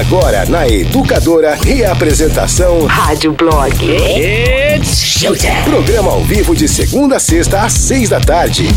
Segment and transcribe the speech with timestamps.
[0.00, 3.76] Agora na Educadora, reapresentação Rádio Blog.
[3.84, 5.62] It's showtime.
[5.64, 8.68] Programa ao vivo de segunda a sexta às seis da tarde.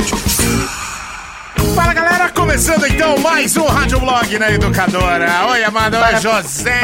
[1.73, 5.47] Fala galera, começando então mais um Rádio Blog na Educadora.
[5.51, 6.81] Oi, Amanda, oi, José.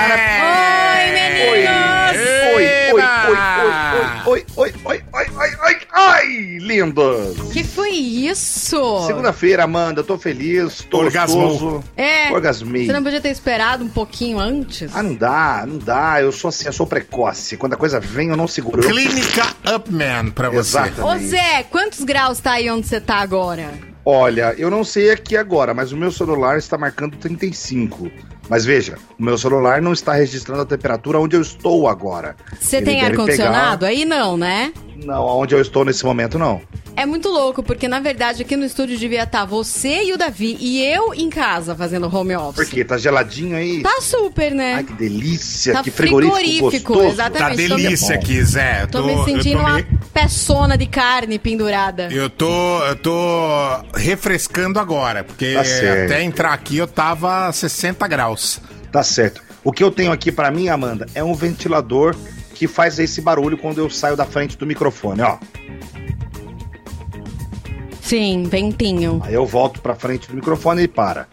[0.93, 2.17] Oi, meninos!
[2.55, 3.90] Oi, oi, oi, oi, oi,
[4.31, 5.25] oi, oi, oi, oi,
[5.65, 6.27] oi, ai,
[6.61, 7.51] lindos!
[7.51, 9.05] Que foi isso?
[9.05, 11.49] Segunda-feira, Amanda, tô feliz, tô Orgasmou.
[11.49, 11.83] gostoso.
[11.97, 12.31] É.
[12.31, 12.85] Orgasmei.
[12.85, 14.89] Você não podia ter esperado um pouquinho antes?
[14.95, 17.57] Ah, não dá, não dá, eu sou assim, eu sou precoce.
[17.57, 18.81] Quando a coisa vem, eu não seguro.
[18.81, 20.77] Clínica Upman pra você.
[20.77, 21.05] Exato.
[21.05, 23.69] Ô Zé, quantos graus tá aí onde você tá agora?
[24.05, 28.09] Olha, eu não sei aqui agora, mas o meu celular está marcando 35.
[28.51, 32.35] Mas veja, o meu celular não está registrando a temperatura onde eu estou agora.
[32.59, 33.85] Você tem ar-condicionado?
[33.85, 34.73] Aí não, né?
[35.05, 36.61] Não, onde eu estou nesse momento, não.
[36.93, 40.57] É muito louco, porque na verdade aqui no estúdio devia estar você e o Davi
[40.59, 42.55] e eu em casa fazendo home office.
[42.55, 42.83] Por quê?
[42.83, 43.81] Tá geladinho aí?
[43.81, 44.73] Tá super, né?
[44.75, 47.13] Ai, que delícia, Tá que frigorífico, frigorífico, gostoso.
[47.13, 47.69] exatamente.
[47.69, 48.85] Tá Tô delícia aqui, Zé.
[48.87, 52.09] Tô me sentindo tô uma me- peçona de carne pendurada.
[52.11, 53.11] Eu tô, eu tô
[53.95, 58.40] refrescando agora, porque Tá até entrar aqui eu tava a 60 graus.
[58.91, 59.41] Tá certo.
[59.63, 62.15] O que eu tenho aqui pra mim, Amanda, é um ventilador
[62.55, 65.37] que faz esse barulho quando eu saio da frente do microfone, ó.
[68.01, 69.21] Sim, ventinho.
[69.23, 71.27] Aí eu volto pra frente do microfone e para.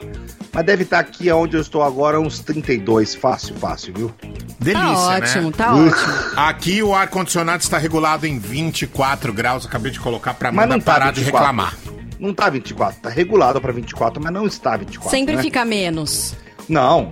[0.52, 4.14] Mas deve estar aqui onde eu estou agora uns 32, fácil, fácil, viu?
[4.58, 5.54] Delícia, Tá ótimo, né?
[5.56, 6.14] tá ótimo.
[6.36, 9.66] Aqui o ar-condicionado está regulado em 24 graus.
[9.66, 11.38] Acabei de colocar pra Mas tá parar de 24.
[11.38, 11.76] reclamar.
[12.18, 15.10] Não tá 24, tá regulado pra 24, mas não está 24.
[15.16, 15.42] Sempre né?
[15.42, 16.34] fica menos.
[16.68, 17.10] Não,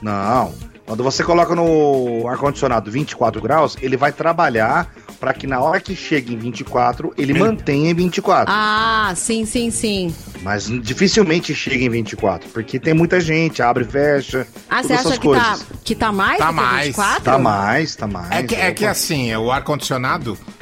[0.00, 0.54] não.
[0.86, 5.96] Quando você coloca no ar-condicionado 24 graus, ele vai trabalhar para que na hora que
[5.96, 8.52] chegue em 24, ele mantenha em 24.
[8.56, 10.14] Ah, sim, sim, sim.
[10.42, 14.46] Mas dificilmente chega em 24, porque tem muita gente, abre e fecha.
[14.70, 15.66] Ah, você acha que tá, coisas.
[15.82, 16.86] que tá mais Tá do que mais.
[16.86, 17.22] 24?
[17.24, 18.30] Tá mais, tá mais.
[18.30, 18.92] É que, é que Opa.
[18.92, 20.55] assim, o ar-condicionado é,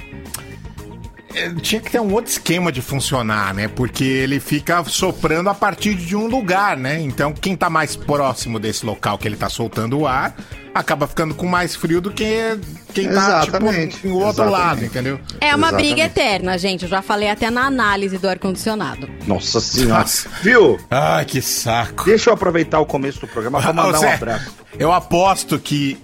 [1.61, 3.69] tinha que ter um outro esquema de funcionar, né?
[3.69, 7.01] Porque ele fica soprando a partir de um lugar, né?
[7.01, 10.37] Então, quem tá mais próximo desse local que ele tá soltando o ar,
[10.75, 12.59] acaba ficando com mais frio do que
[12.93, 14.53] quem tá, Exatamente, tipo, no outro exatamente.
[14.53, 15.21] lado, entendeu?
[15.41, 15.87] É uma Exatamente.
[15.95, 16.83] briga eterna, gente.
[16.83, 19.09] Eu já falei até na análise do ar-condicionado.
[19.27, 20.01] Nossa senhora.
[20.01, 20.29] Nossa.
[20.43, 20.79] Viu?
[20.91, 22.05] Ai, que saco.
[22.05, 24.53] Deixa eu aproveitar o começo do programa pra mandar um Zé, abraço.
[24.79, 25.97] Eu aposto que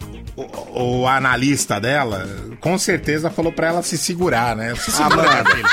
[0.74, 2.28] o, o analista dela,
[2.60, 4.74] com certeza, falou pra ela se segurar, né?
[4.76, 5.68] Se segura, filha.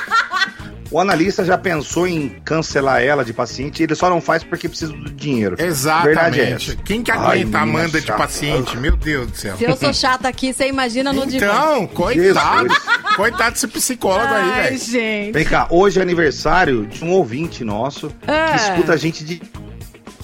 [0.90, 4.94] O analista já pensou em cancelar ela de paciente, ele só não faz porque precisa
[4.94, 5.58] do dinheiro.
[5.58, 6.72] Verdade é Exatamente.
[6.72, 6.76] essa.
[6.82, 8.78] Quem que Ai, aguenta a menina Amanda de paciente?
[8.78, 9.58] Meu Deus do céu.
[9.58, 11.46] Se eu sou chata aqui, você imagina no divã.
[11.46, 12.70] Então, coitado.
[13.18, 14.78] Coitado desse psicólogo aí, Ai, velho.
[14.78, 15.32] gente.
[15.34, 18.52] Vem cá, hoje é aniversário de um ouvinte nosso Ah.
[18.52, 19.42] que escuta a gente de.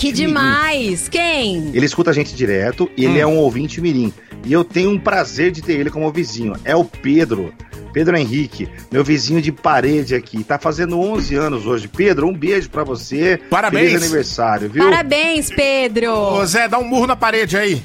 [0.03, 1.07] Que demais.
[1.07, 1.71] Quem?
[1.73, 3.21] Ele escuta a gente direto e ele Hum.
[3.21, 4.11] é um ouvinte mirim.
[4.43, 6.57] E eu tenho um prazer de ter ele como vizinho.
[6.65, 7.53] É o Pedro.
[7.93, 10.43] Pedro Henrique, meu vizinho de parede aqui.
[10.43, 11.87] Tá fazendo 11 anos hoje.
[11.87, 13.39] Pedro, um beijo pra você.
[13.49, 13.91] Parabéns.
[13.91, 14.83] Feliz aniversário, viu?
[14.83, 16.11] Parabéns, Pedro.
[16.11, 17.81] Ô, Zé, dá um murro na parede aí.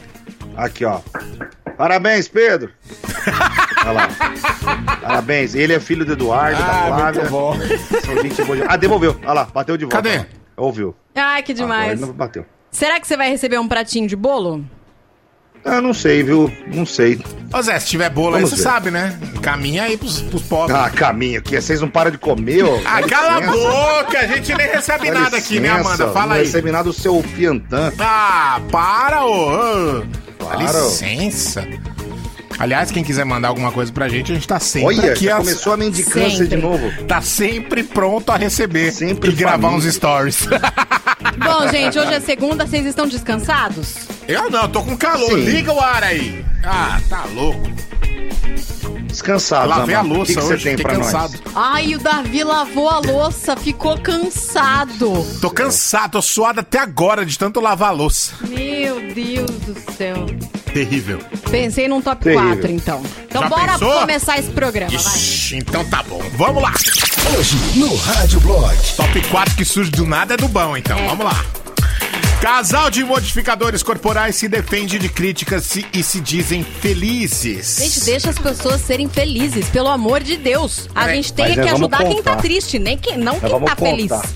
[0.56, 0.98] Aqui, ó.
[1.76, 2.72] Parabéns, Pedro.
[3.86, 4.08] Olha lá.
[5.00, 5.54] Parabéns.
[5.54, 7.22] Ele é filho do Eduardo, da Flávia.
[7.26, 7.56] Ah, bom.
[8.04, 8.58] São gente boa.
[8.66, 9.16] Ah, devolveu.
[9.22, 10.02] Olha lá, bateu de volta.
[10.02, 10.37] Cadê?
[10.58, 10.62] Ó.
[10.64, 10.94] Ouviu.
[11.14, 12.00] Ai, que Agora demais.
[12.00, 12.44] não bateu.
[12.70, 14.64] Será que você vai receber um pratinho de bolo?
[15.64, 16.50] Ah, não sei, viu?
[16.72, 17.20] Não sei.
[17.52, 18.62] Ô, Zé, se tiver bolo aí, Vamos você ver.
[18.62, 19.18] sabe, né?
[19.42, 20.76] Caminha aí pros, pros pobres.
[20.76, 21.60] Ah, caminho aqui.
[21.60, 22.78] Vocês não param de comer, ó.
[22.84, 23.68] Ah, cala a licença.
[23.68, 24.18] boca!
[24.20, 26.08] A gente nem recebe nada aqui, né, licença, Amanda?
[26.12, 26.42] Fala não aí.
[26.44, 27.92] recebe nada do seu fiantã.
[27.98, 30.00] Ah, para, ô!
[30.38, 30.84] Dá Para, ô.
[30.86, 31.66] licença.
[32.58, 35.24] Aliás, quem quiser mandar alguma coisa pra gente, a gente tá sempre Olha, aqui.
[35.26, 36.48] já a- começou a mendicância Sempre.
[36.48, 36.90] de novo.
[37.06, 39.88] Tá sempre pronto a receber Sempre e gravar família.
[39.88, 40.48] uns stories.
[41.38, 43.94] Bom, gente, hoje é segunda, vocês estão descansados?
[44.26, 45.30] Eu não, tô com calor.
[45.30, 45.44] Sim.
[45.44, 46.44] Liga o ar aí.
[46.64, 47.60] Ah, tá louco.
[49.18, 51.32] Descansado, Lavei a louça O que, que você hoje, tem fiquei pra cansado.
[51.44, 51.52] nós?
[51.56, 55.26] Ai, o Davi lavou a louça, ficou cansado.
[55.40, 58.32] Tô cansado, tô suado até agora de tanto lavar a louça.
[58.48, 60.24] Meu Deus do céu.
[60.72, 61.18] Terrível.
[61.50, 62.46] Pensei num top Terrível.
[62.48, 63.02] 4, então.
[63.26, 64.00] Então Já bora pensou?
[64.00, 64.98] começar esse programa, vai.
[65.00, 66.22] Ixi, então tá bom.
[66.36, 66.72] Vamos lá.
[67.36, 68.76] Hoje no Rádio Blog.
[68.96, 70.96] Top 4 que surge do nada é do bom, então.
[71.08, 71.44] Vamos lá.
[72.40, 77.78] Casal de modificadores corporais se defende de críticas se- e se dizem felizes.
[77.78, 80.88] Gente, deixa as pessoas serem felizes, pelo amor de Deus.
[80.94, 83.60] A É, gente tem mas que ajudar quem tá triste, nem quem, não Nós quem
[83.64, 84.08] tá feliz.
[84.12, 84.28] contar.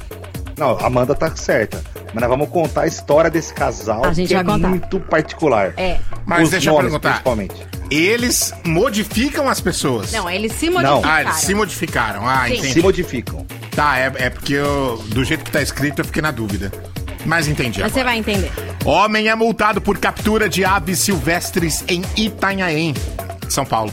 [0.58, 1.82] Não, a Amanda tá certa.
[2.12, 4.68] Mas nós vamos contar a história desse casal A gente que é contar.
[4.68, 5.72] muito particular.
[5.76, 5.98] É.
[6.26, 7.10] Mas Os deixa eu nomes, perguntar.
[7.10, 7.54] Principalmente.
[7.90, 10.10] Eles modificam as pessoas.
[10.12, 10.72] Não, eles se Não.
[10.80, 11.02] modificaram.
[11.14, 12.28] Ah, eles se modificaram.
[12.28, 12.54] Ah, Sim.
[12.54, 12.72] entendi.
[12.74, 13.46] Se modificam.
[13.74, 16.70] Tá, é, é porque eu, do jeito que tá escrito eu fiquei na dúvida.
[17.24, 17.80] Mas entendi.
[17.80, 18.14] Mas você agora.
[18.14, 18.50] vai entender.
[18.84, 22.94] Homem é multado por captura de aves silvestres em Itanhaém,
[23.48, 23.92] São Paulo.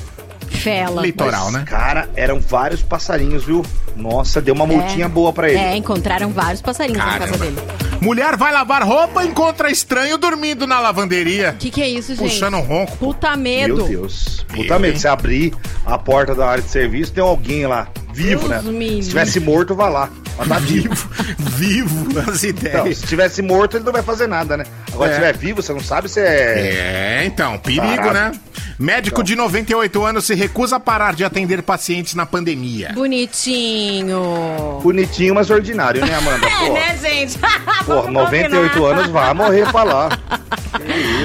[0.49, 1.01] Fela.
[1.01, 1.63] Litoral, né?
[1.65, 3.63] Cara, eram vários passarinhos, viu?
[3.95, 5.59] Nossa, deu uma multinha boa pra ele.
[5.59, 7.27] É, encontraram vários passarinhos na Caramba.
[7.27, 7.61] casa dele.
[8.01, 11.51] Mulher vai lavar roupa e encontra estranho dormindo na lavanderia.
[11.51, 12.29] O que, que é isso, gente?
[12.29, 12.97] Puxando um ronco.
[12.97, 13.75] Puta medo.
[13.75, 14.45] Meu Deus.
[14.47, 14.97] Puta medo.
[14.97, 15.53] Você abrir
[15.85, 17.87] a porta da área de serviço, tem alguém lá,
[18.23, 18.71] vivo, Deus né?
[18.71, 19.03] livre.
[19.03, 20.09] Se tivesse morto, vá lá.
[20.37, 21.09] Mas tá vivo.
[21.37, 22.97] Vivo, as Então, ideias.
[22.97, 24.63] se tivesse morto, ele não vai fazer nada, né?
[24.93, 25.13] Agora, É.
[25.15, 27.21] se estiver vivo, você não sabe se é.
[27.21, 28.13] É, então, perigo, Parado.
[28.13, 28.31] né?
[28.77, 32.91] Médico de 98 anos se recusa a parar de atender pacientes na pandemia.
[32.93, 34.79] Bonitinho.
[34.81, 36.47] Bonitinho, mas ordinário, né, Amanda?
[36.49, 37.37] É, Pô, né, gente?
[37.37, 37.47] pô
[38.01, 38.97] Vamos 98 combinar.
[38.99, 40.09] anos, vai morrer pra lá.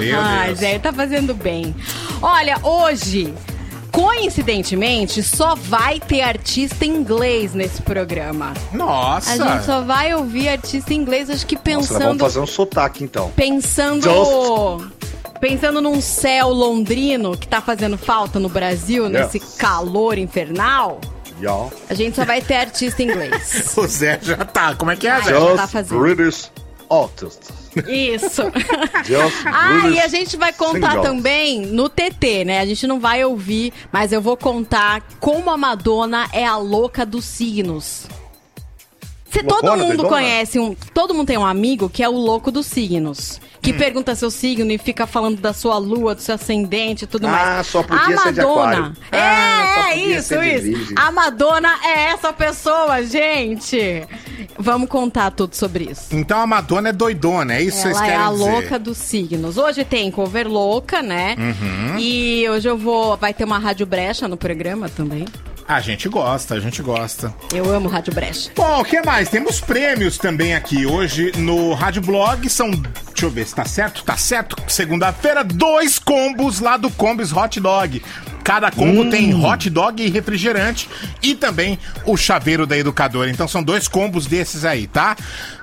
[0.01, 0.59] Meu Ai, Deus.
[0.59, 1.75] Zé, tá fazendo bem.
[2.21, 3.33] Olha, hoje,
[3.95, 8.53] coincidentemente, só vai ter artista inglês nesse programa.
[8.73, 9.33] Nossa.
[9.33, 12.21] A gente só vai ouvir artista inglês, acho que Nossa, nós vamos pensando.
[12.21, 13.31] fazer um sotaque, então.
[13.37, 14.91] Pensando.
[15.41, 21.01] Pensando num céu londrino que tá fazendo falta no Brasil, nesse calor infernal,
[21.41, 21.69] Yeah.
[21.91, 23.75] a gente só vai ter artista inglês.
[23.77, 24.75] O Zé já tá.
[24.77, 25.31] Como é que é, Zé?
[25.31, 26.01] já Just tá fazendo.
[26.01, 26.51] British
[26.91, 27.51] Artists.
[27.89, 28.43] Isso.
[29.47, 31.03] Ah, e a gente vai contar singles.
[31.09, 32.61] também no TT, né?
[32.61, 37.05] A gente não vai ouvir, mas eu vou contar como a Madonna é a louca
[37.05, 38.07] dos signos.
[39.31, 40.75] Cê, todo mundo conhece um.
[40.95, 43.41] Todo mundo tem um amigo que é o louco dos signos.
[43.61, 43.79] Que Hum.
[43.79, 47.31] pergunta seu signo e fica falando da sua lua, do seu ascendente e tudo Ah,
[47.31, 47.67] mais.
[47.67, 48.77] só podia a ser de Madonna.
[48.77, 48.97] aquário.
[49.11, 50.93] É, Ah, é isso, de isso.
[50.95, 54.05] A Madonna é essa pessoa, gente.
[54.59, 56.07] Vamos contar tudo sobre isso.
[56.13, 58.51] Então a Madonna é doidona, é isso que vocês Ela é querem a dizer?
[58.51, 59.57] louca dos signos.
[59.59, 61.35] Hoje tem cover louca, né?
[61.39, 61.99] Uhum.
[61.99, 63.17] E hoje eu vou.
[63.17, 65.25] Vai ter uma rádio brecha no programa também.
[65.67, 67.35] A gente gosta, a gente gosta.
[67.53, 68.51] Eu amo rádio brecha.
[68.55, 69.31] Bom, o que mais?
[69.31, 70.85] Temos prêmios também aqui.
[70.85, 72.71] Hoje no Rádio Blog são.
[72.71, 74.05] Deixa eu ver se tá certo.
[74.05, 74.57] Tá certo.
[74.69, 78.03] Segunda-feira, dois combos lá do Combis Hot Dog.
[78.45, 80.87] Cada combo tem hot dog e refrigerante
[81.23, 83.31] e também o chaveiro da educadora.
[83.31, 85.17] Então são dois combos desses aí, tá?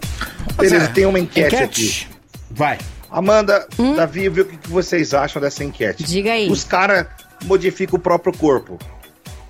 [0.56, 2.06] Beleza, tem uma enquete
[2.50, 2.78] Vai.
[3.14, 6.02] Amanda, Davi, vê o que que vocês acham dessa enquete.
[6.02, 6.06] Hum?
[6.06, 6.50] Diga aí.
[6.50, 7.06] Os caras
[7.44, 8.76] modificam o próprio corpo.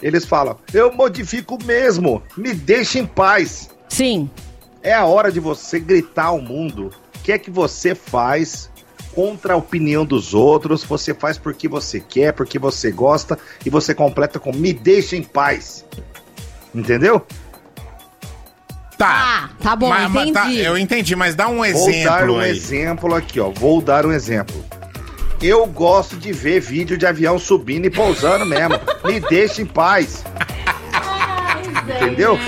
[0.02, 3.70] Eles falam, eu modifico mesmo, me deixa em paz.
[3.88, 4.28] Sim.
[4.82, 8.68] É a hora de você gritar ao mundo o que é que você faz
[9.14, 13.94] contra a opinião dos outros, você faz porque você quer, porque você gosta, e você
[13.94, 15.86] completa com me deixa em paz.
[16.74, 17.24] Entendeu?
[18.98, 19.48] Tá.
[19.48, 20.60] Ah, tá bom, Mas- mas tá, entendi.
[20.60, 22.50] eu entendi, mas dá um Vou dar exemplo um aí.
[22.50, 23.50] exemplo aqui, ó.
[23.50, 24.64] Vou dar um exemplo.
[25.42, 28.78] Eu gosto de ver vídeo de avião subindo e pousando mesmo.
[29.04, 30.24] Me deixa em paz.
[31.88, 32.38] Entendeu?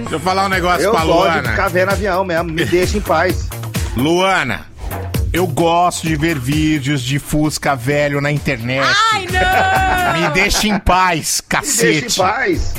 [0.00, 1.50] Deixa eu falar um negócio Eu pra gosto de Luana.
[1.50, 2.50] ficar vendo avião mesmo.
[2.50, 3.48] Me deixa em paz.
[3.96, 4.66] Luana,
[5.32, 8.88] eu gosto de ver vídeos de Fusca velho na internet.
[9.12, 10.20] Ai, não!
[10.22, 12.18] Me deixa em paz, Me deixa em cacete.
[12.18, 12.74] paz.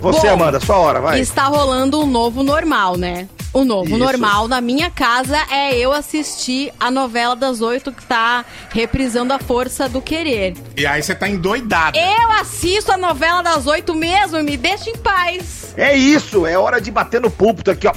[0.00, 1.20] Você, Bom, Amanda, sua hora, vai.
[1.20, 3.28] Está rolando um novo normal, né?
[3.52, 3.98] O novo Isso.
[3.98, 9.38] normal na minha casa é eu assistir a novela das oito que tá reprisando a
[9.38, 10.54] força do querer.
[10.76, 11.98] E aí você tá endoidado.
[11.98, 15.74] Eu assisto a novela das oito mesmo e me deixa em paz.
[15.76, 17.92] É isso, é hora de bater no púlpito aqui, ó.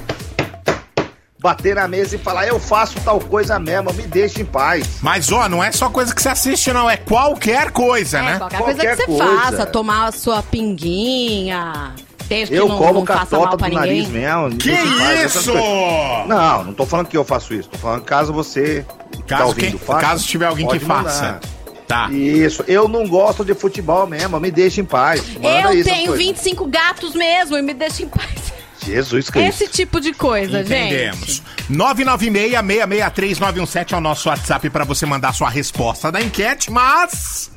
[1.44, 4.88] Bater na mesa e falar, eu faço tal coisa mesmo, me deixa em paz.
[5.02, 6.90] Mas, ó, não é só coisa que você assiste, não.
[6.90, 8.38] É qualquer coisa, É, né?
[8.38, 9.42] qualquer, coisa Qualquer que você coisa.
[9.42, 11.94] faça, tomar a sua pinguinha,
[12.30, 14.50] desde Eu que não, como não catota do nariz mesmo.
[14.52, 14.72] me Que
[15.26, 15.52] isso?
[16.28, 17.68] Não, não tô falando que eu faço isso.
[17.70, 18.86] Tô falando caso você
[19.28, 21.22] tá Caso, ouvindo, quem- faça, caso tiver alguém que faça.
[21.24, 21.40] mandar.
[21.86, 22.10] Tá.
[22.10, 25.22] Isso, eu não gosto de futebol mesmo, me deixa em paz.
[25.36, 26.24] Manda Eu isso, tenho coisa.
[26.24, 28.43] 25 gatos mesmo e me deixa em paz.
[28.86, 29.64] Jesus Cristo.
[29.64, 31.28] Esse tipo de coisa, Entendemos.
[31.28, 31.44] gente.
[31.72, 37.52] 996-663-917 é o nosso WhatsApp para você mandar sua resposta da enquete, mas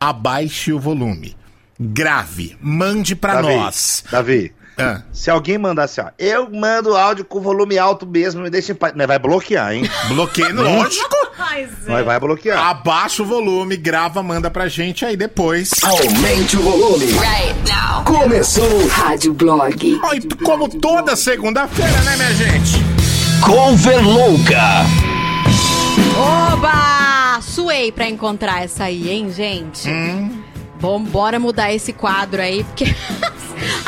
[0.00, 1.36] abaixe o volume.
[1.78, 4.04] Grave, mande para nós.
[4.10, 8.50] Davi, Ah, se alguém mandar assim, ó, eu mando áudio com volume alto mesmo, me
[8.50, 8.92] deixa em paz.
[8.94, 9.88] Vai bloquear, hein?
[10.08, 11.14] bloqueio, lógico.
[11.38, 11.92] Ai, Zé.
[11.92, 12.58] Nós vai bloquear.
[12.58, 15.70] Abaixa o volume, grava, manda pra gente aí depois.
[15.82, 17.06] Aumente o volume.
[17.06, 18.04] Right now.
[18.04, 20.00] Começou o Rádio Blog.
[20.02, 22.82] Ó, e como toda segunda-feira, né, minha gente?
[23.44, 24.84] Cover Louca.
[26.16, 27.40] Oba!
[27.42, 29.88] Suei pra encontrar essa aí, hein, gente?
[29.88, 30.42] Hum.
[30.80, 32.94] Bom, bora mudar esse quadro aí, porque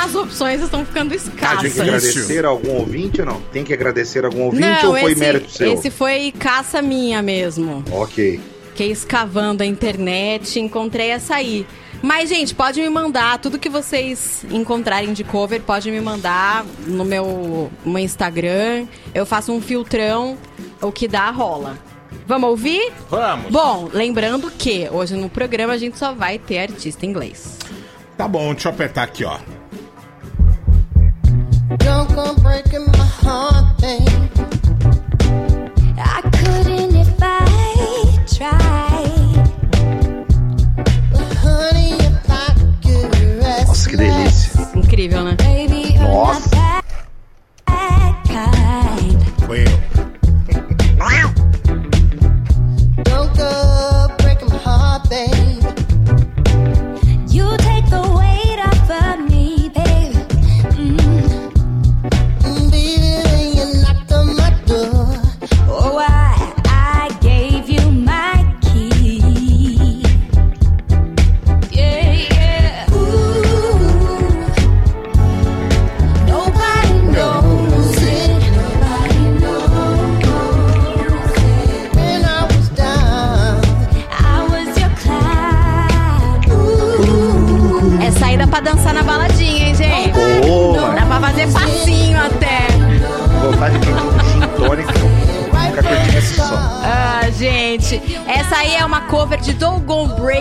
[0.06, 1.80] as opções estão ficando Ah, tinha que escassas.
[1.80, 3.40] agradecer algum ouvinte ou não?
[3.52, 5.72] Tem que agradecer algum ouvinte ou foi esse, mérito seu?
[5.72, 7.84] esse foi caça minha mesmo.
[7.90, 8.40] Ok.
[8.68, 11.66] Fiquei escavando a internet, encontrei essa aí.
[12.02, 17.04] Mas, gente, pode me mandar tudo que vocês encontrarem de cover, pode me mandar no
[17.04, 18.86] meu, meu Instagram.
[19.14, 20.36] Eu faço um filtrão,
[20.80, 21.78] o que dá rola.
[22.26, 22.92] Vamos ouvir?
[23.10, 23.50] Vamos.
[23.50, 27.58] Bom, lembrando que hoje no programa a gente só vai ter artista inglês.
[28.16, 29.38] Tá bom, deixa eu apertar aqui, ó.
[44.74, 45.36] Incrível, né?
[45.36, 46.56] Baby, you're Nossa.
[46.56, 46.66] not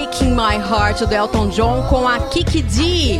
[0.05, 3.19] Breaking My Heart do Elton John com a Kiki D.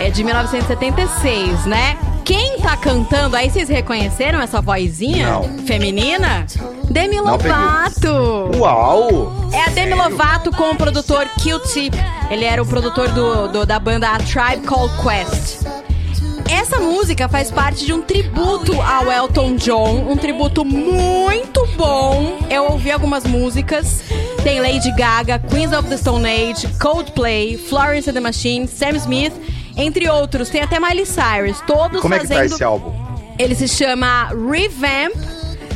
[0.00, 1.98] É de 1976, né?
[2.24, 5.58] Quem tá cantando, aí vocês reconheceram essa vozinha Não.
[5.66, 6.46] feminina?
[6.90, 7.20] Demi.
[7.20, 8.50] Lovato.
[8.56, 9.34] Uau!
[9.52, 11.94] É a Demi Lovato com o produtor Q-Tip.
[12.30, 15.66] Ele era o produtor do, do- da banda A Tribe Called Quest.
[16.50, 22.38] Essa música faz parte de um tributo ao Elton John, um tributo muito bom.
[22.48, 24.02] Eu ouvi algumas músicas.
[24.42, 29.32] Tem Lady Gaga, Queens of the Stone Age, Coldplay, Florence and the Machine, Sam Smith,
[29.76, 30.48] entre outros.
[30.50, 32.48] Tem até Miley Cyrus, todos Como é que fazendo.
[32.48, 32.92] tá esse álbum?
[33.38, 35.14] Ele se chama Revamp.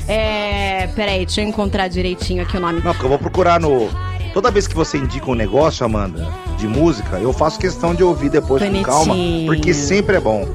[0.09, 0.89] É.
[0.97, 2.81] Peraí, deixa eu encontrar direitinho aqui o nome.
[2.85, 3.89] Não, porque eu vou procurar no.
[4.35, 6.27] Toda vez que você indica um negócio, Amanda,
[6.59, 9.47] de música, eu faço questão de ouvir depois com calma, Bonitinho.
[9.47, 10.47] porque sempre é bom.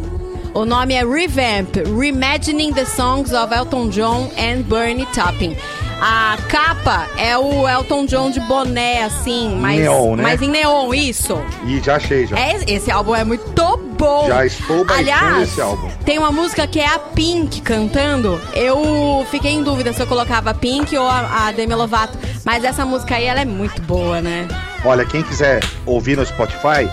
[0.53, 5.56] O nome é Revamp, Reimagining the Songs of Elton John and Bernie Taupin.
[6.03, 10.24] A capa é o Elton John de boné, assim, mais, Neon, né?
[10.24, 11.39] mais em neon, isso.
[11.63, 12.39] E já achei, já.
[12.39, 14.25] É, esse álbum é muito bom.
[14.27, 15.88] Já estou Aliás, esse álbum.
[16.03, 18.41] tem uma música que é a Pink cantando.
[18.55, 22.17] Eu fiquei em dúvida se eu colocava a Pink ou a, a Demi Lovato.
[22.43, 24.48] Mas essa música aí, ela é muito boa, né?
[24.84, 26.89] Olha, quem quiser ouvir no Spotify,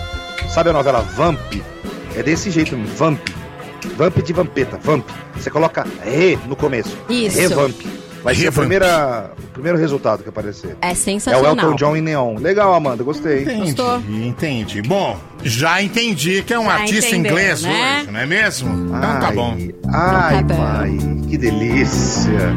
[0.47, 1.39] sabe a novela Vamp?
[2.15, 3.19] É desse jeito, Vamp.
[3.97, 5.09] Vamp de Vampeta, Vamp.
[5.35, 6.95] Você coloca Re no começo.
[7.09, 7.39] Isso.
[7.39, 7.98] Revamp.
[8.23, 10.75] Vai ser a primeira, o primeiro resultado que aparecer.
[10.81, 11.51] É É o sensacional.
[11.55, 12.35] Elton John em neon.
[12.37, 13.43] Legal, Amanda, gostei.
[13.43, 13.97] Entendi, Gostou?
[14.09, 14.81] entendi.
[14.81, 17.97] Bom, já entendi que é um Já artista entendeu, inglês né?
[18.01, 18.87] hoje, não é mesmo?
[18.87, 19.57] Então tá bom.
[19.93, 20.55] Ai, Tá bom.
[20.57, 20.97] pai,
[21.29, 22.53] que delícia.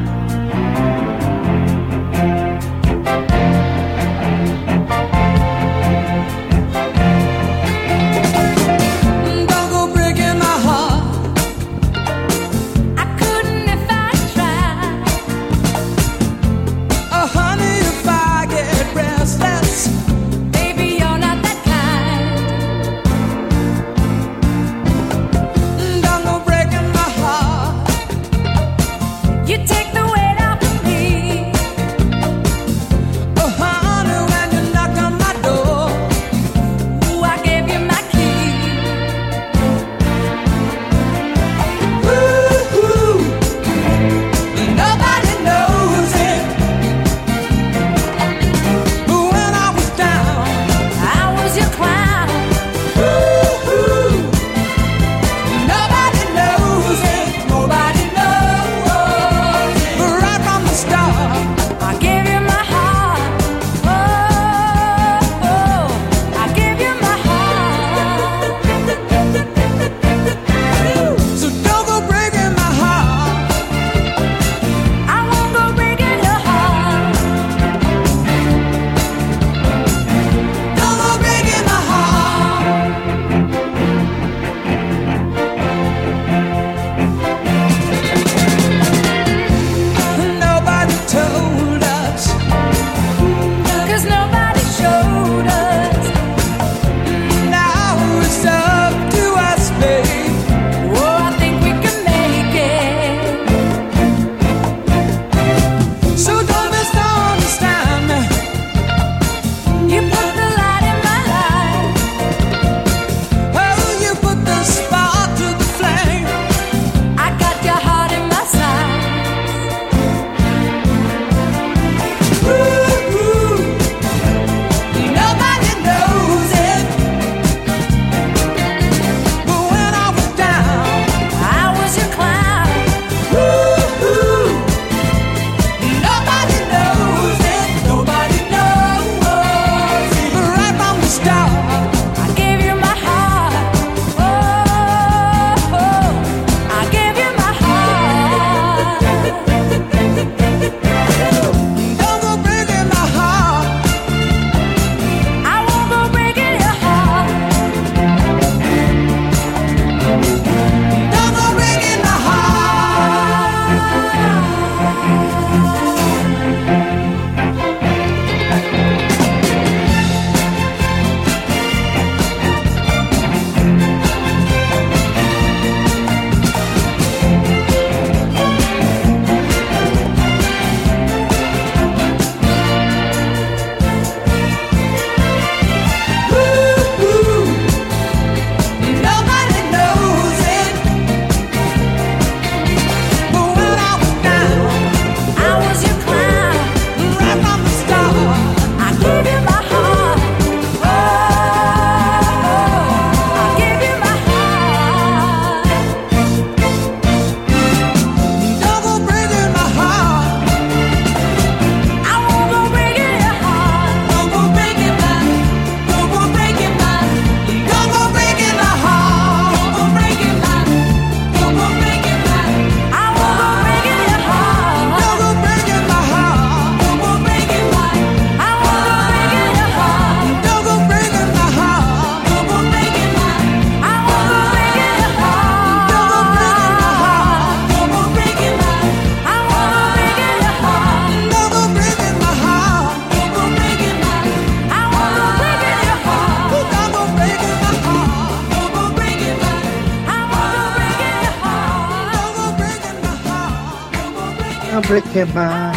[255.15, 255.73] My my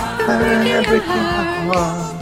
[1.68, 2.16] heart.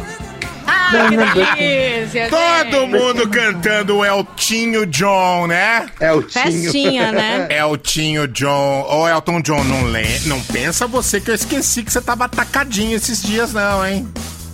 [0.65, 1.09] Ah,
[1.55, 2.91] delícia, Todo gente.
[2.91, 5.87] mundo cantando Eltinho John, né?
[5.99, 6.43] É o Tinho.
[6.63, 7.47] Festinha, né?
[7.55, 8.85] Eltinho John.
[8.89, 12.95] Ô, Elton John, não, lê, não pensa você que eu esqueci que você tava atacadinho
[12.95, 14.07] esses dias, não, hein?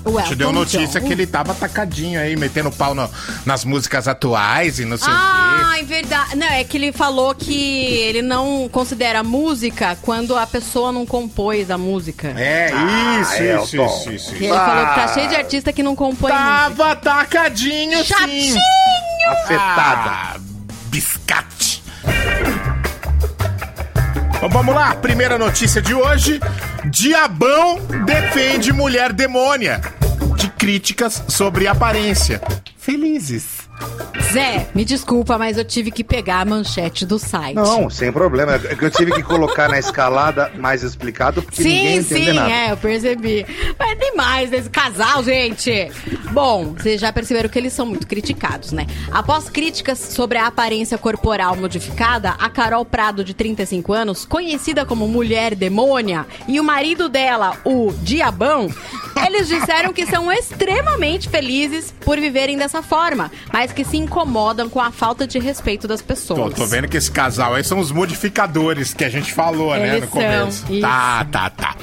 [0.06, 1.08] O Te deu notícia John.
[1.08, 3.10] que ele tava atacadinho aí, metendo pau no-
[3.45, 5.22] nas músicas atuais e não sei o quê.
[5.71, 6.36] Ah, é verdade.
[6.36, 7.53] Não, é que ele falou que
[8.01, 12.29] ele não considera música quando a pessoa não compôs a música.
[12.38, 13.86] É, Ah, isso, isso, Elton.
[13.86, 14.43] isso, isso, isso.
[14.43, 16.47] ele falou que tá cheio de artista que não compõe música.
[16.49, 18.03] Tava atacadinho, sim.
[18.05, 18.62] Chatinho!
[19.43, 20.10] Afetada.
[20.10, 20.36] Ah,
[20.86, 21.84] biscate.
[24.38, 26.39] Então, vamos lá, primeira notícia de hoje.
[26.86, 29.82] Diabão defende mulher demônia
[30.36, 32.41] de críticas sobre aparência.
[32.77, 33.59] Felizes.
[34.32, 37.56] Zé, me desculpa, mas eu tive que pegar a manchete do site.
[37.56, 38.54] Não, sem problema.
[38.56, 42.36] É que Eu tive que colocar na escalada mais explicado porque ninguém Sim, entende sim,
[42.36, 42.52] nada.
[42.52, 43.46] é, eu percebi.
[43.78, 45.92] Mas tem mais desse casal, gente.
[46.32, 48.86] Bom, vocês já perceberam que eles são muito criticados, né?
[49.12, 55.08] Após críticas sobre a aparência corporal modificada, a Carol Prado, de 35 anos, conhecida como
[55.08, 58.70] Mulher Demônia, e o marido dela, o Diabão,
[59.26, 64.79] eles disseram que são extremamente felizes por viverem dessa forma, mas que se incomodam com
[64.79, 66.53] a falta de respeito das Tô, pessoas.
[66.53, 70.01] tô vendo que esse casal aí são os modificadores que a gente falou, né, Eles
[70.01, 70.65] no começo.
[70.65, 70.82] são, isso.
[70.82, 71.75] Tá, tá, tá.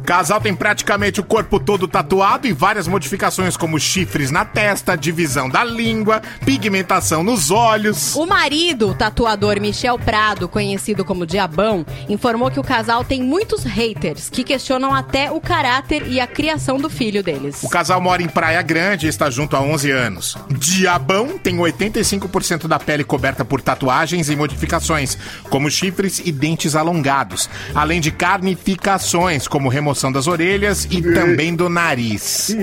[0.00, 4.96] O casal tem praticamente o corpo todo tatuado e várias modificações como chifres na testa,
[4.96, 8.16] divisão da língua, pigmentação nos olhos.
[8.16, 13.62] O marido, o tatuador Michel Prado, conhecido como Diabão, informou que o casal tem muitos
[13.62, 17.62] haters que questionam até o caráter e a criação do filho deles.
[17.62, 20.36] O casal mora em Praia Grande e está junto há 11 anos.
[20.48, 25.16] Diabão tem 85% da pele coberta por tatuagens e modificações,
[25.50, 31.68] como chifres e dentes alongados, além de carnificações, como remoção das orelhas e também do
[31.68, 32.54] nariz.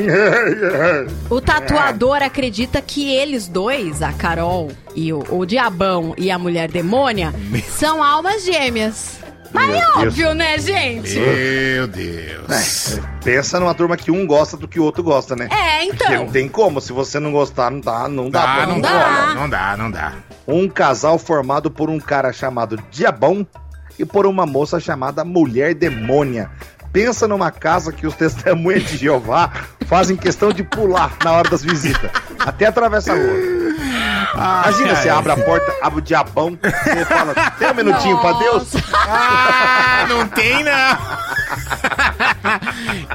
[1.29, 6.69] O tatuador acredita que eles dois, a Carol e o, o Diabão e a mulher
[6.71, 7.33] demônia,
[7.69, 9.19] são almas gêmeas.
[9.53, 9.97] Mas Meu é Deus.
[9.97, 11.17] óbvio, né, gente?
[11.17, 12.99] Meu Deus.
[13.23, 15.47] Pensa numa turma que um gosta do que o outro gosta, né?
[15.51, 16.27] É, Porque não então.
[16.31, 16.81] tem como.
[16.81, 18.57] Se você não gostar, não dá, não dá.
[18.57, 18.89] Dá, não dá.
[18.89, 20.13] dá, não dá, não dá.
[20.47, 23.47] Um casal formado por um cara chamado Diabão
[23.97, 26.51] e por uma moça chamada Mulher Demônia.
[26.97, 29.51] Pensa numa casa que os testemunhas de Jeová
[29.85, 32.09] fazem questão de pular na hora das visitas.
[32.39, 33.66] Até atravessa a rua.
[34.37, 38.67] Imagina, você abre a porta, abre o diabão, você fala, tem um minutinho pra Deus?
[38.93, 40.97] Ah, não tem não.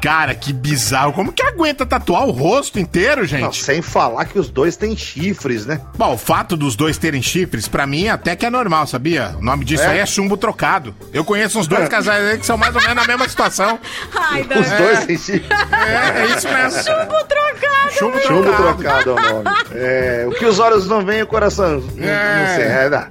[0.01, 1.13] Cara, que bizarro.
[1.13, 3.43] Como que aguenta tatuar o rosto inteiro, gente?
[3.43, 5.81] Não, sem falar que os dois têm chifres, né?
[5.97, 9.35] Bom, o fato dos dois terem chifres, pra mim, até que é normal, sabia?
[9.39, 9.89] O nome disso É?
[9.89, 10.95] aí é chumbo trocado.
[11.13, 13.79] Eu conheço uns dois casais aí que são mais ou menos na mesma situação.
[14.15, 15.47] Ai, Os dois têm chifres.
[15.73, 16.83] É, é isso mesmo.
[16.83, 17.93] Chumbo trocado.
[17.93, 18.77] Chumbo Chumbo trocado.
[18.83, 19.49] trocado é o nome.
[19.75, 21.81] É, o que os olhos não veem, o coração.
[21.97, 22.39] Não, É.
[22.39, 22.65] não sei.
[22.65, 23.09] É, dá.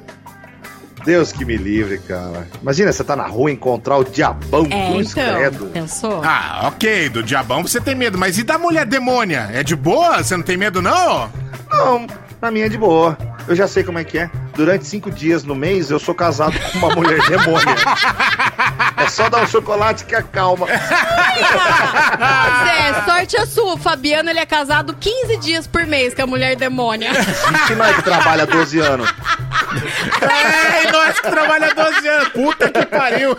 [1.04, 2.48] Deus que me livre, cara.
[2.62, 5.36] Imagina você tá na rua encontrar o diabão É, cruz então.
[5.36, 5.66] credo.
[5.74, 6.22] Pensou?
[6.24, 9.50] Ah, ok, do diabão você tem medo, mas e da mulher demônia?
[9.52, 10.24] É de boa?
[10.24, 11.30] Você não tem medo, não?
[11.72, 12.06] Não,
[12.40, 13.18] pra mim é de boa.
[13.48, 14.30] Eu já sei como é que é.
[14.56, 17.76] Durante cinco dias no mês, eu sou casado com uma mulher demônia.
[18.98, 20.68] É só dar um chocolate que acalma.
[20.68, 20.82] Zé,
[23.06, 23.74] sorte a sua.
[23.74, 27.12] O Fabiano, ele é casado 15 dias por mês com a mulher demônia.
[27.70, 29.10] E nós que trabalha 12 anos.
[30.22, 32.30] É, nós que trabalhamos 12 anos.
[32.30, 33.38] Puta que pariu.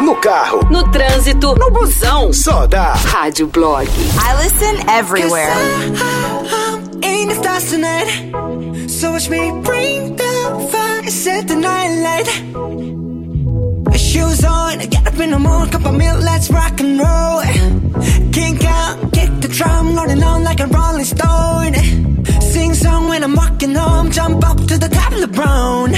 [0.00, 2.32] No carro, No trânsito, no busão.
[2.32, 3.86] só dá Rádio Blog.
[3.88, 5.52] I listen everywhere.
[7.04, 12.28] In the stars tonight, so watch me bring the fire, set the night light.
[13.98, 17.42] Shoes on, get up in the morning, cup of milk, let's rock and roll.
[18.32, 21.74] Kink out, kick the drum, rolling on like a rolling stone.
[22.40, 25.92] Sing song when I'm walking home, jump up to the top of the brown.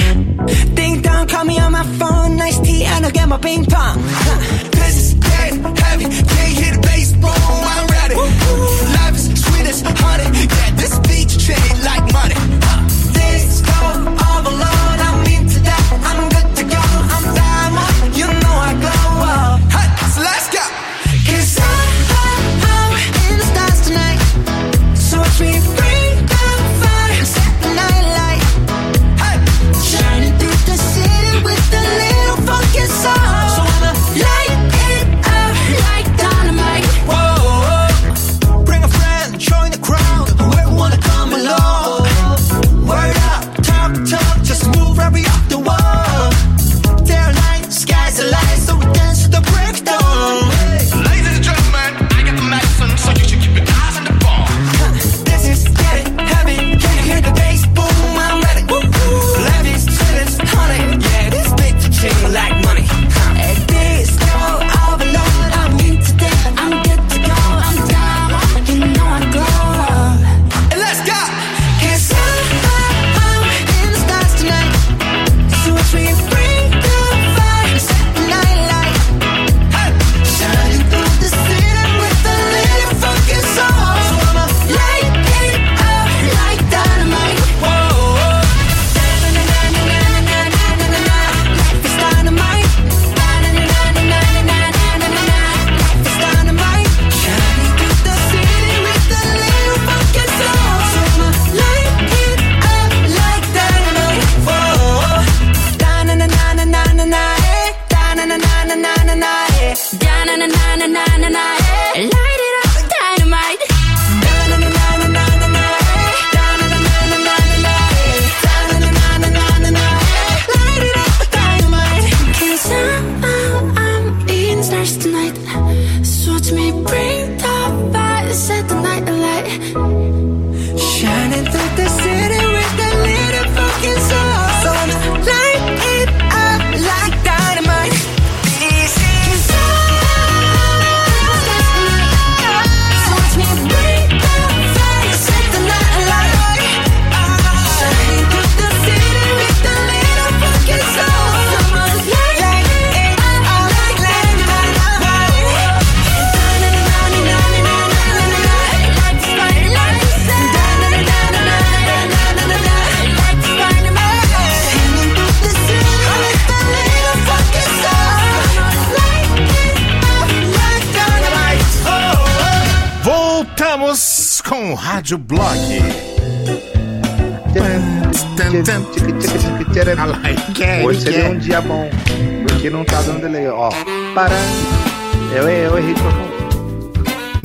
[0.74, 4.00] Ding dong, call me on my phone, nice tea, and I'll get my ping pong.
[4.70, 8.14] This is dead heavy, can't hear the bass boom, I'm ready.
[8.14, 8.93] Life is sweet as
[9.82, 12.34] honey, yeah, this beach treat like money.
[13.12, 14.13] This go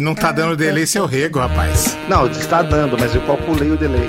[0.09, 1.95] Não tá dando delay seu rego, rapaz.
[2.07, 4.07] Não, está dando, mas eu calculei o delay.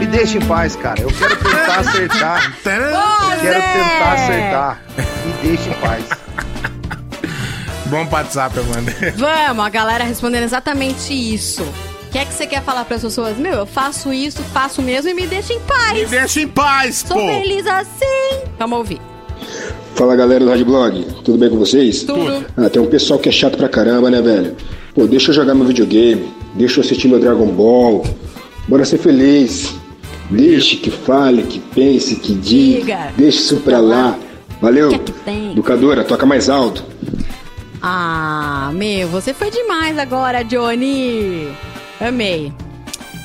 [0.00, 1.00] Me deixa em paz, cara.
[1.02, 2.52] Eu quero tentar acertar.
[2.64, 4.80] Eu quero tentar acertar.
[5.24, 6.04] Me deixa em paz.
[7.86, 8.92] Bom WhatsApp, Amanda.
[9.14, 11.62] Vamos, a galera respondendo exatamente isso.
[11.62, 13.36] O que é que você quer falar para as pessoas?
[13.36, 15.92] Meu, eu faço isso, faço mesmo e me deixa em paz.
[15.92, 17.24] Me deixa em paz, Sou pô.
[17.24, 18.42] feliz assim.
[18.58, 19.00] Vamos ouvir.
[19.96, 22.02] Fala galera do Rádio Blog, tudo bem com vocês?
[22.02, 22.44] Tudo.
[22.54, 24.54] Ah, tem um pessoal que é chato pra caramba, né, velho?
[24.94, 28.04] Pô, deixa eu jogar meu videogame, deixa eu assistir meu Dragon Ball.
[28.68, 29.74] Bora ser feliz.
[30.30, 32.80] Deixe que fale, que pense, que diga.
[32.80, 33.12] Diga.
[33.16, 34.18] Deixa isso pra lá.
[34.60, 34.90] Valeu.
[34.90, 35.50] Que é que?
[35.52, 36.84] Educadora, toca mais alto.
[37.80, 41.48] Ah, meu, você foi demais agora, Johnny.
[41.98, 42.52] Amei.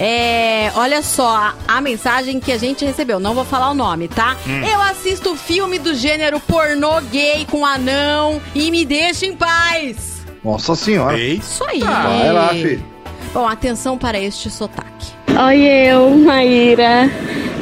[0.04, 3.20] É, olha só a, a mensagem que a gente recebeu.
[3.20, 4.36] Não vou falar o nome, tá?
[4.48, 10.26] Eu assisto filme do gênero pornô gay com anão e me deixa em paz.
[10.44, 11.20] Nossa senhora.
[11.20, 11.82] Ei, Isso aí.
[11.82, 12.84] Vai lá, filho.
[13.32, 15.14] Bom, atenção para este sotaque.
[15.40, 17.08] Oi, eu, Maíra.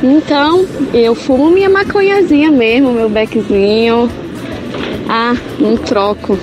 [0.02, 4.10] Então, eu fumo minha maconhazinha mesmo, meu beckzinho.
[5.10, 6.40] Ah, não troco.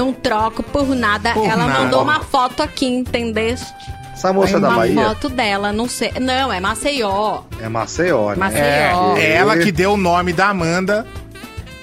[0.00, 1.34] Não troco por nada.
[1.34, 1.80] Por Ela nada.
[1.80, 3.70] mandou uma foto aqui, entendeste?
[4.14, 6.10] Essa moça é da uma Bahia foto dela, não sei.
[6.18, 7.42] Não, é Maceió.
[7.60, 8.36] é Maceió, né?
[8.36, 9.16] Maceió.
[9.18, 11.06] é ela que deu o nome da Amanda.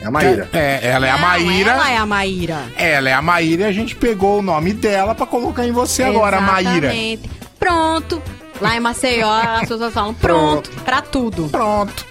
[0.02, 0.50] É a Maíra.
[0.52, 1.72] É, ela é a Não, Maíra.
[1.72, 2.58] Ela é a Maíra.
[2.76, 6.02] Ela é a Maíra e a gente pegou o nome dela pra colocar em você
[6.02, 6.88] agora, Maíra.
[6.88, 7.30] Exatamente.
[7.60, 8.22] Pronto.
[8.60, 11.50] Lá em Maceió, as pessoas falam pronto, pra tudo.
[11.50, 12.04] Pronto.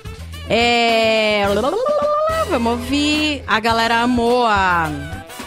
[0.48, 1.44] É.
[2.48, 3.42] Vamos ouvir.
[3.46, 4.88] A galera amou a,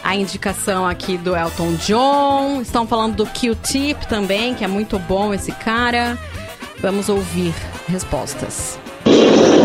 [0.10, 2.62] a indicação aqui do Elton John.
[2.64, 6.18] Estão falando do Q-Tip também, que é muito bom esse cara.
[6.82, 7.54] Vamos ouvir
[7.88, 8.80] respostas.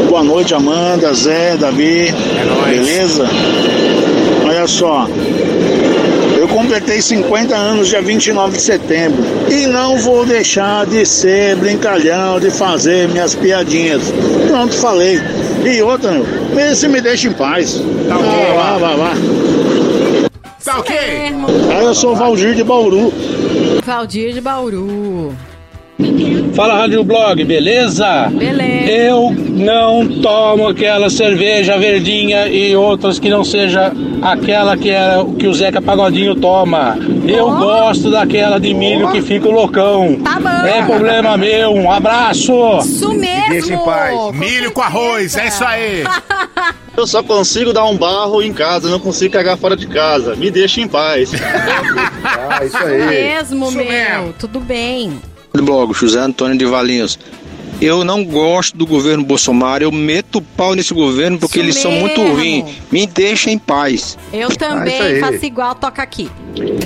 [0.07, 2.09] Boa noite, Amanda, Zé, Davi.
[2.09, 2.78] É nóis.
[2.78, 3.26] Beleza?
[4.46, 5.09] Olha só.
[6.37, 9.24] Eu completei 50 anos dia 29 de setembro.
[9.50, 14.02] E não vou deixar de ser brincalhão, de fazer minhas piadinhas.
[14.46, 15.18] Pronto, falei.
[15.64, 17.80] E outra, meu, esse me deixa em paz.
[18.07, 18.28] Tá ok.
[18.28, 19.54] Ah, vá, vá, vá.
[20.64, 20.96] Tá ok?
[20.96, 21.46] Mesmo.
[21.70, 23.12] Ah, eu sou Valdir de Bauru.
[23.85, 25.35] Valdir de Bauru.
[26.54, 28.28] Fala Rádio Blog, beleza?
[28.33, 28.90] Beleza.
[28.90, 35.35] Eu não tomo aquela cerveja verdinha e outras que não seja aquela que é o
[35.35, 36.96] que o Zeca Pagodinho toma.
[37.26, 37.57] Eu Ó.
[37.59, 40.18] gosto daquela de milho que fica o loucão.
[40.22, 40.66] Tá bom.
[40.66, 42.52] É problema meu, um abraço!
[42.80, 43.48] Isso mesmo.
[43.50, 44.14] deixa em paz.
[44.16, 46.04] com Milho com arroz, é isso aí.
[46.96, 50.35] Eu só consigo dar um barro em casa, não consigo cagar fora de casa.
[50.37, 51.30] Me deixa em paz.
[52.24, 53.07] Ah, isso Isso aí.
[53.07, 53.87] mesmo, Isso meu.
[53.87, 54.35] mesmo.
[54.38, 55.20] Tudo bem.
[55.62, 57.19] Blog, José Antônio de Valinhos.
[57.81, 61.77] Eu não gosto do governo Bolsonaro, eu meto o pau nesse governo porque Isso eles
[61.77, 62.37] são muito mesmo.
[62.37, 62.64] ruins.
[62.90, 64.17] Me deixa em paz.
[64.33, 65.21] Eu Ah, também aí.
[65.21, 66.31] faço igual, toca aqui.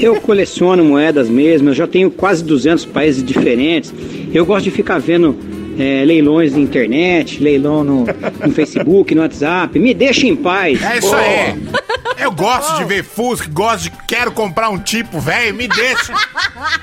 [0.01, 3.93] Eu coleciono moedas mesmo, eu já tenho quase 200 países diferentes.
[4.33, 5.37] Eu gosto de ficar vendo
[5.79, 8.05] é, leilões na internet, leilão no,
[8.45, 9.79] no Facebook, no WhatsApp.
[9.79, 10.83] Me deixa em paz.
[10.83, 11.55] É isso aí.
[12.19, 13.93] Eu gosto de ver Fusca, gosto de.
[14.07, 16.13] Quero comprar um tipo, velho, me deixa.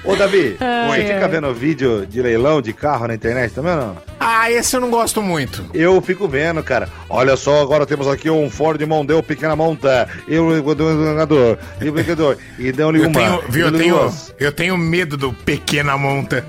[0.03, 3.77] Ô, Davi, Ai, você fica vendo vídeo de leilão de carro na internet também ou
[3.77, 3.97] não?
[4.19, 5.65] Ah, esse eu não gosto muito.
[5.73, 6.89] Eu fico vendo, cara.
[7.09, 10.07] Olha só, agora temos aqui um Ford Mondeo pequena monta.
[10.27, 11.57] E o ganhador.
[11.81, 12.37] E o.
[12.59, 13.19] E deu-lhe Eu uma.
[13.19, 16.45] tenho, viu, eu tenho, eu tenho medo do pequena monta.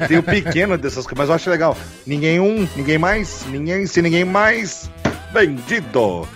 [0.00, 1.76] Eu tenho pequeno dessas coisas, mas eu acho legal.
[2.06, 4.90] Ninguém um, ninguém mais, ninguém, se ninguém mais.
[5.32, 6.26] Vendido.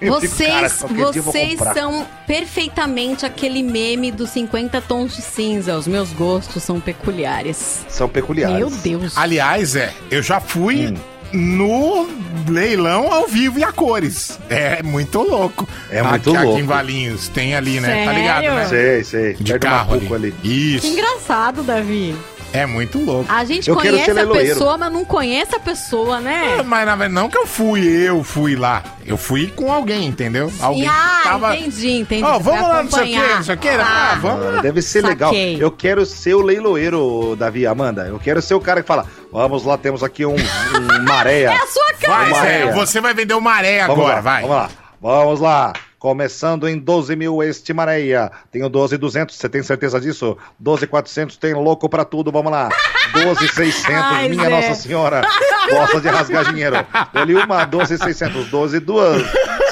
[0.00, 5.76] Eu Vocês, vou vocês são perfeitamente aquele meme dos 50 tons de cinza.
[5.76, 7.84] Os meus gostos são peculiares.
[7.88, 8.56] São peculiares.
[8.56, 9.16] Meu Deus.
[9.16, 10.94] Aliás, é, eu já fui
[11.32, 12.08] no
[12.48, 14.38] leilão ao vivo e a cores.
[14.48, 15.68] É muito louco.
[15.90, 16.52] É muito aqui, louco.
[16.54, 17.88] Aqui em Valinhos, tem ali, né?
[17.88, 18.18] Tá Sério?
[18.20, 18.66] ligado, né?
[18.66, 19.34] Sei, sei.
[19.34, 20.14] De Perto do carro ali.
[20.14, 20.34] ali.
[20.42, 20.86] Isso.
[20.86, 22.14] Que engraçado, Davi.
[22.52, 23.30] É muito louco.
[23.30, 26.56] A gente Eu conhece a pessoa, mas não conhece a pessoa, né?
[26.58, 28.82] Ah, Mas na verdade, não que eu fui, eu fui lá.
[29.06, 30.52] Eu fui com alguém, entendeu?
[30.60, 31.56] Alguém ah, que tava.
[31.56, 32.24] entendi, entendi.
[32.24, 33.36] Ó, Você vamos vai lá, não sei o quê, acompanhar.
[33.36, 33.68] não sei o quê.
[33.68, 34.62] Ah, vamos Ah, lá.
[34.62, 35.10] Deve ser Saquei.
[35.10, 35.34] legal.
[35.34, 38.06] Eu quero ser o leiloeiro, Davi, Amanda.
[38.08, 41.50] Eu quero ser o cara que fala: Vamos lá, temos aqui um, um maréia.
[41.50, 42.30] É a sua cara.
[42.34, 44.42] Vai, Zé, você vai vender o maré Vamos agora, lá, vai.
[44.42, 44.70] Vamos lá.
[45.00, 45.72] Vamos lá.
[46.00, 48.32] Começando em 12 mil este Maréia.
[48.50, 50.34] Tenho 12,200, você tem certeza disso?
[50.58, 52.70] 12,400 tem louco pra tudo, vamos lá.
[53.12, 54.48] 12,600, Ai, minha Zé.
[54.48, 55.20] Nossa Senhora.
[55.68, 56.76] Gosta de rasgar dinheiro.
[57.12, 59.22] Dole uma, 12,600, 12, duas.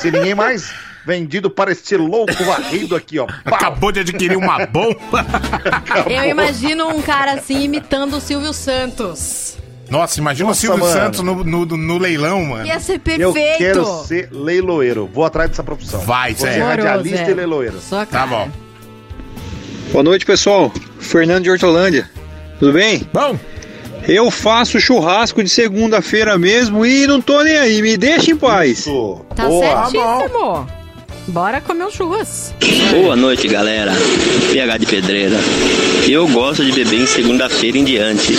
[0.03, 0.71] Se ninguém mais,
[1.07, 3.25] vendido para este louco varrido aqui, ó.
[3.27, 3.55] Pau.
[3.55, 5.25] Acabou de adquirir uma bomba.
[6.07, 9.58] Eu imagino um cara assim imitando o Silvio Santos.
[9.91, 10.93] Nossa, imagina Nossa, o Silvio mano.
[10.93, 12.67] Santos no, no, no leilão, mano.
[12.67, 13.59] Ia ser Eu perfeito.
[13.59, 15.09] quero ser leiloeiro.
[15.13, 16.01] Vou atrás dessa profissão.
[16.01, 17.31] Vai, Vou ser radialista Zé.
[17.31, 17.81] e leiloeiro.
[17.81, 18.49] Sua Tá bom.
[19.93, 20.71] Boa noite, pessoal.
[21.01, 22.09] Fernando de Hortolândia.
[22.59, 23.09] Tudo bem?
[23.13, 23.39] Bom,
[24.07, 27.81] Eu faço churrasco de segunda-feira mesmo e não tô nem aí.
[27.83, 28.81] Me deixa em paz.
[28.81, 29.25] Isso.
[29.35, 29.87] Tá Boa.
[29.91, 30.67] certíssimo.
[31.29, 32.55] Bora comer um churras.
[32.91, 33.93] Boa noite, galera.
[34.51, 35.37] PH de Pedreira.
[36.09, 38.33] Eu gosto de beber em segunda-feira em diante.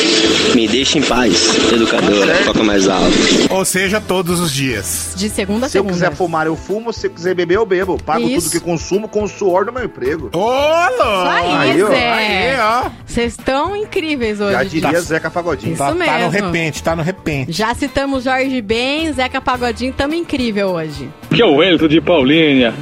[0.55, 2.35] Me deixa em paz, educadora.
[2.45, 3.13] Toca mais alto.
[3.51, 5.13] ou seja, todos os dias.
[5.15, 5.93] De segunda a Se eu segunda.
[5.93, 6.91] quiser fumar, eu fumo.
[6.91, 8.01] Se eu quiser beber, eu bebo.
[8.03, 8.49] Pago Isso.
[8.49, 10.31] tudo que consumo com o suor do meu emprego.
[10.33, 11.69] Ô, louco!
[11.75, 11.85] Isso aí.
[11.89, 12.11] Zé.
[12.11, 12.89] Aí, ó.
[13.05, 14.53] Vocês estão incríveis hoje.
[14.53, 14.99] Já diria Tá.
[15.01, 15.73] Zeca Pagodinho.
[15.73, 16.29] Isso Tá, tá no mesmo.
[16.31, 17.51] repente, tá no repente.
[17.51, 21.07] Já citamos Jorge Ben, Zeca Pagodinho, tamo incrível hoje.
[21.29, 22.73] Que é o Wellington de Paulínia.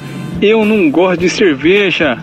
[0.41, 2.17] Eu não gosto de cerveja.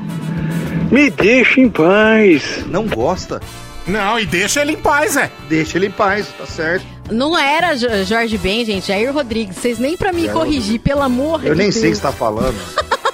[0.91, 2.65] Me deixa em paz.
[2.67, 3.41] Não gosta?
[3.87, 5.31] Não, e deixa ele em paz, é.
[5.49, 6.87] Deixa ele em paz, tá certo.
[7.11, 9.57] Não era Jo- Jorge Ben, gente, Jair Rodrigues.
[9.57, 11.75] Vocês nem pra me Jair corrigir, pelo amor Eu de nem Deus.
[11.75, 12.55] sei o que você tá falando.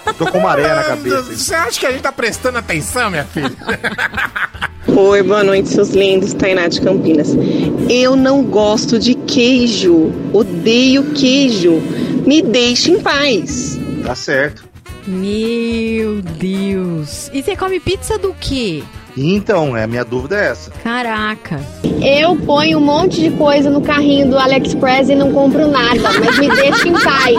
[0.06, 1.22] Eu tô com maré na cabeça.
[1.22, 3.50] Você acha que a gente tá prestando atenção, minha filha?
[4.86, 7.30] Oi, boa noite, seus lindos, Tainá de Campinas.
[7.88, 11.80] Eu não gosto de queijo, odeio queijo.
[12.26, 13.78] Me deixe em paz.
[14.04, 14.69] Tá certo.
[15.11, 17.29] Meu Deus.
[17.33, 18.83] E você come pizza do quê?
[19.16, 20.70] Então, é, a minha dúvida é essa.
[20.70, 21.61] Caraca.
[22.01, 26.38] Eu ponho um monte de coisa no carrinho do AliExpress e não compro nada, mas
[26.38, 27.37] me deixa em paz.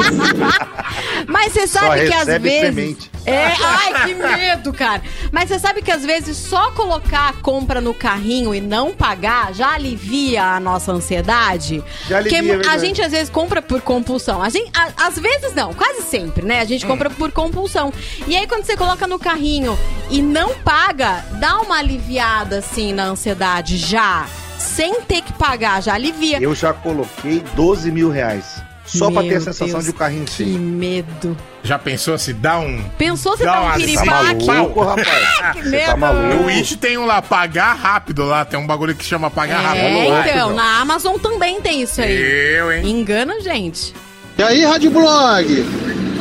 [1.28, 2.60] Mas você Só sabe que às vezes.
[2.60, 3.12] semente.
[3.26, 5.02] É, ai, que medo, cara.
[5.32, 9.54] Mas você sabe que às vezes só colocar a compra no carrinho e não pagar
[9.54, 11.84] já alivia a nossa ansiedade?
[12.08, 12.86] Já alivia, Porque é a verdade.
[12.86, 14.42] gente às vezes compra por compulsão.
[14.42, 16.60] A gente, a- às vezes não, quase sempre, né?
[16.62, 17.94] A gente compra por compulsão.
[18.28, 19.78] E aí quando você coloca no carrinho
[20.10, 24.26] e não paga, dá uma aliviada assim na ansiedade já.
[24.58, 26.40] Sem ter que pagar, já alivia.
[26.40, 28.62] Eu já coloquei 12 mil reais.
[28.98, 30.60] Só pra ter a sensação Deus, de o carrinho Que cheio.
[30.60, 31.38] medo.
[31.64, 32.84] Já pensou se dá um.
[32.98, 34.46] Pensou se Dá dá um uma- Tá piripaque?
[34.46, 35.08] maluco, rapaz?
[35.54, 35.86] Que medo.
[35.92, 36.44] tá maluco?
[36.44, 38.44] O It tem um lá, pagar rápido lá.
[38.44, 39.84] Tem um bagulho que chama pagar rápido.
[39.86, 42.12] É, louco, então, na Amazon também tem isso aí.
[42.58, 42.90] Eu, hein?
[42.90, 43.94] Engana, gente.
[44.38, 45.66] E aí, Rádio Blog?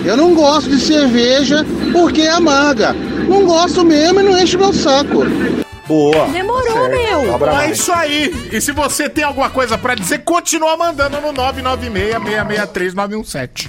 [0.05, 2.93] Eu não gosto de cerveja porque é amarga.
[2.93, 5.25] Não gosto mesmo e não enche meu saco.
[5.91, 6.27] Boa.
[6.29, 6.97] Demorou, Tá certo.
[6.97, 7.33] meu.
[7.33, 7.79] Sobra É mais.
[7.81, 8.49] isso aí.
[8.53, 13.69] E se você tem alguma coisa pra dizer, continua mandando no 996-663-917.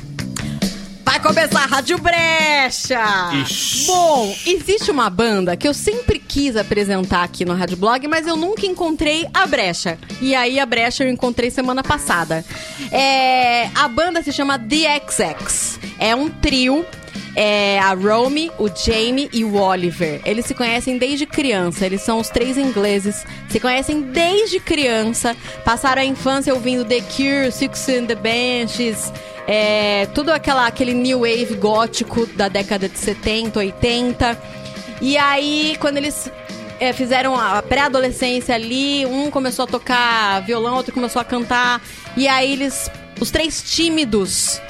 [1.04, 3.02] Vai começar a Rádio Brecha!
[3.44, 3.88] Ixi.
[3.88, 8.38] Bom, existe uma banda que eu sempre quis apresentar aqui no Rádio Blog, mas eu
[8.38, 9.98] nunca encontrei a Brecha.
[10.22, 12.46] E aí a Brecha eu encontrei semana passada.
[12.92, 15.80] É, a banda se chama The XX.
[16.00, 16.86] É um trio.
[17.36, 20.22] É a Romy, o Jamie e o Oliver.
[20.26, 21.86] Eles se conhecem desde criança.
[21.86, 23.26] Eles são os três ingleses.
[23.50, 25.36] Se conhecem desde criança.
[25.64, 29.12] Passaram a infância ouvindo The Cure, Six and the Benches,
[29.48, 34.38] é, tudo aquela, aquele new wave gótico da década de 70, 80.
[35.02, 36.32] E aí, quando eles
[36.80, 41.82] é, fizeram a pré-adolescência ali, um começou a tocar violão, outro começou a cantar.
[42.16, 42.90] E aí eles,
[43.20, 44.62] os três tímidos,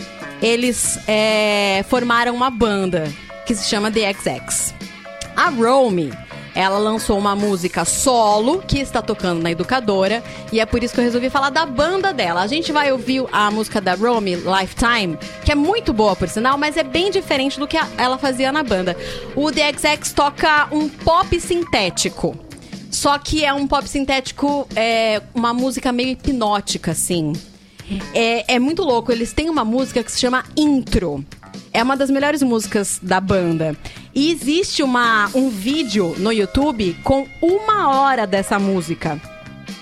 [0.41, 3.11] eles é, formaram uma banda
[3.45, 4.73] que se chama The XX.
[5.35, 6.11] A Romy,
[6.53, 10.99] ela lançou uma música solo que está tocando na educadora e é por isso que
[10.99, 12.41] eu resolvi falar da banda dela.
[12.41, 16.57] A gente vai ouvir a música da Romy, Lifetime, que é muito boa por sinal,
[16.57, 18.97] mas é bem diferente do que ela fazia na banda.
[19.35, 22.35] O The XX toca um pop sintético.
[22.89, 27.31] Só que é um pop sintético, é uma música meio hipnótica, assim.
[28.13, 29.11] É, é muito louco.
[29.11, 31.23] Eles têm uma música que se chama Intro.
[31.73, 33.75] É uma das melhores músicas da banda.
[34.13, 39.19] E existe uma, um vídeo no YouTube com uma hora dessa música.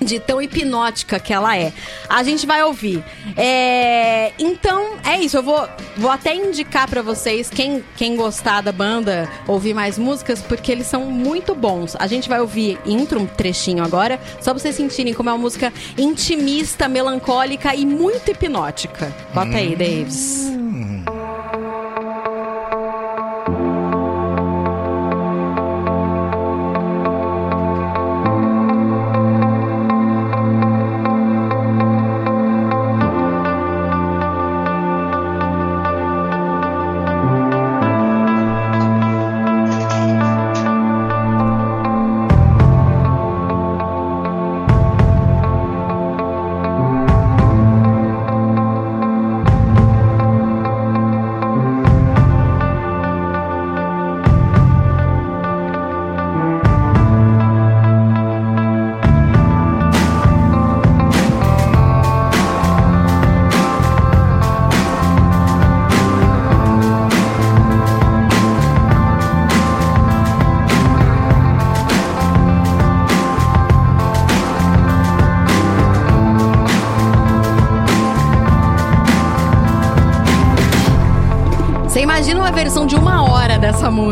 [0.01, 1.73] De tão hipnótica que ela é.
[2.07, 3.03] A gente vai ouvir.
[3.35, 5.37] É, então, é isso.
[5.37, 10.41] Eu vou, vou até indicar pra vocês, quem, quem gostar da banda, ouvir mais músicas,
[10.41, 11.95] porque eles são muito bons.
[11.99, 15.39] A gente vai ouvir intro, um trechinho agora, só pra vocês sentirem como é uma
[15.39, 19.13] música intimista, melancólica e muito hipnótica.
[19.33, 20.49] Bota aí, Davis.
[20.49, 20.68] Você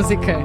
[0.08, 0.38] música?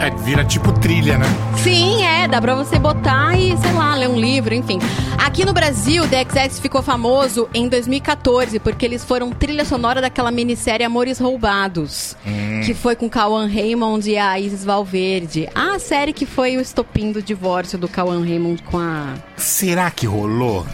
[0.00, 1.26] É, vira tipo trilha, né?
[1.56, 4.78] Sim, é, dá pra você botar e, sei lá, ler um livro, enfim.
[5.18, 10.30] Aqui no Brasil, The XX ficou famoso em 2014, porque eles foram trilha sonora daquela
[10.30, 12.60] minissérie Amores Roubados, Hum.
[12.64, 15.48] que foi com Cauan Raymond e a Isis Valverde.
[15.52, 19.14] A série que foi o estopim do divórcio do Cauan Raymond com a...
[19.36, 20.64] Será que rolou?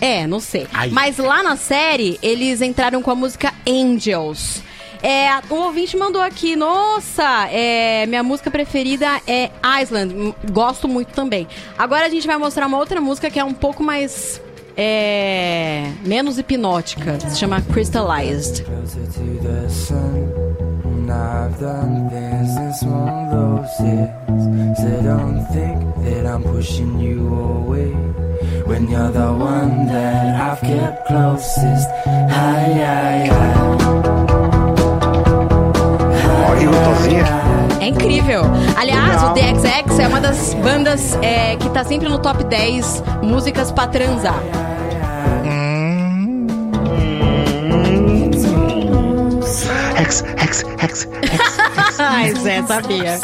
[0.00, 0.66] É, não sei.
[0.74, 0.90] Ai.
[0.90, 4.60] Mas lá na série, eles entraram com a música Angels.
[5.02, 9.50] É, um ouvinte mandou aqui, nossa, é, minha música preferida é
[9.82, 10.34] Island.
[10.52, 11.48] Gosto muito também.
[11.76, 14.40] Agora a gente vai mostrar uma outra música que é um pouco mais.
[14.74, 17.20] É, menos hipnótica.
[17.28, 18.64] Se chama Crystallized.
[21.12, 22.80] I've done things.
[22.80, 22.86] So
[25.02, 27.90] don't think that I'm pushing you away.
[28.64, 31.88] When you're the one that I've kept closest.
[32.06, 34.31] Hi, hi, hi.
[36.58, 37.82] E.
[37.82, 38.42] É incrível.
[38.76, 43.72] Aliás, o DXX é uma das bandas é, que tá sempre no top 10 músicas
[43.72, 44.40] pra transar.
[49.98, 51.08] Hex, hex, hex.
[51.98, 53.18] Ai, Zé, sabia.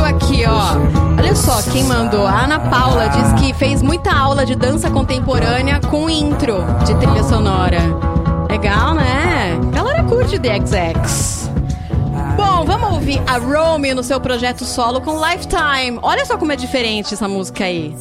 [0.00, 1.18] Curtiu aqui, ó.
[1.18, 2.26] Olha só quem mandou.
[2.26, 7.22] A Ana Paula diz que fez muita aula de dança contemporânea com intro de trilha
[7.24, 7.78] sonora.
[8.48, 9.58] Legal, né?
[9.72, 11.50] Galera curte The XX.
[12.36, 15.98] Bom, vamos ouvir a Romy no seu projeto solo com Lifetime.
[16.02, 17.94] Olha só como é diferente essa música aí.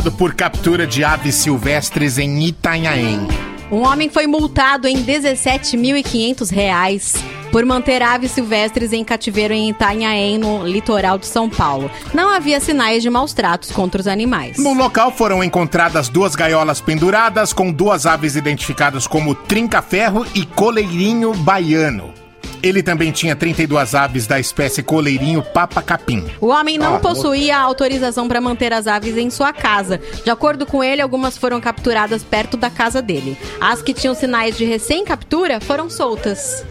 [0.00, 3.28] Multado por captura de aves silvestres em Itanhaém.
[3.70, 7.14] Um homem foi multado em 17.500 reais
[7.52, 11.90] por manter aves silvestres em cativeiro em Itanhaém, no litoral de São Paulo.
[12.14, 14.56] Não havia sinais de maus tratos contra os animais.
[14.56, 21.34] No local foram encontradas duas gaiolas penduradas com duas aves identificadas como trinca-ferro e coleirinho
[21.34, 22.19] baiano.
[22.62, 26.26] Ele também tinha 32 aves da espécie coleirinho papa-capim.
[26.40, 30.00] O homem não Ah, possuía autorização para manter as aves em sua casa.
[30.24, 33.36] De acordo com ele, algumas foram capturadas perto da casa dele.
[33.60, 36.64] As que tinham sinais de recém-captura foram soltas.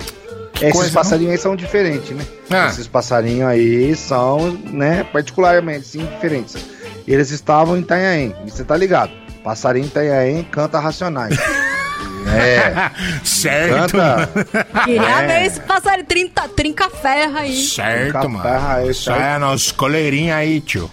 [0.62, 2.26] Esses coisa, passarinhos aí são diferentes, né?
[2.50, 2.68] Ah.
[2.68, 6.58] Esses passarinhos aí são, né, particularmente, sim, diferentes.
[7.08, 9.12] Eles estavam em Itanhaém, você tá ligado?
[9.44, 11.38] Passarinho em Itanhaém canta Racionais.
[12.32, 12.92] é.
[13.24, 13.98] certo.
[13.98, 14.30] Canta.
[14.86, 15.28] Queria É.
[15.28, 17.56] ver esse passarinho trinta, trinca ferra aí.
[17.56, 18.42] Certo, mano.
[18.42, 20.90] Trinca-ferro, Isso é nos coleirinhos aí, tio.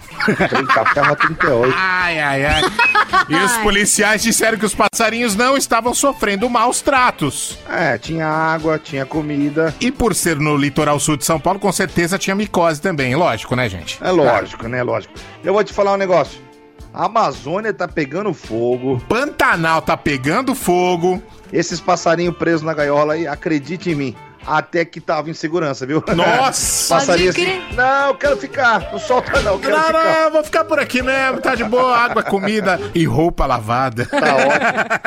[0.49, 1.75] Trinca-ferro 38.
[1.77, 2.63] Ai, ai, ai.
[3.29, 7.59] E os policiais disseram que os passarinhos não estavam sofrendo maus tratos.
[7.71, 9.75] É, tinha água, tinha comida.
[9.81, 13.15] E por ser no litoral sul de São Paulo, com certeza tinha micose também.
[13.15, 13.99] Lógico, né, gente?
[14.03, 14.83] É lógico, né?
[14.83, 15.15] Lógico.
[15.45, 16.46] Eu vou te falar um negócio.
[16.97, 18.99] A Amazônia tá pegando fogo.
[19.07, 21.23] Pantanal tá pegando fogo.
[21.53, 24.17] Esses passarinhos presos na gaiola aí, acredite em mim.
[24.47, 26.03] Até que tava em segurança, viu?
[26.15, 26.89] Nossa!
[26.95, 27.75] Passarinho Pode assim.
[27.75, 28.91] Não, eu quero ficar.
[28.93, 30.05] Não solta não, quero Não, ficar.
[30.05, 31.39] não, eu vou ficar por aqui mesmo.
[31.43, 34.07] Tá de boa, água, comida e roupa lavada.
[34.07, 35.01] Tá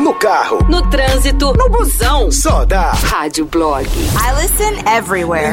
[0.00, 2.30] No carro, No trânsito, no busão.
[2.30, 2.92] só dá.
[2.92, 3.86] Rádio Blog.
[3.86, 5.52] I listen everywhere.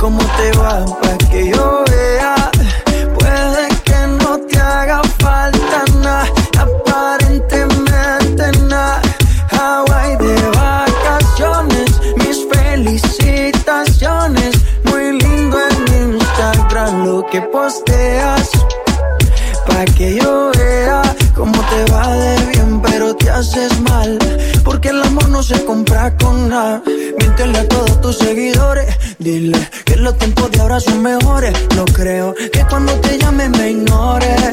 [0.00, 2.34] cómo te va, pa' que yo vea.
[3.18, 6.26] Puede que no te haga falta nada,
[6.58, 9.02] aparentemente nada.
[9.52, 14.52] Hawaii de vacaciones, mis felicitaciones.
[14.84, 15.76] Muy lindo en
[16.14, 18.48] Instagram lo que posteas.
[19.66, 20.59] Pa' que yo vea
[23.40, 24.18] haces mal.
[24.64, 26.82] Porque el amor no se compra con nada.
[27.18, 28.94] Miéntele a todos tus seguidores.
[29.18, 31.52] Dile que los tiempos de ahora son mejores.
[31.74, 34.52] No creo que cuando te llame me ignores.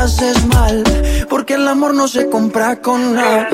[0.00, 0.82] haces mal.
[1.28, 3.48] Porque el amor no se compra con nada.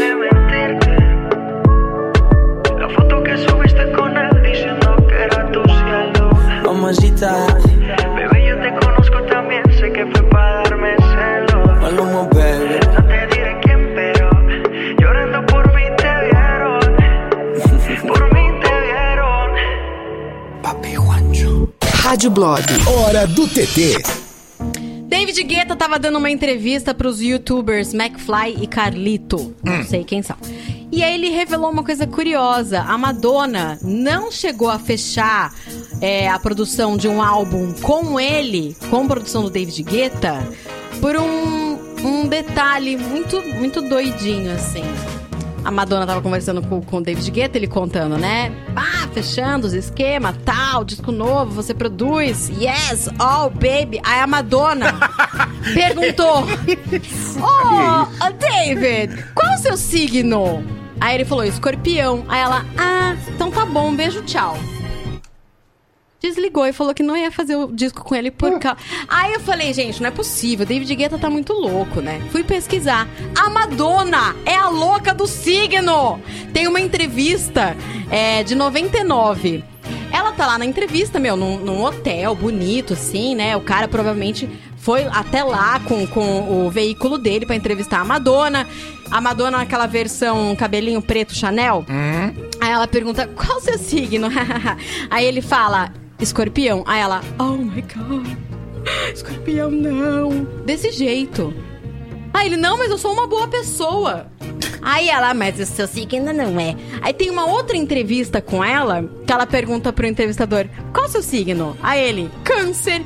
[2.79, 6.31] La foto que subiste con él diciendo que era tu cielo.
[6.65, 7.47] Mamacita,
[8.17, 11.81] Bebé, yo te conozco también, sé que fue para darme celos.
[11.81, 12.79] Maluma, baby.
[12.95, 14.31] No te diré quién, pero
[15.01, 16.81] llorando por mí te vieron.
[18.07, 19.51] Por mí te vieron.
[22.05, 22.61] Rádio Blog.
[22.87, 24.26] Hora do TT.
[25.37, 29.55] David Guetta tava dando uma entrevista pros youtubers McFly e Carlito.
[29.63, 30.35] Não sei quem são.
[30.91, 32.81] E aí ele revelou uma coisa curiosa.
[32.81, 35.53] A Madonna não chegou a fechar
[36.01, 40.43] é, a produção de um álbum com ele, com a produção do David Guetta,
[41.03, 44.85] por um, um detalhe muito, muito doidinho, assim.
[45.67, 48.53] A Madonna tava conversando com, com o David Guetta, ele contando, né?
[48.77, 52.49] Ah, fechando os esquemas, tal, disco novo, você produz.
[52.51, 54.01] Yes, oh, baby.
[54.05, 54.95] Aí a Madonna
[55.75, 56.45] perguntou:
[57.43, 60.65] Oh, David, qual o seu signo?
[61.01, 62.25] Aí ele falou: escorpião.
[62.29, 64.57] Aí ela: Ah, então tá bom, beijo, tchau.
[66.27, 68.79] Desligou e falou que não ia fazer o disco com ele por causa.
[69.07, 70.67] Aí eu falei, gente, não é possível.
[70.67, 72.21] David Guetta tá muito louco, né?
[72.33, 73.09] Fui pesquisar.
[73.39, 76.21] A Madonna é a louca do signo.
[76.53, 77.77] Tem uma entrevista
[78.11, 79.63] é, de 99.
[80.13, 83.57] Ela tá lá na entrevista, meu, num, num hotel bonito, assim, né?
[83.57, 84.49] O cara provavelmente
[84.87, 88.67] foi até lá com, com o veículo dele pra entrevistar a Madonna.
[89.11, 91.85] A Madonna naquela versão cabelinho preto Chanel.
[92.61, 94.29] Aí ela pergunta, qual o seu signo?
[95.11, 96.83] Aí ele fala, escorpião.
[96.87, 98.27] Aí ela, oh my god,
[99.15, 100.45] escorpião não.
[100.65, 101.53] Desse jeito.
[102.33, 104.27] Aí ele, não, mas eu sou uma boa pessoa.
[104.83, 106.77] Aí ela, mas o seu signo não é.
[107.01, 111.23] Aí tem uma outra entrevista com ela, que ela pergunta pro entrevistador, qual o seu
[111.23, 111.77] signo?
[111.83, 113.03] Aí ele, câncer.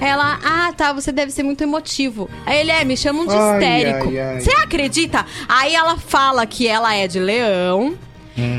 [0.00, 2.28] Ela, ah, tá, você deve ser muito emotivo.
[2.44, 4.08] Aí ele, é, me chamam de Ai, histérico.
[4.08, 4.40] ai, ai.
[4.40, 5.26] Você acredita?
[5.48, 7.96] Aí ela fala que ela é de leão.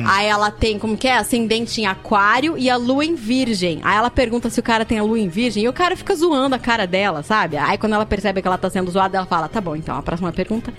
[0.06, 1.18] Aí ela tem, como que é?
[1.18, 3.80] Ascendente em aquário e a lua em virgem.
[3.84, 6.16] Aí ela pergunta se o cara tem a lua em virgem e o cara fica
[6.16, 7.58] zoando a cara dela, sabe?
[7.58, 10.02] Aí quando ela percebe que ela tá sendo zoada, ela fala, tá bom, então a
[10.02, 10.74] próxima pergunta.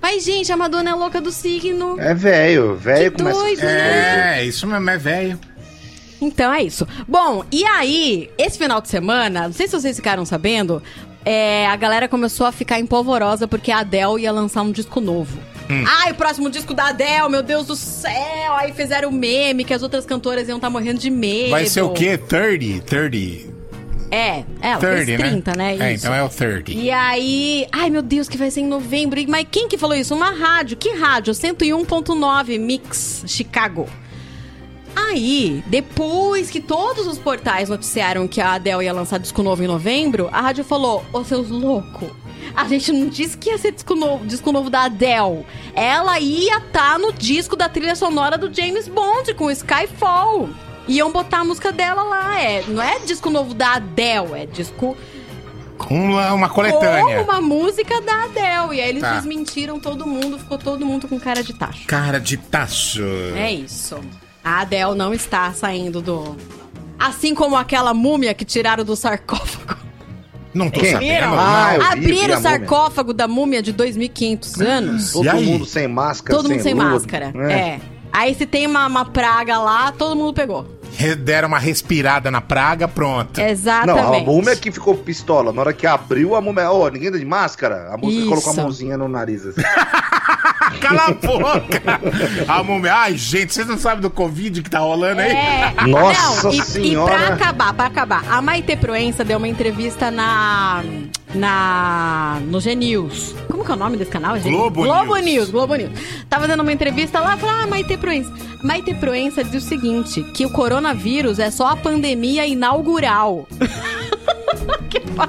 [0.00, 1.98] Mas, gente, a Madonna é louca do signo.
[1.98, 4.40] É velho, velho começa doido, né?
[4.40, 5.38] É, isso mesmo, é velho.
[6.20, 6.86] Então é isso.
[7.06, 10.82] Bom, e aí, esse final de semana, não sei se vocês ficaram sabendo,
[11.24, 15.38] é, a galera começou a ficar empolvorosa porque a Adele ia lançar um disco novo.
[15.70, 15.84] Hum.
[15.86, 18.54] Ai, o próximo disco da Adele, meu Deus do céu!
[18.54, 21.50] Aí fizeram meme que as outras cantoras iam estar morrendo de medo.
[21.50, 22.16] Vai ser o quê?
[22.16, 22.84] 30?
[22.84, 23.58] 30?
[24.10, 25.28] É, é, ela fez 30, né?
[25.28, 25.76] 30, né?
[25.78, 26.72] É, então é o 30.
[26.72, 29.20] E aí, ai meu Deus, que vai ser em novembro.
[29.28, 30.14] Mas quem que falou isso?
[30.14, 30.76] Uma rádio.
[30.76, 31.34] Que rádio?
[31.34, 33.86] 101.9 Mix Chicago.
[34.96, 39.66] Aí, depois que todos os portais noticiaram que a Adele ia lançar disco novo em
[39.66, 42.08] novembro, a rádio falou: Ô seus loucos,
[42.54, 45.44] a gente não disse que ia ser disco novo, disco novo da Adele.
[45.74, 50.48] Ela ia estar no disco da trilha sonora do James Bond com Skyfall.
[50.86, 52.40] Iam botar a música dela lá.
[52.40, 54.96] É, não é disco novo da Adele, é disco
[55.90, 57.18] Uma, uma coletânea.
[57.18, 58.76] com uma música da Adele.
[58.78, 59.14] E aí eles Tá.
[59.16, 61.86] desmentiram todo mundo, ficou todo mundo com cara de tacho.
[61.86, 63.02] Cara de taço.
[63.36, 63.98] É isso.
[64.42, 66.36] A Adele não está saindo do.
[66.98, 69.76] Assim como aquela múmia que tiraram do sarcófago.
[70.54, 70.92] Não tô Quem?
[70.92, 71.10] sabendo.
[71.12, 71.34] Viram?
[71.38, 75.12] Ah, eu vi, vi Abriram a o sarcófago da múmia de 2.500 anos.
[75.12, 75.44] Todo E aí?
[75.44, 76.84] mundo sem máscara, Todo mundo sem lua.
[76.84, 77.32] máscara.
[77.50, 77.78] É.
[78.12, 80.77] Aí se tem uma, uma praga lá, todo mundo pegou.
[81.18, 83.40] Deram uma respirada na praga, pronto.
[83.40, 84.02] Exatamente.
[84.02, 85.52] Não, a múmia que ficou pistola.
[85.52, 86.70] Na hora que abriu, a múmia.
[86.70, 87.88] Ô, ninguém tá de máscara?
[87.92, 88.28] A música Isso.
[88.28, 89.46] colocou a mãozinha no nariz.
[89.46, 89.62] Assim.
[90.80, 91.82] Cala a boca!
[92.46, 92.94] a múmia.
[92.94, 95.30] Ai, gente, vocês não sabem do Covid que tá rolando aí?
[95.30, 95.74] É.
[95.86, 97.14] Nossa Não, e, e Senhora.
[97.16, 100.82] pra acabar, pra acabar, a Maite Proença deu uma entrevista na.
[101.34, 102.38] Na.
[102.46, 103.34] no G-News.
[103.50, 104.36] Como que é o nome desse canal?
[104.38, 105.24] G- Globo Globo News.
[105.24, 105.50] News.
[105.50, 105.90] Globo News.
[106.28, 108.32] Tava dando uma entrevista lá, falou, ah, Maite Proença.
[108.62, 113.46] Maite Proença diz o seguinte: que o coronavírus é só a pandemia inaugural.
[114.90, 115.28] Que pa-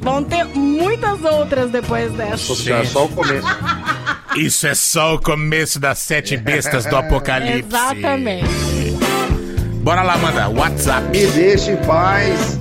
[0.00, 2.30] Vão ter muitas outras depois dessa.
[2.30, 3.46] Nossa senhora, só o começo.
[4.36, 7.66] Isso é só o começo das sete bestas do apocalipse.
[7.68, 8.46] Exatamente.
[9.82, 10.48] Bora lá, manda.
[10.48, 11.08] WhatsApp.
[11.10, 12.58] Me deixa em paz.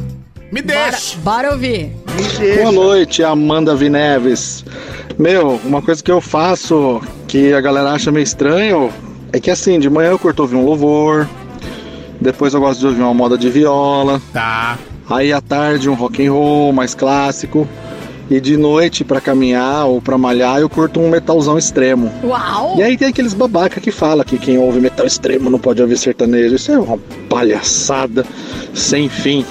[0.52, 1.18] Me Bora, deixa.
[1.20, 1.92] bora ouvir.
[2.16, 2.62] Me deixa.
[2.62, 4.66] Boa noite, Amanda Vineves.
[5.18, 8.90] Meu, uma coisa que eu faço que a galera acha meio estranho
[9.32, 11.28] é que assim, de manhã eu curto ouvir um louvor,
[12.20, 14.78] depois eu gosto de ouvir uma moda de viola, Tá.
[15.10, 17.68] aí à tarde um rock and roll mais clássico
[18.30, 22.12] e de noite pra caminhar ou pra malhar eu curto um metalzão extremo.
[22.24, 22.76] Uau!
[22.78, 25.98] E aí tem aqueles babaca que fala que quem ouve metal extremo não pode ouvir
[25.98, 26.56] sertanejo.
[26.56, 26.98] Isso é uma
[27.30, 28.26] palhaçada
[28.74, 29.46] sem fim.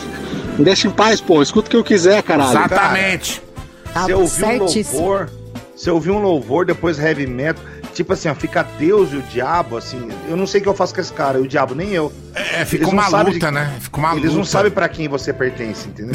[0.58, 1.40] Me deixa em paz, pô.
[1.42, 2.50] Escuta o que eu quiser, caralho.
[2.50, 3.42] Exatamente.
[4.04, 5.30] Se eu ouvir um louvor,
[5.76, 7.62] se eu ouvir um louvor, depois heavy metal,
[7.94, 10.74] tipo assim, ó, fica Deus e o diabo, assim, eu não sei o que eu
[10.74, 12.12] faço com esse cara, e o diabo nem eu.
[12.34, 13.72] É, fica Eles não uma luta, de- né?
[13.80, 14.50] Fica uma Eles não luta.
[14.50, 16.14] sabem pra quem você pertence, entendeu?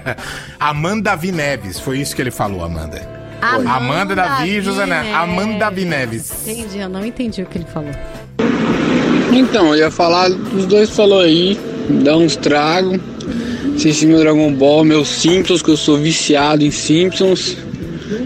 [0.58, 3.00] Amanda Vineves, foi isso que ele falou, Amanda.
[3.40, 5.06] Amanda Amanda Davi e José Neves.
[5.12, 5.22] Vineves.
[5.38, 6.32] Amanda Vineves.
[6.48, 7.90] Entendi, eu não entendi o que ele falou.
[9.32, 11.58] Então, eu ia falar, os dois falou aí,
[12.02, 12.98] dá uns tragos,
[13.76, 17.56] assistir meu Dragon Ball, meus Simpsons, que eu sou viciado em Simpsons,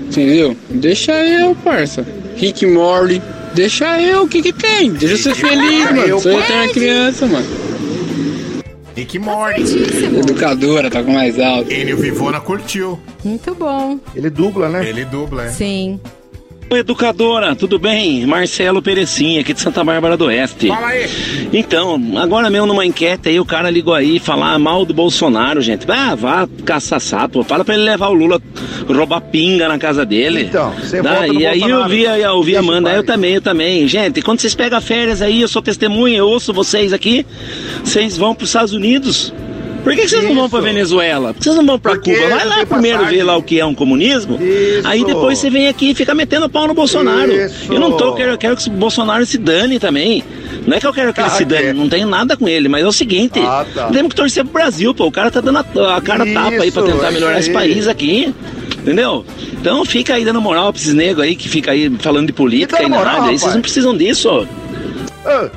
[0.09, 0.57] entendeu?
[0.70, 2.07] Deixa eu, parça.
[2.36, 3.20] Rick Morty,
[3.55, 4.93] deixa eu, o que que tem?
[4.93, 6.01] Deixa eu ser feliz, mano.
[6.01, 7.47] Eu, Sou eterna criança, mano.
[8.95, 9.62] Rick Morty.
[10.18, 11.72] Educadora, tá com mais alto.
[11.72, 12.99] Enio Vivona curtiu.
[13.24, 13.99] Muito bom.
[14.14, 14.89] Ele dubla, né?
[14.89, 15.49] Ele dubla, é.
[15.51, 16.01] Sim.
[16.70, 18.26] Oi, educadora, tudo bem?
[18.26, 20.68] Marcelo Perecinha, aqui de Santa Bárbara do Oeste.
[20.68, 21.08] Fala aí.
[21.50, 25.90] Então, agora mesmo numa enquete aí, o cara ligou aí falar mal do Bolsonaro, gente.
[25.90, 27.42] Ah, vá caçar sapo.
[27.42, 28.38] Fala pra ele levar o Lula,
[28.86, 30.42] roubar pinga na casa dele.
[30.42, 33.36] Então, você Tá, vota no E aí eu vi, eu ouvi a Amanda, eu também,
[33.36, 33.88] eu também.
[33.88, 37.24] Gente, quando vocês pegam férias aí, eu sou testemunha, eu ouço vocês aqui,
[37.82, 39.32] vocês vão pros Estados Unidos.
[39.83, 41.29] Por que, que vocês não vão pra Venezuela?
[41.33, 42.29] Por que vocês não vão pra Porque Cuba?
[42.37, 43.18] Vai lá primeiro passagem.
[43.18, 44.39] ver lá o que é um comunismo.
[44.85, 47.33] Aí depois você vem aqui e fica metendo pau no Bolsonaro.
[47.33, 47.72] Isso.
[47.72, 50.22] Eu não tô, eu quero, eu quero que o Bolsonaro se dane também.
[50.66, 51.72] Não é que eu quero que ele Ah, se dane, é.
[51.72, 53.87] não tenho nada com ele, mas é o seguinte: Ah, tá.
[53.87, 55.07] temos que torcer pro Brasil, pô.
[55.07, 57.49] O cara tá dando a, a cara tapa aí pra Isso, tentar é melhorar isso
[57.51, 57.68] esse aí.
[57.70, 58.35] país aqui.
[58.81, 59.24] Entendeu?
[59.53, 62.83] Então fica aí dando moral pra esses negros aí que fica aí falando de política
[62.83, 63.29] e moral, nada.
[63.31, 64.47] Aí vocês não precisam disso.
[65.24, 65.49] Ah,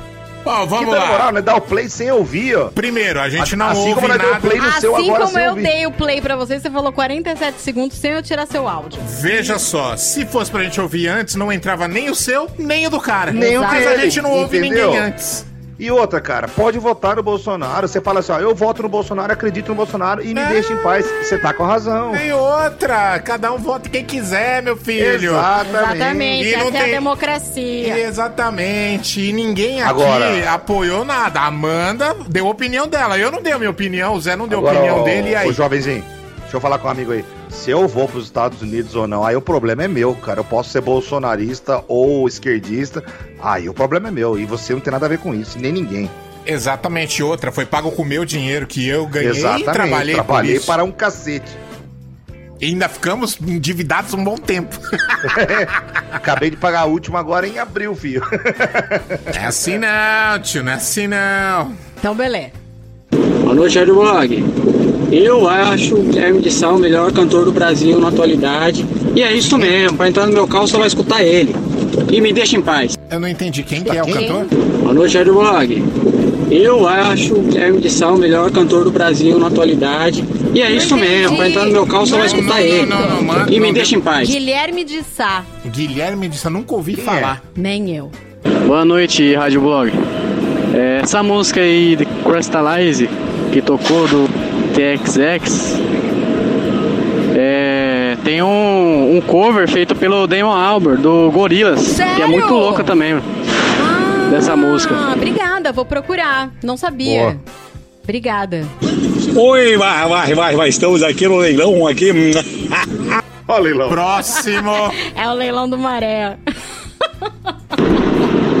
[0.44, 1.06] Ó, vamos que lá.
[1.06, 1.40] moral, né?
[1.42, 2.64] Dá o play sem ouvir, ó.
[2.68, 4.40] Primeiro, a gente não assim ouve como nós deu nada.
[4.40, 5.62] play no seu Assim agora como sem eu ouvir.
[5.62, 9.00] dei o play pra você, você falou 47 segundos sem eu tirar seu áudio.
[9.20, 12.90] Veja só, se fosse pra gente ouvir antes, não entrava nem o seu, nem o
[12.90, 13.30] do cara.
[13.32, 14.86] Nem o Mas a dele, gente não ouve entendeu?
[14.88, 15.46] ninguém antes.
[15.78, 17.88] E outra, cara, pode votar no Bolsonaro.
[17.88, 20.76] Você fala assim, ó, eu voto no Bolsonaro, acredito no Bolsonaro e me deixa em
[20.76, 21.04] paz.
[21.22, 22.14] Você tá com razão.
[22.14, 25.32] E outra, cada um vota quem quiser, meu filho.
[25.32, 27.98] Exatamente, E não é a tem- democracia.
[28.06, 29.20] Exatamente.
[29.20, 31.40] E ninguém aqui Agora- apoiou nada.
[31.40, 33.18] A Amanda deu a opinião dela.
[33.18, 35.30] Eu não dei a minha opinião, o Zé não deu a opinião ó, dele.
[35.30, 35.48] E aí?
[35.48, 36.04] Ô, jovenzinho,
[36.42, 37.24] deixa eu falar com um amigo aí.
[37.52, 40.40] Se eu vou pros Estados Unidos ou não, aí o problema é meu, cara.
[40.40, 43.04] Eu posso ser bolsonarista ou esquerdista,
[43.40, 44.38] aí o problema é meu.
[44.38, 46.10] E você não tem nada a ver com isso, nem ninguém.
[46.44, 47.22] Exatamente.
[47.22, 49.68] Outra, foi pago com o meu dinheiro que eu ganhei Exatamente.
[49.68, 50.66] e trabalhei, por Trabalhei isso.
[50.66, 51.56] para um cacete.
[52.60, 54.76] E ainda ficamos endividados um bom tempo.
[56.12, 58.22] Acabei de pagar a última agora em abril, filho.
[59.34, 61.76] É assim não, tio, não é assim não.
[61.98, 62.61] Então, beleza.
[63.12, 64.44] Boa noite, Rádio Blog.
[65.12, 68.86] Eu acho o Guilherme de Sá o melhor cantor do Brasil na atualidade.
[69.14, 71.54] E é isso mesmo, pra entrar no meu carro só vai escutar ele.
[72.10, 72.98] E me deixa em paz.
[73.10, 74.46] Eu não entendi quem que é o cantor.
[74.80, 75.84] Boa noite, Rádio Blog.
[76.50, 80.24] Eu acho o Guilherme de Sá o melhor cantor do Brasil na atualidade.
[80.54, 82.88] E é isso mesmo, pra entrar no meu carro só vai escutar ele.
[83.50, 84.28] E me deixa em paz.
[84.28, 85.44] Guilherme de Sá.
[85.66, 87.42] Guilherme disse, eu nunca ouvi falar.
[87.54, 88.10] Nem eu.
[88.66, 89.92] Boa noite, Rádio Blog.
[90.74, 93.08] É, essa música aí de Crystallize,
[93.52, 94.28] que tocou do
[94.74, 95.76] TXX,
[97.36, 102.28] é, tem um, um cover feito pelo Damon Albarn, do Gorillaz, que é Sério?
[102.28, 103.20] muito louca também,
[104.30, 104.94] dessa música.
[104.96, 106.50] Ah, obrigada, vou procurar.
[106.62, 107.20] Não sabia.
[107.20, 107.36] Boa.
[108.02, 108.66] Obrigada.
[109.36, 110.68] Oi, vai, vai, vai, vai.
[110.68, 112.10] Estamos aqui no leilão aqui.
[113.46, 113.88] Ó, leilão.
[113.88, 114.72] Próximo.
[115.14, 116.36] É o leilão do Maré.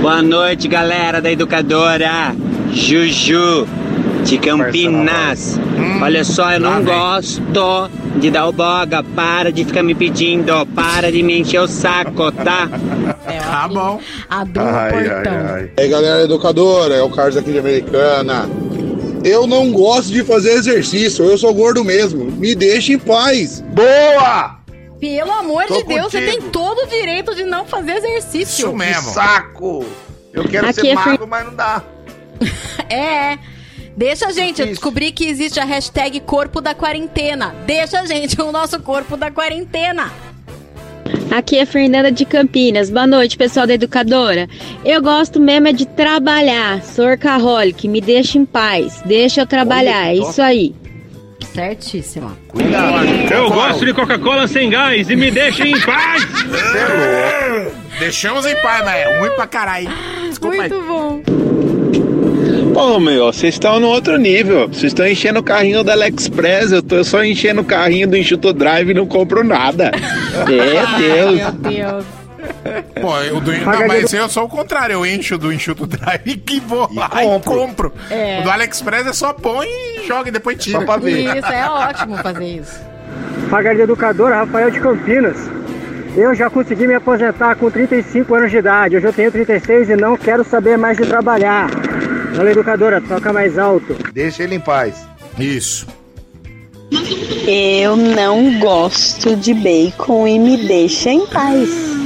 [0.02, 2.34] Boa noite, galera da educadora.
[2.72, 3.68] Juju,
[4.24, 5.60] de Campinas.
[6.02, 7.40] Olha só, eu não gosto
[8.16, 9.04] de dar o boga.
[9.14, 10.66] Para de ficar me pedindo.
[10.74, 12.68] Para de me encher o saco, tá?
[12.68, 14.00] Tá bom.
[14.28, 15.68] Abre um o portão.
[15.76, 18.50] E aí, galera educadora, é o Carlos aqui de Americana.
[19.22, 22.24] Eu não gosto de fazer exercício, eu sou gordo mesmo.
[22.24, 23.62] Me deixa em paz.
[23.72, 24.61] Boa!
[25.02, 26.42] Pelo amor Tô de Deus, você contigo.
[26.42, 28.68] tem todo o direito de não fazer exercício.
[28.68, 29.08] Isso mesmo.
[29.08, 29.84] Que saco!
[30.32, 31.82] Eu quero Aqui ser é magro, mas não dá.
[32.88, 33.36] É.
[33.96, 37.52] Deixa a gente, eu descobri que existe a hashtag corpo da quarentena.
[37.66, 40.12] Deixa a gente o nosso corpo da quarentena.
[41.32, 42.88] Aqui é Fernanda de Campinas.
[42.88, 44.48] Boa noite, pessoal da Educadora.
[44.84, 46.80] Eu gosto mesmo é de trabalhar.
[46.84, 49.02] Sou workaholic, me deixa em paz.
[49.04, 50.72] Deixa eu trabalhar, é isso aí.
[51.46, 52.36] Certíssima.
[53.30, 56.26] Eu gosto de Coca-Cola sem gás e me deixa em paz.
[57.98, 59.90] Deixamos em paz, mas é ruim pra caralho.
[60.28, 60.70] Desculpa aí.
[60.70, 61.22] Muito bom.
[62.72, 64.66] Pô, meu, vocês estão no outro nível.
[64.68, 68.52] Vocês estão enchendo o carrinho da AliExpress, eu tô só enchendo o carrinho do Enxuto
[68.52, 69.90] Drive e não compro nada.
[70.48, 71.36] Meu Deus.
[71.36, 72.21] Meu Deus.
[73.00, 76.36] Pô, eu do, não, mas eu sou o contrário, eu encho do enxuto drive e
[76.36, 77.92] que vou lá e compro.
[78.10, 78.40] É.
[78.40, 80.80] O do AliExpress é só põe e e joga e depois tira.
[80.80, 81.36] Só pra ver.
[81.36, 82.80] Isso, é ótimo fazer isso.
[83.50, 85.36] Pagarida Educadora, Rafael de Campinas.
[86.16, 88.96] Eu já consegui me aposentar com 35 anos de idade.
[88.96, 91.70] Hoje eu tenho 36 e não quero saber mais de trabalhar.
[92.34, 93.96] Fala, Educadora, toca mais alto.
[94.12, 95.06] Deixa ele em paz.
[95.38, 95.86] Isso.
[97.46, 102.01] Eu não gosto de bacon e me deixa em paz.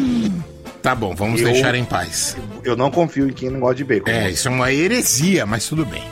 [0.86, 2.36] Tá bom, vamos Eu- deixar em paz.
[2.62, 4.08] Eu não confio em quem não gosta de bacon.
[4.08, 6.04] É, isso é uma heresia, mas tudo bem.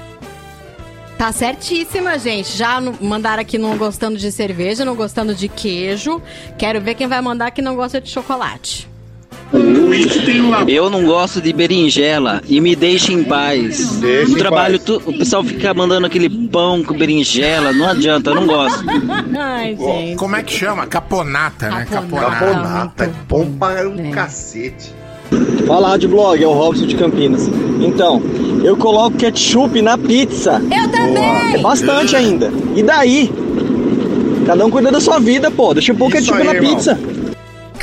[1.16, 2.56] Tá certíssima, gente.
[2.58, 6.20] Já mandaram aqui não gostando de cerveja, não gostando de queijo.
[6.58, 8.90] Quero ver quem vai mandar que não gosta de chocolate.
[10.66, 13.98] Eu não gosto de berinjela e me deixa em paz.
[14.00, 14.84] Deixa no trabalho, paz.
[14.84, 18.84] tu- o pessoal fica mandando aquele pão com berinjela, não adianta, eu não gosto.
[19.38, 20.16] Ai, gente.
[20.16, 20.86] Como é que chama?
[20.86, 21.86] Caponata, né?
[21.90, 22.30] Caponata.
[22.46, 23.04] Caponata.
[23.04, 24.92] É bom para um cacete.
[25.66, 27.48] Fala, de blog, é o Robson de Campinas.
[27.80, 28.22] Então,
[28.62, 30.60] eu coloco ketchup na pizza.
[30.70, 31.54] Eu também!
[31.54, 32.52] É bastante ainda.
[32.76, 33.32] E daí?
[34.46, 35.72] Cada um cuida da sua vida, pô.
[35.72, 36.74] Deixa eu pôr Isso ketchup aí, na irmão.
[36.74, 36.98] pizza.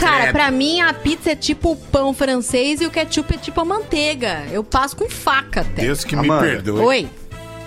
[0.02, 3.62] Cara, pra mim a pizza é tipo o pão francês e o ketchup é tipo
[3.62, 4.44] a manteiga.
[4.52, 5.84] Eu passo com faca até.
[5.84, 6.42] Deus que Amanda.
[6.42, 6.82] me perdoe.
[6.84, 7.10] Oi?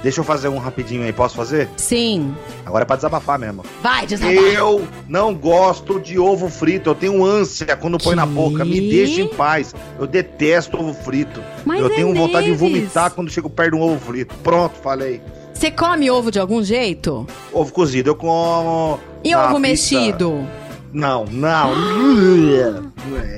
[0.02, 1.66] Deixa eu fazer um rapidinho aí, posso fazer?
[1.78, 2.36] Sim.
[2.66, 3.64] Agora é pra desabafar mesmo.
[3.82, 4.38] Vai, desabafa.
[4.38, 6.90] Eu não gosto de ovo frito.
[6.90, 8.66] Eu tenho ânsia quando põe na boca.
[8.66, 9.74] Me deixa em paz.
[9.98, 11.42] Eu detesto ovo frito.
[11.64, 12.60] Mas eu é tenho vontade de deles.
[12.60, 14.34] vomitar quando chego perto de um ovo frito.
[14.42, 15.22] Pronto, falei.
[15.54, 17.26] Você come ovo de algum jeito?
[17.50, 19.00] Ovo cozido eu como.
[19.24, 19.58] E ovo pizza.
[19.60, 20.46] mexido?
[20.94, 21.72] Não, não.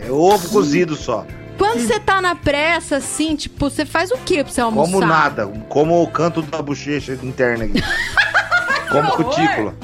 [0.04, 1.26] É ovo cozido só.
[1.56, 4.92] Quando você tá na pressa, assim, tipo, você faz o que pra você almoçar?
[4.92, 5.46] Como nada.
[5.70, 7.82] Como o canto da bochecha interna aqui.
[8.92, 9.74] como cutícula.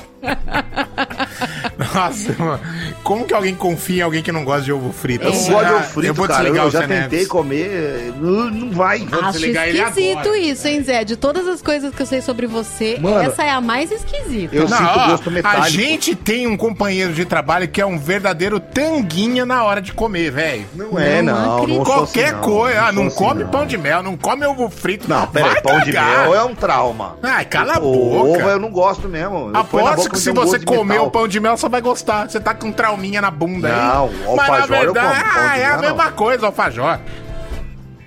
[1.95, 2.61] Nossa, mano.
[3.03, 5.25] Como que alguém confia em alguém que não gosta de ovo frito?
[5.27, 6.43] Eu não gosto de ovo frito, eu vou cara.
[6.43, 7.29] desligar Eu já tentei Neves.
[7.29, 8.13] comer.
[8.21, 8.99] Não, não vai.
[9.01, 10.39] Vou Acho esquisito agora.
[10.39, 11.05] isso, hein, Zé?
[11.05, 14.55] De todas as coisas que eu sei sobre você, Mano, essa é a mais esquisita.
[14.57, 15.63] eu Não, sinto ó, gosto metálico.
[15.65, 19.93] A gente tem um companheiro de trabalho que é um verdadeiro tanguinha na hora de
[19.93, 20.67] comer, velho.
[20.75, 21.67] Não é, não.
[21.67, 22.41] não, sou Qualquer assim, não.
[22.43, 22.83] coisa.
[22.83, 23.51] Ah, não assim, come não.
[23.51, 25.09] pão de mel, não come ovo frito.
[25.09, 27.17] Não, peraí, pão de mel é um trauma.
[27.23, 28.41] Ai, cala a o boca.
[28.41, 29.51] ovo eu não gosto mesmo.
[29.53, 32.29] Eu Aposto que se você comer o pão de mel, você vai gostar.
[32.31, 34.25] Você tá com um trauminha na bunda Não, aí.
[34.27, 35.81] o Mas na alfajor eu verdade, como, pão de ah, é a não.
[35.83, 36.99] mesma coisa, alfajor.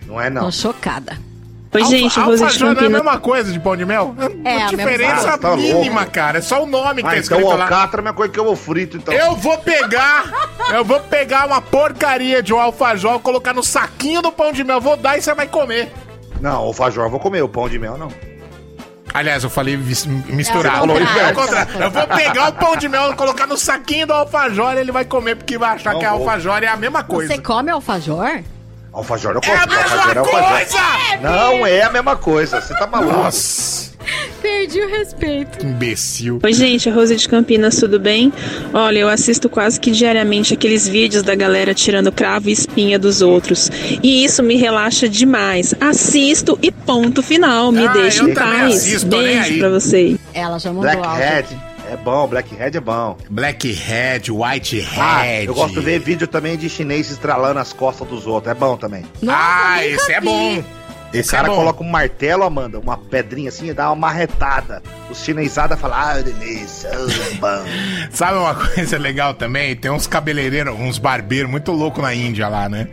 [0.07, 0.51] Não é, Tô não.
[0.51, 1.17] chocada.
[1.73, 4.15] Oi, Alfa- gente, Rose de alfajor não é a mesma coisa de pão de mel?
[4.17, 4.29] É, a
[4.61, 5.37] mesma diferença coisa.
[5.39, 6.11] Tá mínima, louco.
[6.13, 6.37] cara.
[6.37, 7.63] É só o nome que Ah, tá então escrito o lá.
[7.65, 9.13] alcatra é a mesma coisa que ovo frito, então.
[9.13, 10.23] Eu vou pegar,
[10.73, 14.79] eu vou pegar uma porcaria de um alfajor, colocar no saquinho do pão de mel,
[14.79, 15.91] vou dar e você vai comer.
[16.39, 18.07] Não, alfajor eu vou comer, o pão de mel não.
[19.15, 20.91] Aliás, eu falei misturado.
[20.91, 21.29] É.
[21.29, 21.81] É contrário.
[21.81, 25.05] Eu vou pegar o pão de mel, colocar no saquinho do alfajor e ele vai
[25.05, 26.19] comer, porque vai achar Não que a vou.
[26.19, 27.33] alfajor é a mesma coisa.
[27.33, 28.41] Você come alfajor?
[28.91, 29.55] Alfajor eu É como.
[29.63, 30.49] a mesma alfajor é alfajor.
[30.49, 30.77] coisa!
[31.21, 33.13] Não é a mesma coisa, você tá maluco.
[33.17, 33.91] Nossa,
[34.41, 35.65] Perdi o respeito.
[35.65, 36.39] imbecil.
[36.43, 38.31] Oi, gente, é Rose de Campinas, tudo bem?
[38.73, 43.21] Olha, eu assisto quase que diariamente aqueles vídeos da galera tirando cravo e espinha dos
[43.21, 43.69] outros.
[44.03, 45.73] E isso me relaxa demais.
[45.79, 47.71] Assisto e ponto final.
[47.71, 48.75] Me Ah, deixa em paz.
[48.75, 50.17] assisto, Beijo pra vocês.
[50.33, 51.05] Ela já mandou áudio.
[51.19, 51.57] Blackhead
[51.91, 53.17] é bom, Blackhead é bom.
[53.29, 54.89] Blackhead, Whitehead.
[54.97, 58.55] Ah, eu gosto de ver vídeo também de chinês estralando as costas dos outros, é
[58.55, 59.03] bom também.
[59.21, 60.63] Nossa, ah, esse é vi.
[61.13, 64.81] O Esse cara é coloca um martelo, Amanda, uma pedrinha assim e dá uma marretada.
[65.09, 66.89] Os chinesadas falam, ah, delícia,
[67.39, 67.65] bom.
[68.11, 69.75] Sabe uma coisa legal também?
[69.75, 72.87] Tem uns cabeleireiros, uns barbeiros muito loucos na Índia lá, né?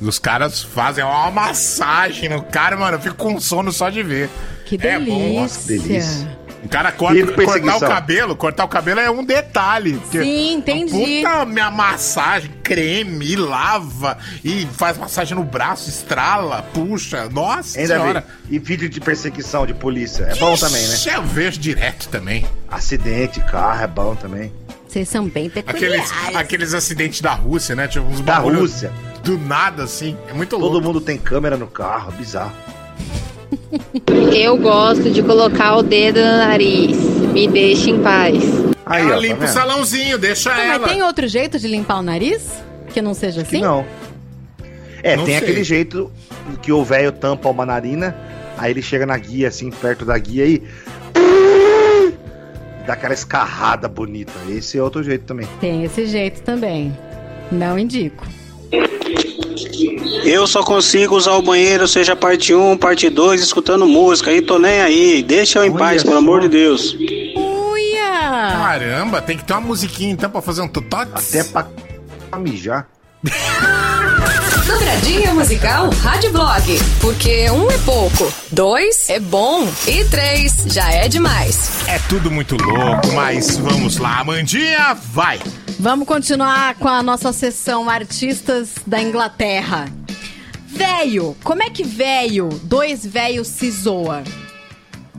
[0.00, 2.96] Os caras fazem uma massagem no cara, mano.
[2.96, 4.28] Eu fico com sono só de ver.
[4.64, 5.40] Que É bom, delícia.
[5.40, 6.38] nossa, delícia.
[6.64, 10.00] O cara corta, cortar o cabelo, cortar o cabelo é um detalhe.
[10.10, 11.22] Sim, entendi.
[11.22, 18.20] Puta minha massagem, creme, lava, e faz massagem no braço, estrala, puxa, nossa Ainda senhora.
[18.20, 18.56] bem.
[18.56, 20.94] E vídeo de perseguição de polícia, é bom também, né?
[20.94, 22.46] Ixi, Eu vejo direto também.
[22.70, 24.52] Acidente, carro, é bom também.
[24.88, 26.10] Vocês são bem peculiares.
[26.10, 27.88] Aqueles, aqueles acidentes da Rússia, né?
[27.88, 28.92] Tipo, uns Da Rússia.
[29.22, 30.16] Do nada, assim.
[30.28, 30.80] É muito Todo louco.
[30.86, 32.52] mundo tem câmera no carro, bizarro.
[34.36, 36.96] Eu gosto de colocar o dedo no nariz.
[37.32, 38.34] Me deixa em paz.
[38.86, 39.48] Aí, ela ó, tá limpa o vendo?
[39.48, 40.78] salãozinho, deixa Ah, ela.
[40.80, 42.62] mas tem outro jeito de limpar o nariz?
[42.92, 43.64] Que não seja Que assim?
[43.64, 43.84] não.
[45.02, 45.42] É, Não tem sei.
[45.48, 46.10] aquele jeito
[46.62, 48.16] que o velho tampa uma narina,
[48.56, 50.62] aí ele chega na guia, assim, perto da guia e.
[52.86, 54.32] dá aquela escarrada bonita.
[54.48, 55.46] Esse é outro jeito também.
[55.60, 56.96] Tem esse jeito também.
[57.52, 58.24] Não indico.
[60.24, 64.30] Eu só consigo usar o banheiro, seja parte 1, parte 2, escutando música.
[64.30, 65.22] Aí tô nem aí.
[65.22, 66.08] Deixa eu em Olha paz, só.
[66.08, 66.94] pelo amor de Deus.
[66.94, 68.52] Uia!
[68.52, 71.10] Caramba, tem que ter uma musiquinha então pra fazer um tutox.
[71.14, 71.66] Até pra,
[72.30, 72.86] pra mijar.
[74.66, 76.80] Dobradinha musical Rádio Blog.
[77.00, 81.70] Porque um é pouco, dois é bom e três já é demais.
[81.86, 85.38] É tudo muito louco, mas vamos lá, Amandinha, vai!
[85.78, 89.86] Vamos continuar com a nossa sessão Artistas da Inglaterra.
[90.66, 94.22] Véio, como é que véio, dois véios se zoa?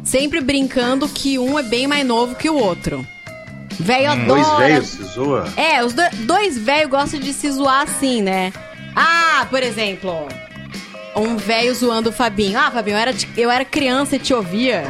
[0.03, 3.05] Sempre brincando que um é bem mais novo que o outro.
[3.79, 4.67] Véio Hum, Dois adora.
[4.67, 5.45] velhos se zoa.
[5.57, 8.53] É, os do- dois velhos gostam de se zoar assim, né?
[8.95, 10.27] Ah, por exemplo,
[11.15, 12.57] um velho zoando o Fabinho.
[12.57, 14.85] Ah, Fabinho, eu era, eu era criança e te ouvia.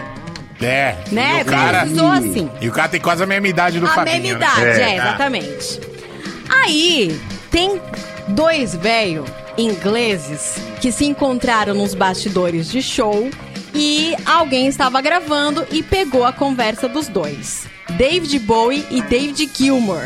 [0.61, 1.39] É, Né?
[1.39, 1.85] e o cara...
[1.85, 2.49] Zoa assim.
[2.61, 4.45] E o cara tem quase a mesma idade do a Fabinho, mesma né?
[4.45, 4.95] idade, é, Ah.
[4.95, 5.79] exatamente.
[6.49, 7.19] Aí,
[7.51, 7.81] tem
[8.29, 13.29] dois velhos ingleses que se encontraram nos bastidores de show
[13.73, 17.67] e alguém estava gravando e pegou a conversa dos dois.
[17.91, 20.05] David Bowie e David Gilmour.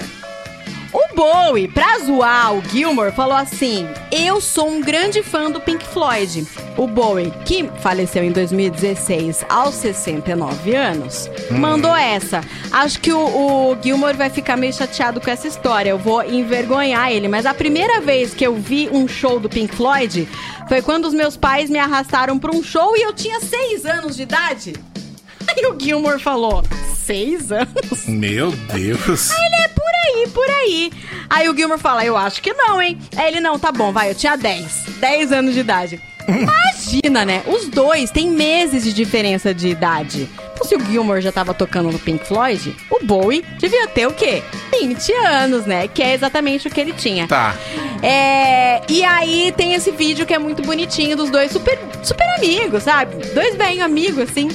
[0.91, 5.85] O Bowie, pra zoar o Gilmour, falou assim: Eu sou um grande fã do Pink
[5.85, 6.47] Floyd.
[6.77, 12.41] O Bowie, que faleceu em 2016 aos 69 anos, mandou essa.
[12.71, 15.91] Acho que o, o Gilmour vai ficar meio chateado com essa história.
[15.91, 17.27] Eu vou envergonhar ele.
[17.27, 20.27] Mas a primeira vez que eu vi um show do Pink Floyd
[20.67, 24.15] foi quando os meus pais me arrastaram pra um show e eu tinha seis anos
[24.15, 24.73] de idade.
[25.47, 26.63] Aí o Gilmour falou:
[27.09, 28.05] Seis anos?
[28.07, 29.31] Meu Deus.
[29.31, 30.91] Aí ele é por aí, por aí.
[31.27, 32.99] Aí o Gilmore fala, eu acho que não, hein?
[33.17, 34.83] Aí ele, não, tá bom, vai, eu tinha 10.
[34.99, 35.99] 10 anos de idade.
[36.27, 37.41] Imagina, né?
[37.47, 40.29] Os dois têm meses de diferença de idade.
[40.53, 44.13] Então, se o Gilmore já tava tocando no Pink Floyd, o Bowie devia ter o
[44.13, 44.43] quê?
[44.79, 45.87] 20 anos, né?
[45.87, 47.27] Que é exatamente o que ele tinha.
[47.27, 47.55] Tá.
[48.03, 52.83] É, e aí tem esse vídeo que é muito bonitinho dos dois super, super amigos,
[52.83, 53.15] sabe?
[53.33, 54.47] Dois bem amigos, assim.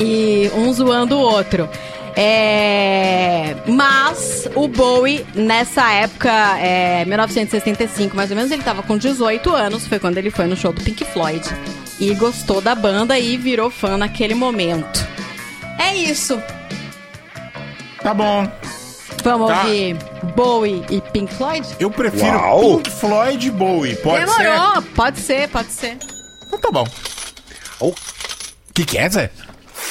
[0.00, 1.68] E um zoando o outro.
[2.16, 9.50] É, mas o Bowie, nessa época, é, 1965 mais ou menos, ele tava com 18
[9.54, 9.86] anos.
[9.86, 11.42] Foi quando ele foi no show do Pink Floyd.
[12.00, 15.06] E gostou da banda e virou fã naquele momento.
[15.78, 16.40] É isso.
[18.02, 18.50] Tá bom.
[19.22, 19.62] Vamos Tá.
[19.62, 19.96] ouvir
[20.36, 21.66] Bowie e Pink Floyd?
[21.80, 22.76] Eu prefiro Uau.
[22.76, 23.96] Pink Floyd e Bowie.
[23.96, 24.42] Pode ser?
[24.42, 25.96] Demorou, pode ser, pode ser.
[26.46, 26.86] Então tá bom.
[27.80, 27.92] O
[28.74, 29.30] que que é, Zé?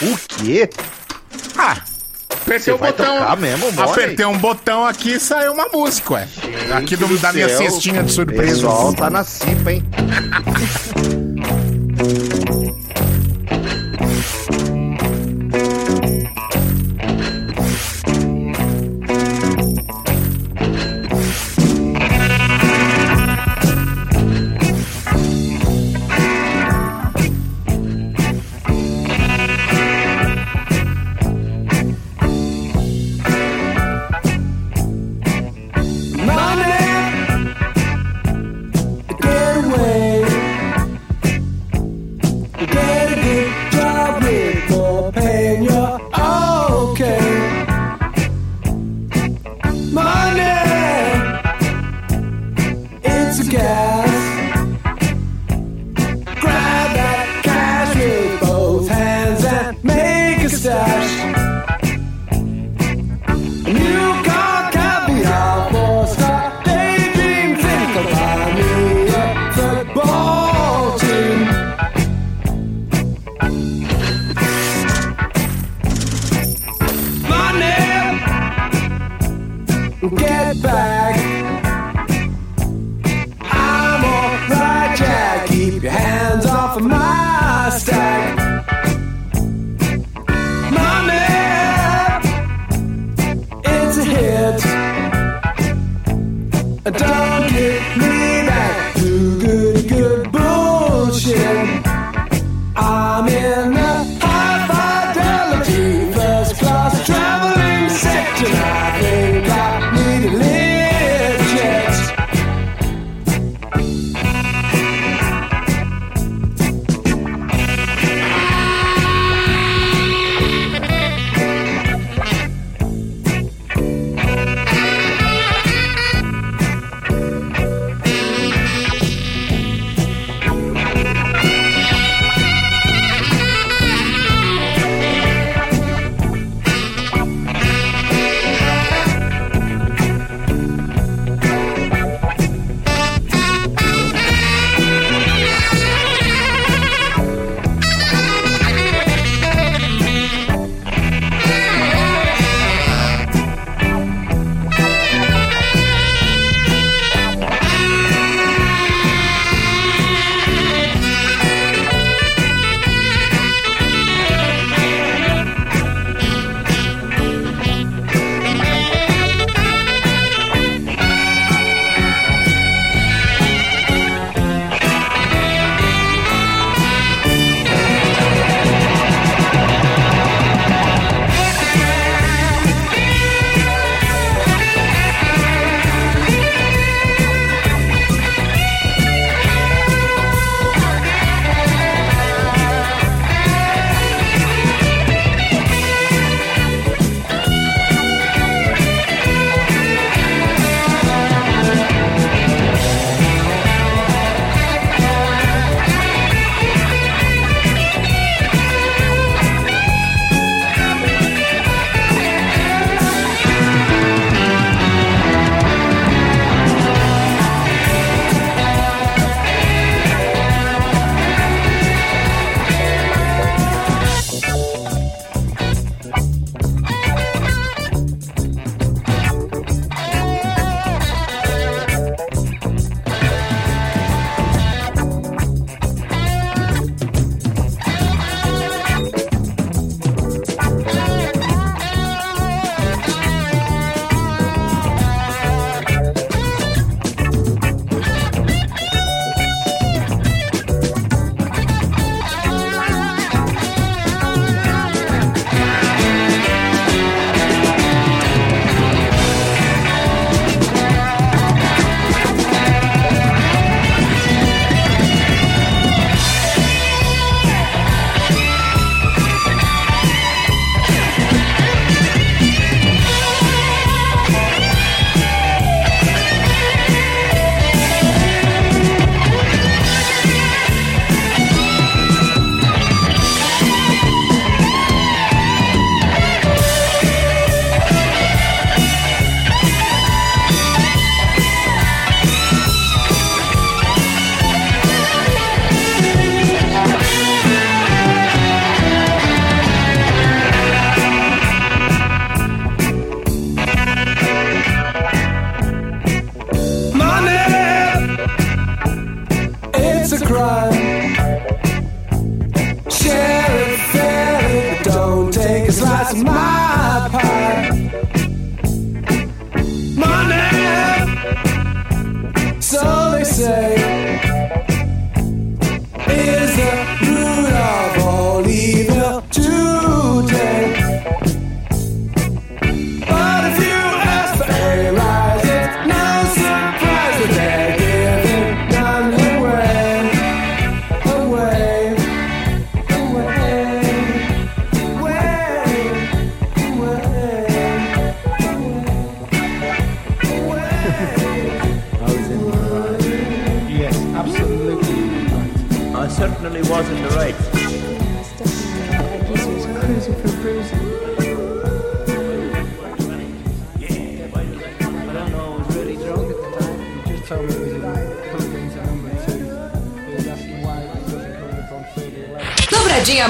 [0.02, 0.70] O quê?
[1.58, 1.78] Ah,
[2.30, 3.38] apertei o botão.
[3.38, 3.82] mesmo?
[3.82, 6.28] Apertei um botão aqui e saiu uma música, ué.
[6.76, 8.54] aqui do, do da minha céu, cestinha de O surpresa.
[8.56, 9.84] pessoal tá na cipa, hein?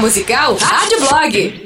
[0.03, 1.62] musical Rádio Blog.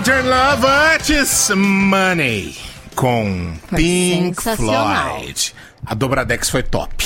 [0.00, 2.56] Modern Love antes Money
[2.94, 5.54] com foi Pink Floyd.
[5.84, 7.04] A Dobradex foi top.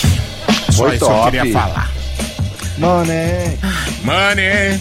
[0.71, 1.31] Só foi isso top.
[1.33, 1.91] que eu queria falar.
[2.79, 3.59] Money.
[4.05, 4.81] Money.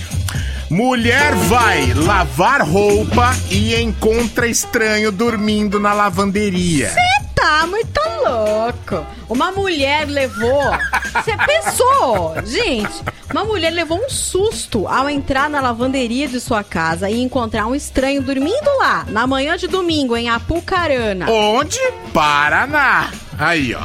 [0.70, 6.90] Mulher vai lavar roupa e encontra estranho dormindo na lavanderia.
[6.90, 9.08] Você tá muito louco.
[9.28, 10.72] Uma mulher levou.
[11.16, 12.94] Você pensou, gente,
[13.34, 17.74] uma mulher levou um susto ao entrar na lavanderia de sua casa e encontrar um
[17.74, 21.28] estranho dormindo lá, na manhã de domingo, em Apucarana.
[21.28, 21.80] Onde?
[22.14, 23.10] Paraná.
[23.40, 23.82] Aí, ó.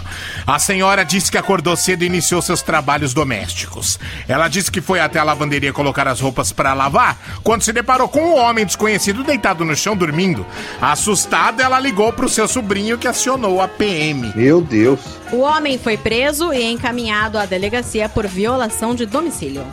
[0.49, 4.01] A senhora disse que acordou cedo e iniciou seus trabalhos domésticos.
[4.27, 8.09] Ela disse que foi até a lavanderia colocar as roupas para lavar quando se deparou
[8.09, 10.47] com um homem desconhecido deitado no chão dormindo.
[10.81, 14.33] Assustada, ela ligou pro seu sobrinho que acionou a PM.
[14.35, 15.01] Meu Deus.
[15.31, 19.66] O homem foi preso e encaminhado à delegacia por violação de domicílio.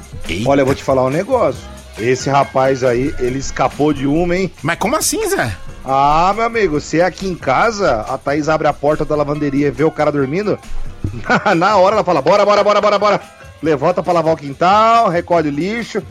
[0.46, 1.75] Olha, eu vou te falar um negócio.
[1.98, 4.52] Esse rapaz aí, ele escapou de uma, hein?
[4.62, 5.56] Mas como assim, Zé?
[5.86, 9.68] Ah, meu amigo, se é aqui em casa, a Thaís abre a porta da lavanderia
[9.68, 10.60] e vê o cara dormindo,
[11.56, 13.22] na hora ela fala, bora, bora, bora, bora, bora.
[13.64, 16.04] Levanta pra lavar o quintal, recolhe o lixo.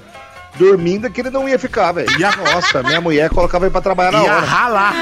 [0.57, 2.09] Dormindo que ele não ia ficar, velho.
[2.53, 4.47] Nossa, minha mulher colocava ele pra trabalhar na Ia hora.
[4.47, 4.95] ralar.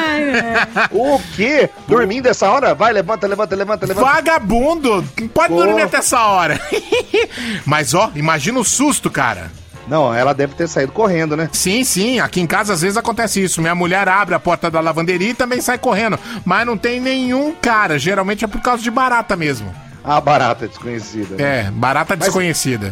[0.91, 1.69] O quê?
[1.87, 2.75] Dormindo essa hora?
[2.75, 4.11] Vai, levanta, levanta, levanta, levanta.
[4.11, 5.05] Vagabundo!
[5.21, 5.63] Não pode Pô.
[5.63, 6.59] dormir até essa hora.
[7.67, 9.53] Mas ó, imagina o susto, cara.
[9.93, 11.51] Não, ela deve ter saído correndo, né?
[11.53, 12.19] Sim, sim.
[12.19, 13.61] Aqui em casa às vezes acontece isso.
[13.61, 16.19] Minha mulher abre a porta da lavanderia e também sai correndo.
[16.47, 17.99] Mas não tem nenhum cara.
[17.99, 19.71] Geralmente é por causa de barata mesmo.
[20.03, 21.37] A barata desconhecida.
[21.37, 21.67] né?
[21.67, 22.91] É, barata Mas- desconhecida.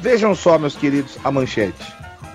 [0.00, 1.82] Vejam só, meus queridos, a manchete.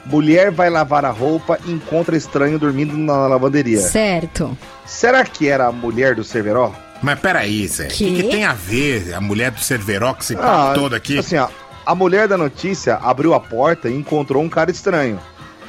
[0.05, 3.79] Mulher vai lavar a roupa e encontra estranho dormindo na lavanderia.
[3.79, 4.57] Certo.
[4.85, 6.73] Será que era a mulher do Cerveró?
[7.01, 7.85] Mas peraí, Zé.
[7.85, 8.23] O que, Quê?
[8.23, 11.17] que tem a ver a mulher do Cerveró esse papo Ah, todo aqui?
[11.19, 11.47] Assim, ó,
[11.87, 15.17] a mulher da notícia abriu a porta e encontrou um cara estranho.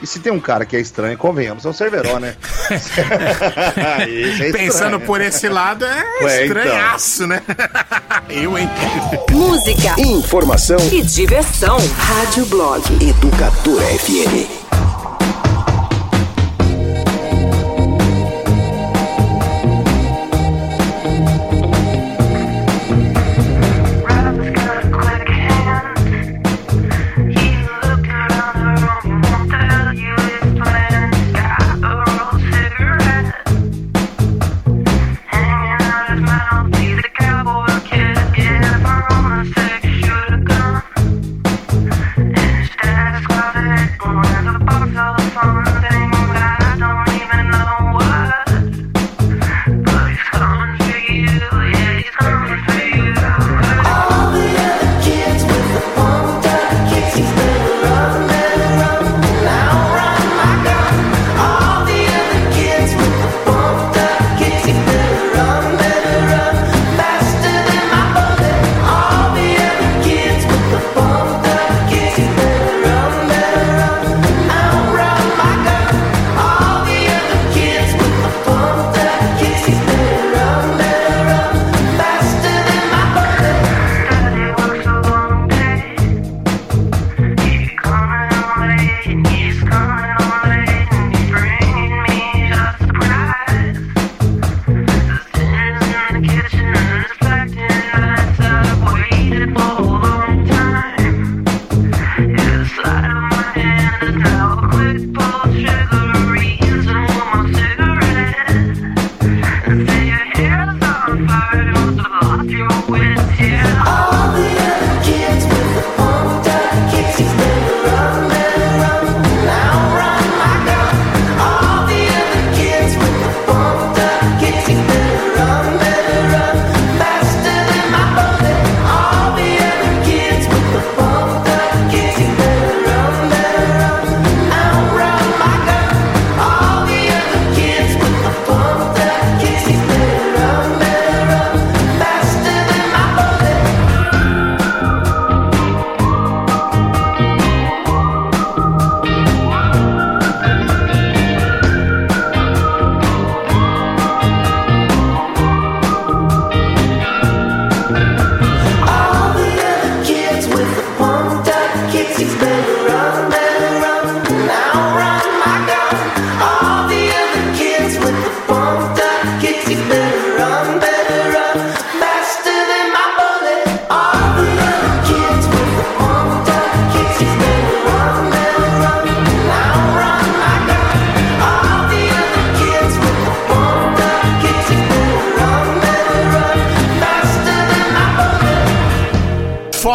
[0.03, 2.37] E se tem um cara que é estranho, convenhamos, é o Cerveró, né?
[4.41, 4.53] É.
[4.53, 7.43] Pensando por esse lado, é Ué, estranhaço, né?
[8.29, 8.69] Eu, hein?
[9.31, 11.79] Música, Informação e diversão.
[11.97, 12.83] Rádio Blog.
[13.01, 14.68] Educadora FM.
[112.89, 113.28] quit.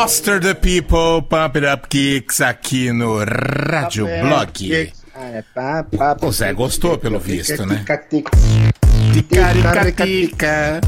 [0.04, 4.92] Foster the People, Pump It Up Kicks aqui no Rádio Blog.
[5.16, 7.78] É, pá, pá, O Zé gostou, pelo visto, né?
[7.78, 8.32] tica, tica.
[9.14, 10.82] Ticaricatica.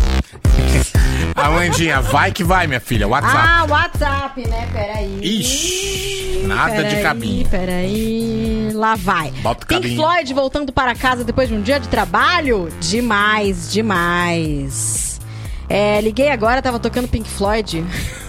[1.34, 3.08] Amandinha, vai que vai, minha filha.
[3.08, 3.38] WhatsApp.
[3.38, 4.68] Ah, WhatsApp, né?
[4.74, 5.20] Peraí.
[5.22, 7.48] Ixi, nada de Peraí, cabinho.
[7.48, 8.70] Peraí.
[8.74, 9.32] Lá vai.
[9.42, 10.02] Bota o Pink cabinho.
[10.02, 12.68] Floyd voltando para casa depois de um dia de trabalho?
[12.82, 15.22] Demais, demais.
[15.70, 17.82] É, liguei agora, tava tocando Pink Floyd.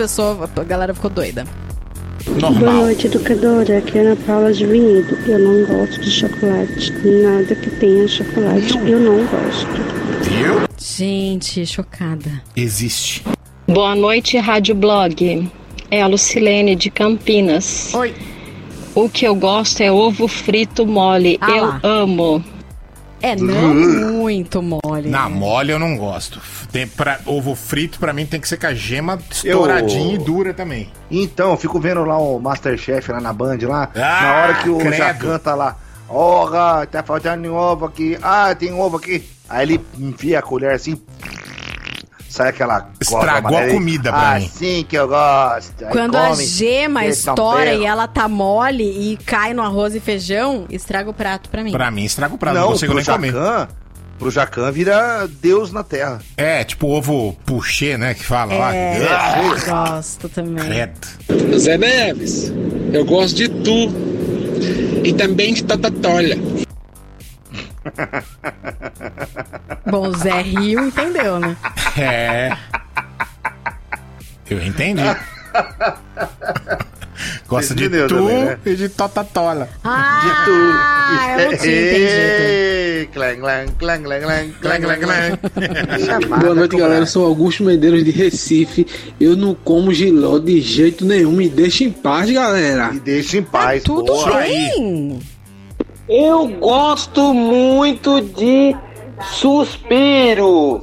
[0.00, 1.44] a pessoa, a galera ficou doida.
[2.40, 3.78] Boa noite, educadora.
[3.78, 5.18] Aqui é Ana Paula de Vinhedo.
[5.26, 6.92] Eu não gosto de chocolate.
[7.04, 8.78] Nada que tenha chocolate.
[8.78, 9.66] Eu não gosto.
[10.22, 10.68] Viu?
[10.78, 12.42] Gente, chocada.
[12.56, 13.22] Existe.
[13.66, 15.50] Boa noite, Rádio Blog.
[15.90, 17.92] É a Lucilene de Campinas.
[17.92, 18.14] Oi.
[18.94, 21.36] O que eu gosto é ovo frito mole.
[21.42, 21.80] Ah eu lá.
[21.82, 22.42] amo.
[23.22, 25.08] É não muito mole.
[25.08, 25.34] Na né?
[25.34, 26.40] mole eu não gosto.
[26.72, 30.54] Tem pra, ovo frito pra mim tem que ser com a gema estouradinha e dura
[30.54, 30.90] também.
[31.10, 33.90] Então, eu fico vendo lá o Masterchef lá na Band lá.
[33.94, 34.96] Ah, na hora que o credo.
[34.96, 35.76] Jacan tá lá.
[36.08, 38.18] Ora, tá faltando um ovo aqui.
[38.22, 39.24] Ah, tem um ovo aqui.
[39.48, 41.00] Aí ele enfia a colher assim.
[42.30, 42.88] Sai aquela.
[43.00, 44.46] Estragou a comida pra mim.
[44.46, 45.84] Assim que eu gosto.
[45.84, 50.00] Aí Quando a come, gema estoura e ela tá mole e cai no arroz e
[50.00, 51.72] feijão, estraga o prato pra mim.
[51.72, 52.54] Pra mim, estraga o prato.
[52.54, 53.32] Não, Não, consigo pro nem comer.
[53.32, 53.68] Jacan,
[54.16, 56.20] pro Jacan vira Deus na terra.
[56.36, 58.14] É, tipo ovo puxê, né?
[58.14, 58.74] Que fala lá.
[58.76, 60.64] É, Ah, gosto também.
[60.66, 61.58] Credo.
[61.58, 62.52] Zé Neves,
[62.92, 63.90] eu gosto de tu.
[65.02, 66.38] E também de tatatolha.
[69.90, 71.56] Bom, o Zé Rio entendeu, né?
[71.96, 72.56] É.
[74.48, 75.02] Eu entendi.
[77.46, 78.58] Gosta de tu também, né?
[78.64, 79.68] e de totatola.
[79.82, 80.50] Ah, de tu.
[81.40, 83.10] Eu não tinha entendido.
[83.12, 85.38] Clang, clang, clang, clang, clang, clang.
[86.40, 87.06] Boa noite, galera.
[87.06, 88.86] Sou Augusto Medeiros de Recife.
[89.20, 91.32] Eu não como giló de jeito nenhum.
[91.32, 92.92] Me deixa em paz, galera.
[92.92, 93.82] Me deixa em paz.
[93.82, 94.38] É tudo Boa.
[94.38, 95.20] bem.
[96.12, 98.76] Eu gosto muito de
[99.30, 100.82] suspiro.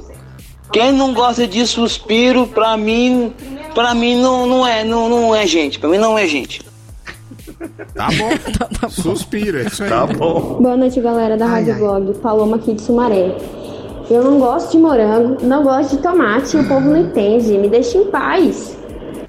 [0.72, 3.34] Quem não gosta de suspiro, pra mim,
[3.74, 5.78] pra mim não, não é, não, não é gente.
[5.78, 6.62] Pra mim não é gente.
[7.94, 8.88] Tá bom.
[8.88, 9.90] Suspira, é isso aí.
[9.90, 10.62] Tá bom.
[10.62, 12.14] Boa noite, galera da Rádio Blog.
[12.20, 13.36] Paloma aqui de Sumaré.
[14.08, 16.56] Eu não gosto de morango, não gosto de tomate.
[16.56, 17.58] O povo não entende.
[17.58, 18.78] Me deixa em paz.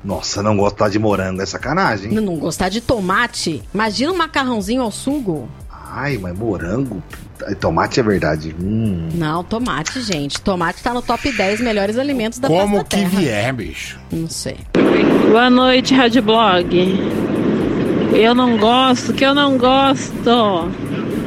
[0.01, 2.13] Nossa, não gostar de morango é sacanagem.
[2.13, 3.61] Não, não gostar de tomate?
[3.73, 5.49] Imagina um macarrãozinho ao sugo.
[5.91, 7.01] Ai, mas morango.
[7.59, 8.55] Tomate é verdade.
[8.61, 9.09] Hum.
[9.15, 10.39] Não, tomate, gente.
[10.41, 13.09] Tomate tá no top 10 melhores alimentos da Como face da que terra.
[13.19, 13.97] vier, bicho.
[14.11, 14.57] Não sei.
[15.29, 16.69] Boa noite, Rádio Blog.
[18.13, 20.69] Eu não gosto, que eu não gosto.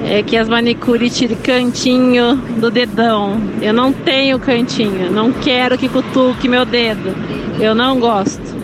[0.04, 3.40] É que as manicures tirem cantinho do dedão.
[3.60, 5.10] Eu não tenho cantinho.
[5.10, 7.14] Não quero que cutuque meu dedo.
[7.60, 8.61] Eu não gosto.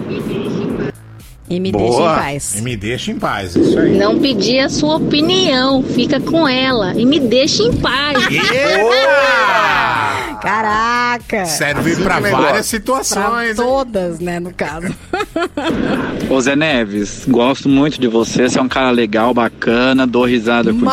[1.50, 1.82] E me Boa.
[1.82, 2.54] deixa em paz.
[2.58, 3.96] E me deixa em paz, isso aí.
[3.96, 8.18] Não pedi a sua opinião, fica com ela e me deixa em paz.
[10.42, 11.44] Caraca!
[11.46, 14.94] Serve Assim pra que várias situações, Pra todas, né, no caso.
[16.30, 20.72] Ô Zé Neves, gosto muito de você, você é um cara legal, bacana, dou risada
[20.72, 20.88] contigo.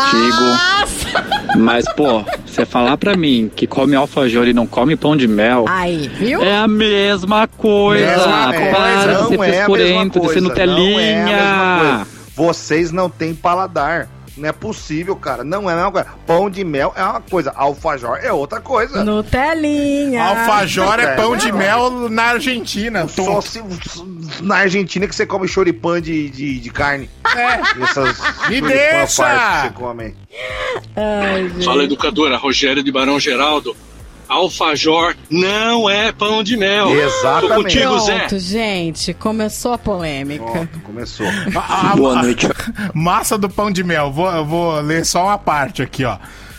[1.58, 5.66] Mas, pô, você falar pra mim que come alfajor e não come pão de mel.
[5.68, 6.42] Aí, viu?
[6.44, 8.06] É a mesma coisa.
[8.06, 11.80] Mesma Para coisa, de ser não é frescurento, de ser não é a mesma Nutelinha.
[11.80, 12.08] coisa.
[12.36, 14.10] Vocês não têm paladar.
[14.38, 15.44] Não é possível, cara.
[15.44, 16.08] Não é a mesma coisa.
[16.28, 19.04] Pão de mel é uma coisa, alfajor é outra coisa.
[19.04, 20.24] Nutelinha.
[20.24, 23.08] Alfajor é pão de mel na Argentina.
[23.08, 23.64] Só se,
[24.42, 27.10] na Argentina que você come choripã de, de, de carne.
[27.36, 27.84] É.
[27.84, 28.18] Essas
[28.50, 29.24] Me deixa!
[29.24, 30.16] que você come.
[30.96, 31.50] Ai.
[31.64, 32.38] Fala, educadora.
[32.38, 33.76] Rogério de Barão Geraldo.
[34.28, 36.88] Alfajor não é pão de mel.
[37.42, 38.20] Tô contigo, Zé.
[38.20, 39.14] Pronto, gente.
[39.14, 40.68] Começou a polêmica.
[40.84, 41.28] Começou.
[41.96, 42.48] Boa noite.
[42.94, 44.12] Massa do pão de mel.
[44.12, 46.18] Vou, eu vou ler só uma parte aqui, ó.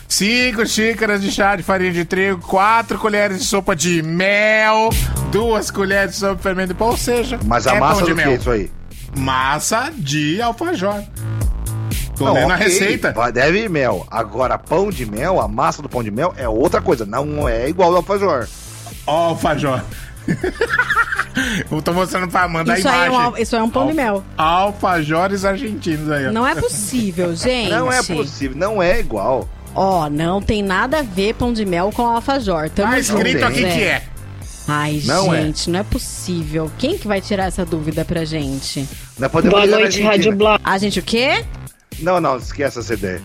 [0.09, 4.88] 5 xícaras de chá de farinha de trigo, 4 colheres de sopa de mel,
[5.32, 8.05] 2 colheres de sopa de fermento de pão, ou seja, Mas a é massa pão
[8.05, 8.32] de do que mel.
[8.32, 8.70] é isso aí?
[9.18, 11.02] Massa de alfajor.
[12.16, 13.14] Tô Não, lendo a ok, receita.
[13.32, 14.06] Deve ir mel.
[14.10, 17.05] Agora, pão de mel, a massa do pão de mel é outra coisa.
[17.05, 18.48] Não é igual ao alfajor.
[19.06, 19.82] Ó, alfajor.
[21.70, 23.16] eu tô mostrando pra Amanda Isso a aí, é imagem.
[23.18, 24.24] um, al- isso aí é um pão de mel.
[24.36, 26.32] Alfajores argentinos aí, ó.
[26.32, 27.70] Não é possível, gente.
[27.70, 29.48] Não é possível, não é igual.
[29.74, 32.70] Ó, não tem nada a ver pão de mel com alfajor.
[32.70, 33.70] Tamo Tá escrito aqui Zé.
[33.70, 34.02] que é.
[34.68, 35.43] Ai, Não é.
[35.43, 36.68] gente, não é possível.
[36.76, 38.88] Quem que vai tirar essa dúvida pra gente?
[39.48, 40.02] Boa noite.
[40.02, 40.59] Rádio Blog.
[40.64, 41.44] A gente o quê?
[41.98, 43.23] Não, não, esquece essa ideia.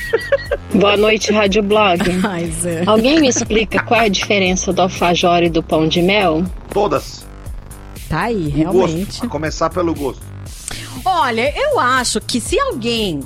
[0.74, 2.00] Boa noite, Rádio Blog.
[2.26, 2.82] Ai, Zé.
[2.86, 6.44] Alguém me explica qual é a diferença do alfajor e do pão de mel?
[6.72, 7.26] Todas.
[8.08, 8.86] Tá aí, O gosto.
[8.86, 9.24] realmente.
[9.24, 10.22] A começar pelo gosto.
[11.04, 13.20] Olha, eu acho que se alguém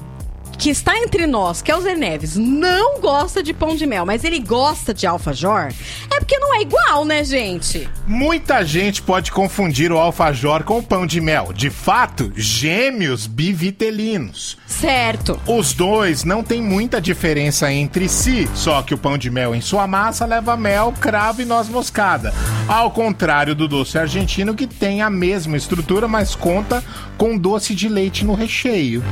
[0.59, 4.07] que está entre nós, que é o Zé Neves, não gosta de pão de mel,
[4.07, 5.73] mas ele gosta de alfajor,
[6.11, 7.89] é porque não é igual, né, gente?
[8.07, 11.53] Muita gente pode confundir o alfajor com o pão de mel.
[11.53, 14.57] De fato, gêmeos bivitelinos.
[14.67, 15.41] Certo.
[15.47, 19.61] Os dois não têm muita diferença entre si, só que o pão de mel em
[19.61, 22.33] sua massa leva mel, cravo e noz moscada.
[22.69, 26.83] Ao contrário do doce argentino, que tem a mesma estrutura, mas conta
[27.17, 29.03] com doce de leite no recheio.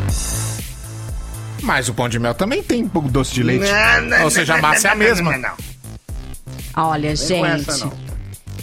[1.62, 3.70] Mas o pão de mel também tem doce de leite.
[3.70, 5.32] Não, não, Ou seja, a não, massa é a mesma.
[5.32, 5.54] não, não.
[6.76, 7.44] Olha, gente.
[7.44, 7.92] essa, não.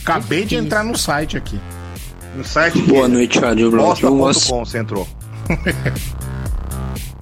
[0.01, 1.59] Acabei de entrar no site aqui.
[2.35, 4.01] No site Boa noite, Rádio Blog.
[4.03, 5.07] Eu gosto- Bosta.com você entrou.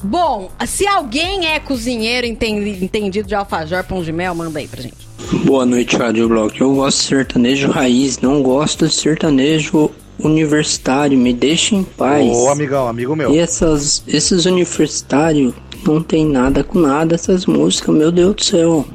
[0.03, 4.81] Bom, se alguém é cozinheiro entendi- entendido de alfajor, pão de mel, manda aí pra
[4.81, 4.95] gente.
[5.43, 6.59] Boa noite, Rádio Blog.
[6.59, 9.89] Eu gosto de sertanejo raiz, não gosto de sertanejo
[10.19, 11.17] universitário.
[11.17, 12.25] Me deixa em paz.
[12.29, 13.33] Ô, amigão, amigo meu.
[13.33, 15.53] E essas, esses universitários
[15.87, 18.85] não tem nada com nada, essas músicas, meu Deus do céu.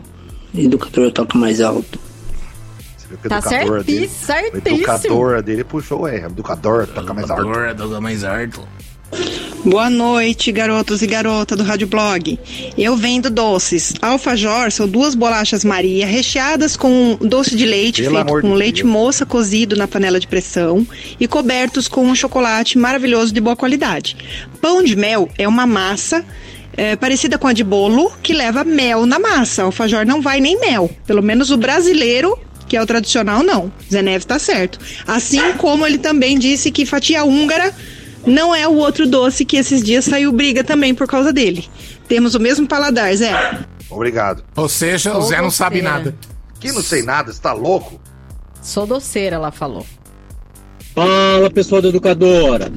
[0.54, 1.98] Educador toca mais alto.
[3.28, 4.76] Tá educador dele- certíssimo, O certíssimo.
[4.76, 6.26] educador dele puxou R.
[6.26, 7.42] Educador, toca mais alto.
[7.76, 8.60] toca mais alto.
[9.64, 12.38] Boa noite, garotos e garota do Rádio Blog.
[12.76, 13.92] Eu vendo doces.
[14.00, 18.82] Alfajor são duas bolachas Maria recheadas com doce de leite Pelo feito com de leite
[18.82, 18.92] Deus.
[18.92, 20.86] moça cozido na panela de pressão
[21.20, 24.16] e cobertos com um chocolate maravilhoso de boa qualidade.
[24.62, 26.24] Pão de mel é uma massa
[26.76, 29.62] é, parecida com a de bolo que leva mel na massa.
[29.62, 30.90] Alfajor não vai nem mel.
[31.06, 32.38] Pelo menos o brasileiro
[32.72, 33.70] que é o tradicional, não.
[33.90, 34.78] Zé Neves tá certo.
[35.06, 37.70] Assim como ele também disse que fatia húngara
[38.26, 41.68] não é o outro doce que esses dias saiu briga também por causa dele.
[42.08, 43.58] Temos o mesmo paladar, Zé.
[43.90, 44.42] Obrigado.
[44.56, 46.14] Ou seja, o Zé não sabe nada.
[46.58, 48.00] Que não sei nada, você tá louco?
[48.62, 49.84] Sou doceira, ela falou.
[50.94, 52.72] Fala pessoal da educadora.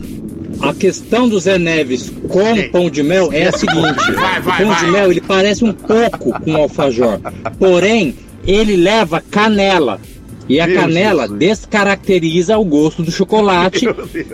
[0.62, 4.66] A questão do Zé Neves com pão de mel é a seguinte: Vai, vai, o
[4.66, 4.92] pão de vai.
[4.92, 7.20] mel ele parece um pouco com alfajor,
[7.60, 8.16] porém
[8.48, 10.00] ele leva canela.
[10.48, 13.88] E a Meu canela descaracteriza o gosto do chocolate,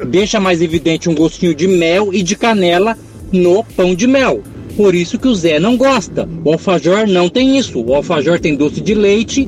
[0.07, 2.97] deixa mais evidente um gostinho de mel e de canela
[3.31, 4.41] no pão de mel.
[4.75, 6.27] Por isso que o Zé não gosta.
[6.43, 7.81] O alfajor não tem isso.
[7.81, 9.47] O alfajor tem doce de leite,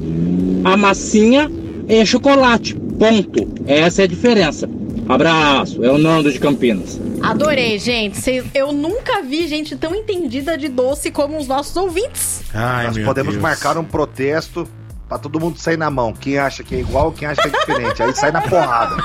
[0.64, 1.52] a massinha
[1.88, 2.76] é chocolate.
[2.76, 3.48] Ponto.
[3.66, 4.70] Essa é a diferença.
[5.08, 5.84] Abraço.
[5.84, 7.00] É o Nando de Campinas.
[7.22, 8.18] Adorei, gente.
[8.18, 12.42] Cês- Eu nunca vi gente tão entendida de doce como os nossos ouvintes.
[12.54, 13.42] Ai, Nós meu podemos Deus.
[13.42, 14.68] marcar um protesto
[15.08, 16.14] pra todo mundo sair na mão.
[16.14, 18.02] Quem acha que é igual, quem acha que é diferente.
[18.04, 18.96] Aí sai na porrada.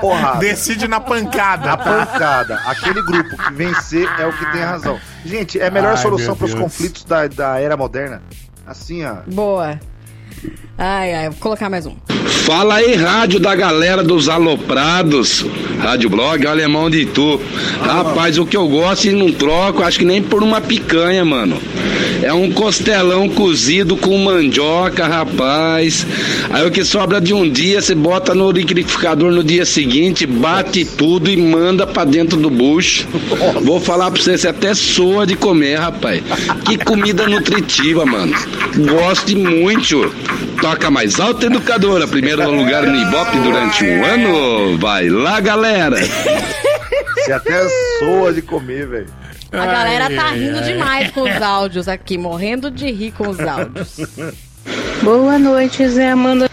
[0.00, 0.38] Porrada.
[0.38, 1.66] Decide na pancada.
[1.66, 2.56] Na pancada.
[2.66, 4.98] Aquele grupo que vencer é o que tem a razão.
[5.24, 6.62] Gente, é a melhor Ai, solução para os Deus.
[6.62, 8.22] conflitos da, da era moderna.
[8.66, 9.16] Assim, ó.
[9.26, 9.78] Boa.
[10.76, 11.94] Ai, ai, vou colocar mais um.
[12.44, 15.44] Fala aí, rádio da galera dos aloprados.
[15.80, 17.40] Rádio Blog, alemão de tu.
[17.80, 21.58] Rapaz, o que eu gosto e não troco, acho que nem por uma picanha, mano.
[22.22, 26.06] É um costelão cozido com mandioca, rapaz.
[26.50, 30.84] Aí o que sobra de um dia, você bota no liquidificador no dia seguinte, bate
[30.84, 33.06] tudo e manda pra dentro do bucho.
[33.62, 36.22] Vou falar pra você, você até soa de comer, rapaz.
[36.66, 38.34] Que comida nutritiva, mano.
[38.76, 40.12] Gosto muito.
[40.60, 42.06] Toca mais alto, educadora.
[42.06, 44.78] Primeiro lugar no Ibope durante um ano.
[44.78, 45.96] Vai lá, galera.
[45.96, 47.68] Você até
[47.98, 49.06] soa de comer, velho.
[49.52, 50.64] A galera tá rindo ai.
[50.64, 53.96] demais com os áudios aqui, morrendo de rir com os áudios.
[55.02, 56.50] Boa noite, Zé Amanda.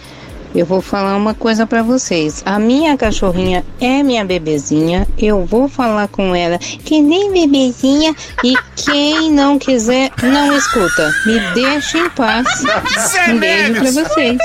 [0.53, 2.44] Eu vou falar uma coisa pra vocês.
[2.45, 5.07] A minha cachorrinha é minha bebezinha.
[5.18, 8.14] Eu vou falar com ela que nem bebezinha
[8.44, 11.10] e quem não quiser não escuta.
[11.26, 12.45] Me deixa em paz.
[13.32, 14.38] Um beijo pra vocês.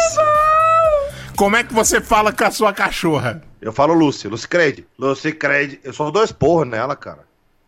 [1.36, 3.42] Como é que você fala com a sua cachorra?
[3.60, 4.80] Eu falo Lúcia, Lucy Creed.
[4.98, 5.78] Lucy Creed.
[5.82, 7.20] Eu só dou esporro nela, cara.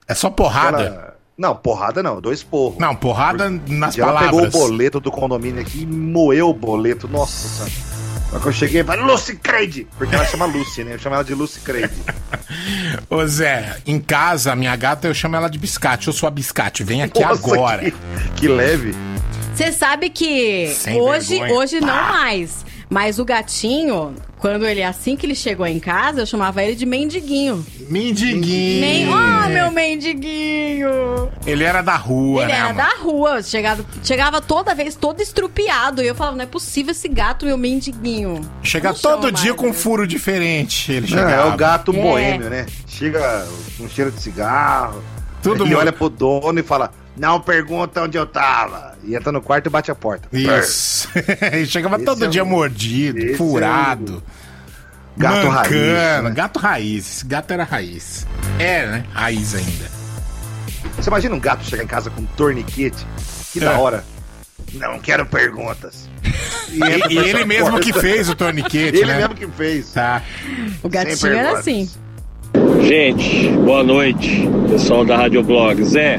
[0.07, 0.83] É só porrada?
[0.83, 2.77] Ela- Não, porrada não, eu dou esporro.
[2.79, 4.31] Não, porrada nas ela palavras.
[4.47, 7.07] pegou o boleto do condomínio aqui e moeu o boleto.
[7.09, 7.88] Nossa senhora.
[8.31, 9.87] Só que eu cheguei e falei, Lucy Creed!
[9.97, 10.95] Porque ela chama Lucy, né?
[10.95, 11.91] Eu chamo ela de Lucy Creed.
[13.09, 16.09] Ô Zé, em casa, a minha gata, eu chamo ela de biscate.
[16.09, 17.91] Eu sou a biscate, vem aqui Nossa, agora.
[17.91, 17.95] Que,
[18.37, 18.95] que leve.
[19.55, 21.55] Você sabe que Sem hoje, vergonha.
[21.55, 22.65] hoje não mais.
[22.91, 26.87] Mas o gatinho, quando ele assim que ele chegou em casa, eu chamava ele de
[26.87, 27.65] mendiguinho.
[27.89, 28.81] Mendiguinho.
[28.81, 29.09] Men...
[29.09, 31.31] Oh, meu mendiguinho!
[31.47, 32.59] Ele era da rua, Ele né?
[32.59, 32.77] era amor?
[32.77, 36.03] da rua, chegava, chegava toda vez todo estrupiado.
[36.03, 38.41] E eu falava, não é possível esse gato, meu mendiguinho.
[38.63, 39.75] Chega Não todo dia mais, com um né?
[39.75, 40.93] furo diferente.
[40.93, 41.49] Ele Não, chegava.
[41.51, 42.01] é o gato É.
[42.01, 42.67] boêmio, né?
[42.87, 43.47] Chega
[43.77, 45.03] com cheiro de cigarro.
[45.43, 48.88] Todo ele mundo- olha pro dono e fala: Não pergunta onde eu tava.
[49.05, 50.29] E entra no quarto e bate a porta.
[50.33, 51.09] Isso.
[51.53, 54.23] ele chegava Esse todo é dia o- mordido, esse é furado.
[55.17, 56.31] Gato raiz, né?
[56.35, 57.07] Gato raiz.
[57.17, 58.27] Esse gato era raiz.
[58.59, 59.05] É, né?
[59.13, 59.91] Raiz ainda.
[60.97, 63.05] Você imagina um gato chegar em casa com um torniquete?
[63.53, 63.77] Que da É.
[63.77, 64.05] hora.
[64.75, 66.09] Não quero perguntas.
[66.71, 66.79] E,
[67.15, 67.85] e ele mesmo porta.
[67.85, 69.17] que fez o torniquete, Ele né?
[69.19, 69.91] mesmo que fez.
[69.93, 70.23] Tá.
[70.83, 71.89] O gatinho era assim.
[72.83, 75.83] Gente, boa noite, pessoal da Rádio Blog.
[75.85, 76.17] Zé,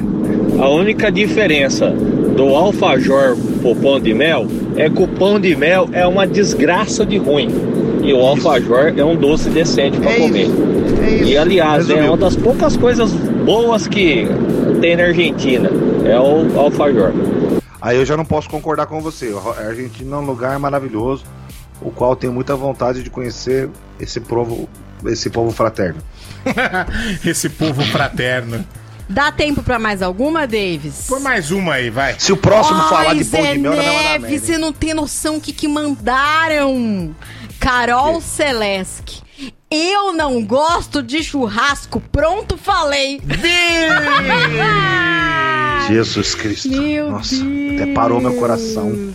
[0.61, 1.93] a única diferença
[2.39, 4.47] do alfajor pro pão de mel
[4.77, 7.49] é que o pão de mel é uma desgraça de ruim.
[8.01, 10.47] E o alfajor é um doce decente para comer.
[11.25, 14.25] E aliás, é uma das poucas coisas boas que
[14.79, 15.69] tem na Argentina.
[16.05, 17.11] É o alfajor.
[17.81, 19.35] Aí eu já não posso concordar com você.
[19.57, 21.25] A Argentina é um lugar maravilhoso,
[21.81, 24.69] o qual tenho muita vontade de conhecer esse povo,
[25.05, 26.01] esse povo fraterno.
[27.25, 28.63] Esse povo fraterno.
[29.10, 31.06] Dá tempo pra mais alguma, Davis?
[31.07, 32.14] Põe mais uma aí, vai.
[32.19, 35.38] Se o próximo Ai, falar de pão Zé de mel, Neves, você não tem noção
[35.38, 37.15] o que, que mandaram.
[37.60, 39.23] Carol Celesc.
[39.72, 41.99] Eu não gosto de churrasco.
[41.99, 43.19] Pronto, falei.
[45.88, 46.69] Jesus Cristo.
[46.69, 47.36] Meu Nossa,
[47.73, 49.11] até parou meu coração.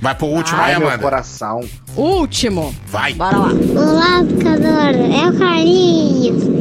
[0.00, 1.60] Vai pro último Ai, aí, meu coração.
[1.96, 2.72] Último.
[2.86, 3.14] Vai.
[3.14, 3.48] Bora lá.
[3.48, 4.96] Olá, educadora.
[4.96, 6.51] É o Carlinhos.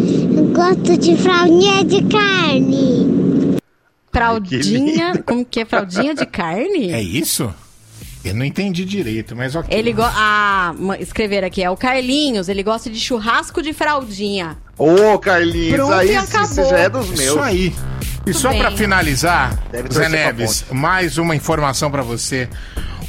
[0.62, 3.58] Eu gosto de fraldinha de carne.
[4.14, 5.24] Fraldinha.
[5.26, 5.66] Como que é?
[5.66, 6.92] Fraldinha de carne?
[6.92, 7.52] É isso?
[8.24, 9.76] Eu não entendi direito, mas ok.
[9.76, 10.14] Ele gosta.
[10.16, 11.64] Ah, escrever aqui.
[11.64, 12.48] É o Carlinhos.
[12.48, 14.56] Ele gosta de churrasco de fraldinha.
[14.78, 16.70] Ô, Carlinhos, Pronto, aí e você acabou.
[16.70, 17.20] já é dos meus.
[17.22, 17.74] Isso aí.
[18.22, 22.48] E Tudo só pra finalizar, Deve Zé Neves, mais uma informação pra você.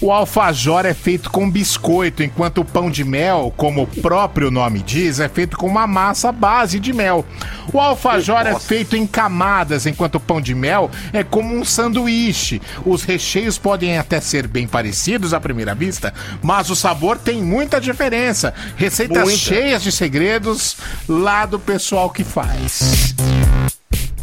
[0.03, 4.81] O alfajor é feito com biscoito, enquanto o pão de mel, como o próprio nome
[4.83, 7.25] diz, é feito com uma massa base de mel.
[7.73, 12.61] O alfajor é feito em camadas, enquanto o pão de mel é como um sanduíche.
[12.85, 16.13] Os recheios podem até ser bem parecidos à primeira vista,
[16.43, 18.53] mas o sabor tem muita diferença.
[18.77, 19.39] Receitas Muita.
[19.39, 23.15] cheias de segredos lá do pessoal que faz.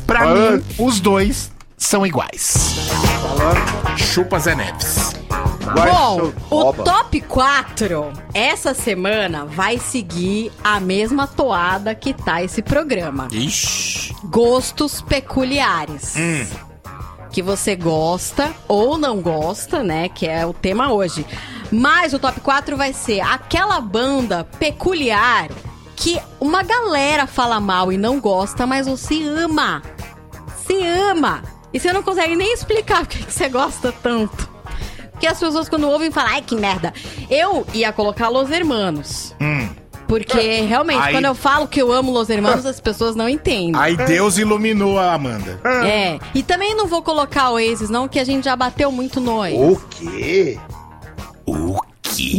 [0.06, 0.34] Pra Ah.
[0.58, 2.76] mim, os dois são iguais.
[3.96, 5.14] Chupa Zé Neves.
[5.74, 13.28] Bom, o top 4 essa semana vai seguir a mesma toada que tá esse programa.
[13.32, 14.16] Ixi.
[14.26, 16.16] Gostos peculiares.
[16.18, 16.48] Hum.
[17.32, 20.10] Que você gosta ou não gosta, né?
[20.10, 21.26] Que é o tema hoje.
[21.72, 25.50] Mas o top 4 vai ser aquela banda peculiar
[25.96, 29.84] que uma galera fala mal e não gosta, mas você ama.
[30.48, 31.44] Você ama.
[31.72, 34.50] E você não consegue nem explicar por que você gosta tanto.
[35.20, 36.94] Porque as pessoas quando ouvem falam, ai que merda.
[37.30, 39.36] Eu ia colocar Los Hermanos.
[39.42, 39.68] Hum.
[40.08, 43.74] Porque realmente, Aí- quando eu falo que eu amo Los Hermanos, as pessoas não entendem.
[43.76, 45.60] Aí Deus iluminou a Amanda.
[45.86, 46.18] É.
[46.34, 49.40] E também não vou colocar o Oasis, não, que a gente já bateu muito no
[49.40, 49.60] Oasis.
[49.60, 50.58] O quê?
[51.46, 51.78] O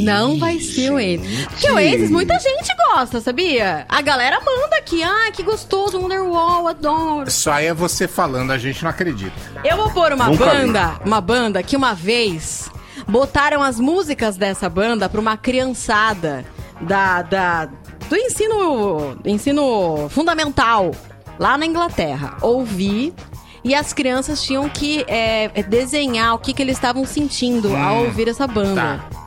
[0.03, 1.47] Não vai ser o Oasis.
[1.47, 3.85] Porque o Oasis muita gente gosta, sabia?
[3.89, 7.29] A galera manda aqui, ah, que gostoso, Wonderwall, adoro.
[7.29, 9.33] Isso aí é você falando, a gente não acredita.
[9.65, 12.71] Eu vou pôr uma Nunca banda, uma banda que uma vez
[13.09, 16.45] botaram as músicas dessa banda pra uma criançada
[16.81, 17.67] da, da
[18.09, 20.91] do ensino ensino fundamental
[21.39, 23.13] lá na Inglaterra ouvir
[23.63, 28.05] e as crianças tinham que é, desenhar o que, que eles estavam sentindo ao Hum,
[28.07, 29.01] ouvir essa banda.
[29.11, 29.20] tá.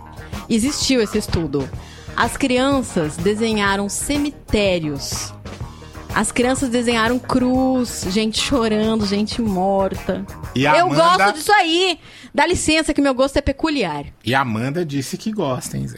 [0.49, 1.67] Existiu esse estudo.
[2.15, 5.33] As crianças desenharam cemitérios.
[6.13, 10.23] As crianças desenharam cruz, gente chorando, gente morta.
[10.53, 11.97] E Eu Amanda- gosto disso aí.
[12.33, 14.05] Dá licença que meu gosto é peculiar.
[14.23, 15.97] E a Amanda disse que gosta, hein, Zé?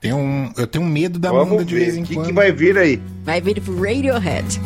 [0.00, 2.26] Tem um, eu tenho medo da Vamos Amanda de ver, vez em o que quando.
[2.26, 3.00] que vai vir aí?
[3.24, 4.60] Vai vir Radiohead.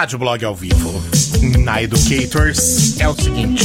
[0.00, 1.02] Rádio Blog ao vivo.
[1.58, 3.62] Na Educators é o seguinte.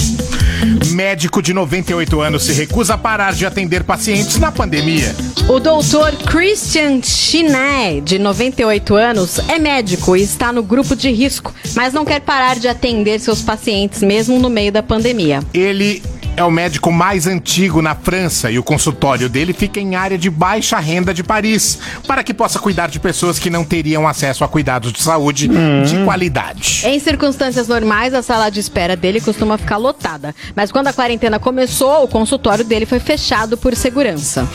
[0.92, 5.16] Médico de 98 anos se recusa a parar de atender pacientes na pandemia.
[5.48, 11.54] O doutor Christian Chiné, de 98 anos, é médico e está no grupo de risco,
[11.74, 15.42] mas não quer parar de atender seus pacientes mesmo no meio da pandemia.
[15.54, 16.04] Ele
[16.38, 20.30] é o médico mais antigo na França e o consultório dele fica em área de
[20.30, 24.48] baixa renda de Paris, para que possa cuidar de pessoas que não teriam acesso a
[24.48, 26.82] cuidados de saúde de qualidade.
[26.86, 31.40] Em circunstâncias normais, a sala de espera dele costuma ficar lotada, mas quando a quarentena
[31.40, 34.48] começou, o consultório dele foi fechado por segurança.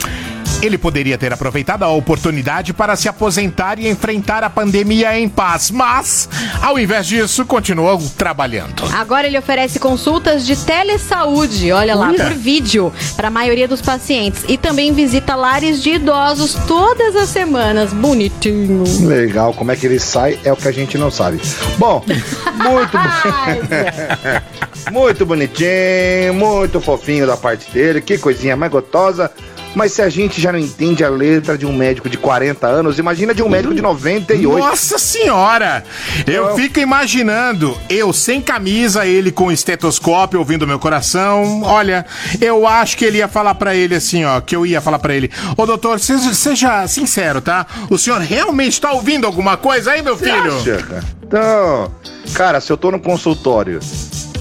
[0.61, 5.71] Ele poderia ter aproveitado a oportunidade para se aposentar e enfrentar a pandemia em paz,
[5.71, 6.29] mas,
[6.61, 8.83] ao invés disso, continuou trabalhando.
[8.93, 14.43] Agora ele oferece consultas de telesaúde, olha lá, por vídeo, para a maioria dos pacientes.
[14.47, 17.91] E também visita lares de idosos todas as semanas.
[17.91, 18.83] Bonitinho.
[19.07, 21.41] Legal, como é que ele sai é o que a gente não sabe.
[21.77, 22.03] Bom,
[22.55, 22.97] muito
[24.91, 29.31] muito bonitinho, muito fofinho da parte dele, que coisinha mais gostosa.
[29.75, 32.99] Mas se a gente já não entende a letra de um médico de 40 anos,
[32.99, 34.59] imagina de um médico de 98.
[34.59, 35.83] Nossa senhora!
[36.27, 41.61] Eu fico imaginando, eu sem camisa, ele com estetoscópio ouvindo meu coração.
[41.63, 42.05] Olha,
[42.39, 45.15] eu acho que ele ia falar pra ele assim, ó, que eu ia falar pra
[45.15, 47.65] ele: Ô doutor, seja, seja sincero, tá?
[47.89, 50.57] O senhor realmente tá ouvindo alguma coisa aí, meu filho?
[50.57, 51.03] Acha?
[51.23, 51.91] Então,
[52.33, 53.79] cara, se eu tô no consultório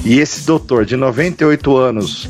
[0.05, 2.29] e esse doutor de 98 anos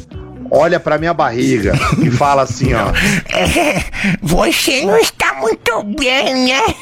[0.51, 1.73] olha pra minha barriga
[2.03, 2.89] e fala assim, ó.
[3.35, 3.83] É,
[4.23, 6.75] você não está muito bem, né?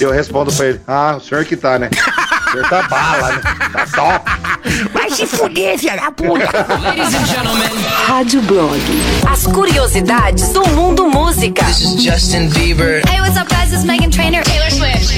[0.00, 1.88] Eu respondo pra ele: Ah, o senhor que tá, né?
[2.46, 3.40] O senhor tá bala, né?
[3.72, 4.30] Tá top.
[4.92, 6.66] Vai se fuder, filha da puta.
[6.82, 7.70] Ladies and gentlemen,
[8.06, 8.80] Rádio Blog.
[9.28, 11.64] As curiosidades do mundo música.
[11.64, 13.02] This is Justin Bieber.
[13.08, 13.70] Hey, what's up, guys?
[13.70, 14.42] This is Megan Trainor.
[14.42, 15.14] Taylor Swift.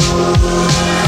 [0.00, 1.07] I've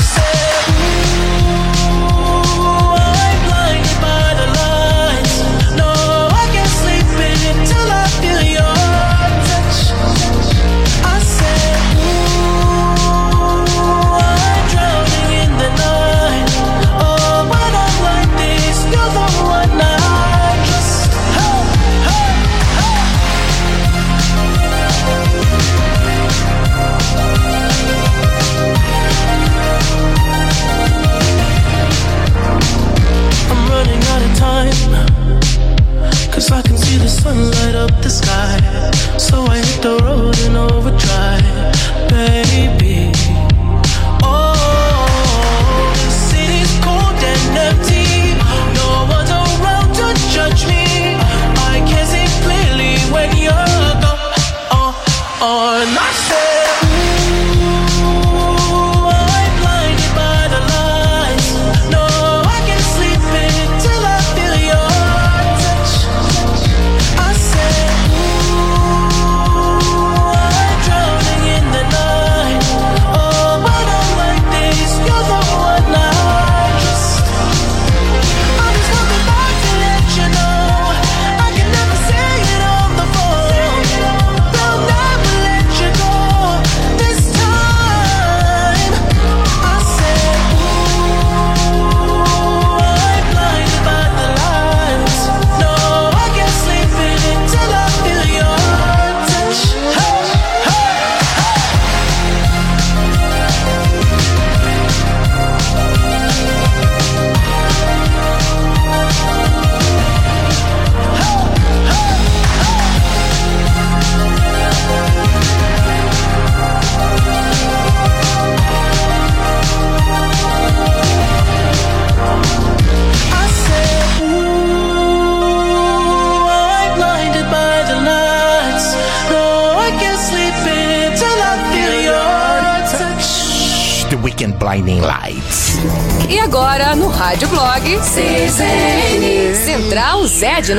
[39.31, 42.80] So I hit the road in overdrive, baby.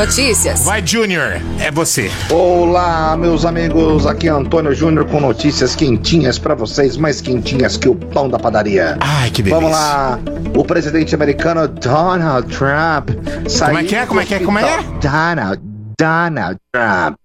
[0.03, 0.65] Notícias.
[0.65, 2.11] Vai, Junior, é você.
[2.29, 4.05] Olá, meus amigos.
[4.05, 8.37] Aqui é Antônio Júnior com notícias quentinhas pra vocês, mais quentinhas que o pão da
[8.37, 8.97] padaria.
[8.99, 9.61] Ai, que delícia.
[9.61, 10.19] Vamos lá.
[10.57, 13.11] O presidente americano Donald Trump
[13.49, 14.07] saiu Como é que é?
[14.07, 14.39] Como é que é?
[14.41, 14.65] Como é?
[14.65, 14.83] hospital.
[15.01, 15.63] Donald,
[15.97, 17.17] Donald Trump.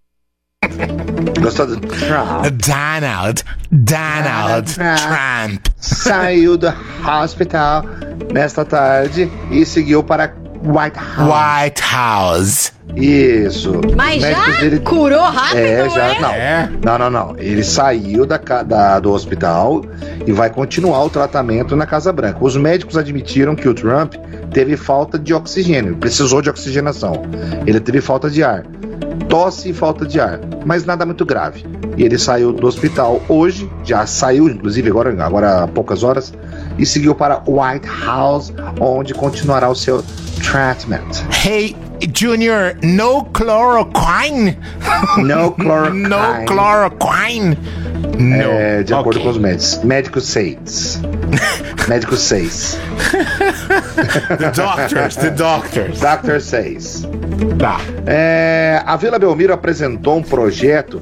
[1.41, 2.45] Gostou do Trump?
[2.63, 5.65] Donald, Donald Trump.
[5.77, 6.71] Saiu do
[7.23, 7.83] hospital
[8.31, 10.27] nesta tarde e seguiu para
[10.63, 11.63] White House.
[11.63, 12.73] White House.
[12.95, 13.81] Isso.
[13.95, 16.07] Mas já dele- curou rápido, É, já.
[16.07, 16.69] é?
[16.81, 16.97] Não.
[16.97, 17.35] não, não, não.
[17.38, 19.84] Ele saiu da, da- do hospital
[20.25, 22.39] e vai continuar o tratamento na Casa Branca.
[22.41, 24.15] Os médicos admitiram que o Trump
[24.51, 27.23] teve falta de oxigênio, precisou de oxigenação.
[27.65, 28.63] Ele teve falta de ar.
[29.29, 31.65] Tosse e falta de ar, mas nada muito grave.
[31.97, 36.34] E ele saiu do hospital hoje, já saiu, inclusive, agora, agora há poucas horas,
[36.77, 40.03] e seguiu para White House, onde continuará o seu
[40.43, 41.23] treatment.
[41.45, 41.75] Hey,
[42.13, 44.57] Junior, no chloroquine?
[45.17, 46.07] No chloroquine.
[46.07, 47.57] no chloroquine?
[48.41, 49.23] É, de acordo Ok.
[49.23, 49.83] com os médicos.
[49.83, 51.01] Médico 6.
[51.87, 52.79] Médico 6.
[54.37, 55.99] The doctors, the doctors.
[55.99, 57.07] Doctor 6.
[57.59, 57.79] Tá.
[58.05, 61.01] É, a Vila Belmiro apresentou um projeto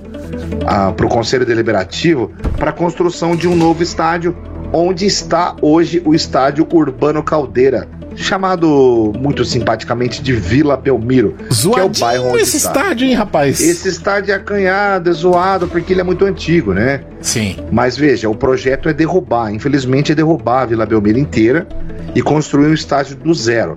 [0.96, 4.36] para o Conselho Deliberativo para a construção de um novo estádio,
[4.76, 11.84] onde está hoje o estádio Urbano Caldeira, chamado muito simpaticamente de Vila Belmiro, que é
[11.84, 12.82] o bairro onde esse está.
[12.82, 13.62] estádio, hein, rapaz?
[13.62, 17.02] Esse estádio é acanhado, é zoado, porque ele é muito antigo, né?
[17.22, 17.56] Sim.
[17.72, 21.66] Mas veja, o projeto é derrubar, infelizmente é derrubar a Vila Belmiro inteira
[22.14, 23.76] e construir um estádio do zero.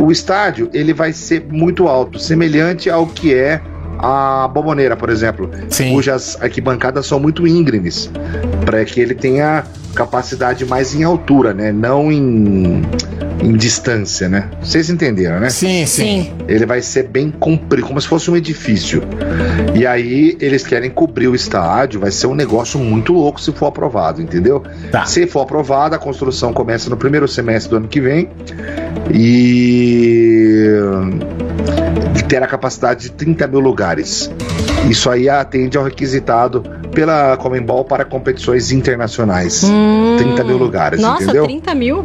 [0.00, 3.60] O estádio, ele vai ser muito alto, semelhante ao que é
[3.98, 5.50] a Bomboneira, por exemplo,
[5.92, 8.10] cujas arquibancadas são muito íngremes,
[8.64, 9.64] para que ele tenha
[9.94, 11.72] capacidade mais em altura, né?
[11.72, 12.82] Não em,
[13.42, 14.48] em distância, né?
[14.60, 15.50] Vocês entenderam, né?
[15.50, 16.32] Sim, sim.
[16.48, 19.02] Ele vai ser bem comprido, como se fosse um edifício.
[19.74, 23.66] E aí eles querem cobrir o estádio, vai ser um negócio muito louco se for
[23.66, 24.62] aprovado, entendeu?
[25.06, 28.28] Se for aprovado, a construção começa no primeiro semestre do ano que vem.
[29.12, 30.68] E
[32.16, 34.30] e terá capacidade de 30 mil lugares.
[34.88, 36.62] Isso aí atende ao requisitado
[36.92, 39.62] pela Comembol para competições internacionais.
[40.18, 41.02] 30 mil lugares, Hum.
[41.04, 41.44] Nossa, entendeu?
[41.44, 42.04] 30 mil?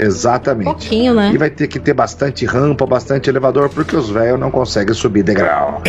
[0.00, 0.64] Exatamente.
[0.66, 1.30] Pouquinho, né?
[1.32, 5.22] E vai ter que ter bastante rampa, bastante elevador, porque os velhos não conseguem subir
[5.22, 5.82] degrau.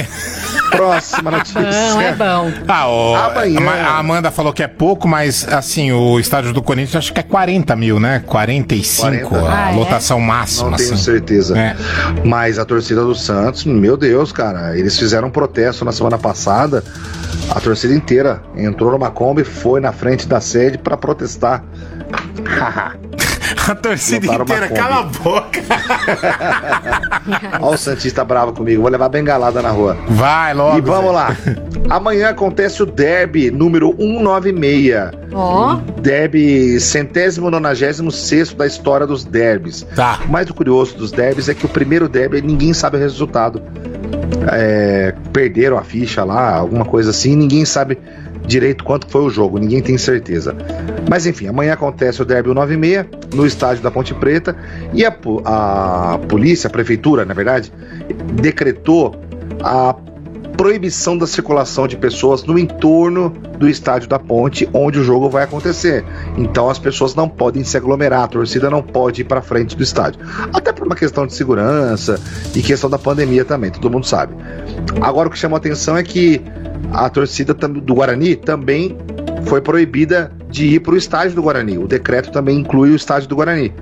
[0.72, 1.62] Próxima notícia.
[1.62, 2.52] Bom, é bom.
[2.68, 3.58] Ah, ó, Amanhã.
[3.60, 7.14] a Ma- a Amanda falou que é pouco, mas assim, o estádio do Corinthians acho
[7.14, 8.24] que é 40 mil, né?
[8.26, 9.50] 45 40.
[9.50, 9.76] a Ah, é?
[9.76, 10.70] lotação máxima.
[10.72, 11.04] Não tenho assim.
[11.04, 11.58] certeza.
[11.58, 11.76] É.
[12.24, 16.84] Mas a torcida do Santos, meu Deus, cara, eles fizeram um protesto na semana passada.
[17.50, 21.64] A torcida inteira entrou numa Kombi e foi na frente da sede pra protestar.
[23.68, 25.60] A torcida inteira, cala a boca.
[27.62, 29.98] Olha o Santista bravo comigo, vou levar bengalada na rua.
[30.08, 30.78] Vai logo.
[30.78, 31.36] E vamos lá.
[31.90, 35.12] Amanhã acontece o Derby número 196.
[35.34, 35.76] Ó.
[36.02, 39.86] Derby centésimo nonagésimo sexto da história dos derbys.
[39.96, 40.20] Tá.
[40.26, 43.62] O mais curioso dos derbys é que o primeiro derby ninguém sabe o resultado.
[44.52, 47.98] É, perderam a ficha lá, alguma coisa assim, ninguém sabe
[48.46, 50.56] direito quanto foi o jogo, ninguém tem certeza.
[51.10, 54.56] Mas enfim, amanhã acontece o Derby 96 no estádio da Ponte Preta
[54.94, 55.16] e a,
[55.46, 57.72] a polícia, a prefeitura, na verdade,
[58.34, 59.16] decretou
[59.62, 59.96] a
[60.56, 63.30] proibição da circulação de pessoas no entorno
[63.60, 66.06] do estádio da Ponte, onde o jogo vai acontecer.
[66.38, 69.84] Então as pessoas não podem se aglomerar, a torcida não pode ir para frente do
[69.84, 70.22] estádio.
[70.54, 72.20] Até por uma questão de segurança
[72.56, 74.34] e questão da pandemia também, todo mundo sabe.
[75.02, 76.42] Agora o que chamou a atenção é que
[76.92, 78.98] a torcida do Guarani também
[79.44, 81.78] foi proibida de ir para o estádio do Guarani.
[81.78, 83.74] O decreto também inclui o estádio do Guarani.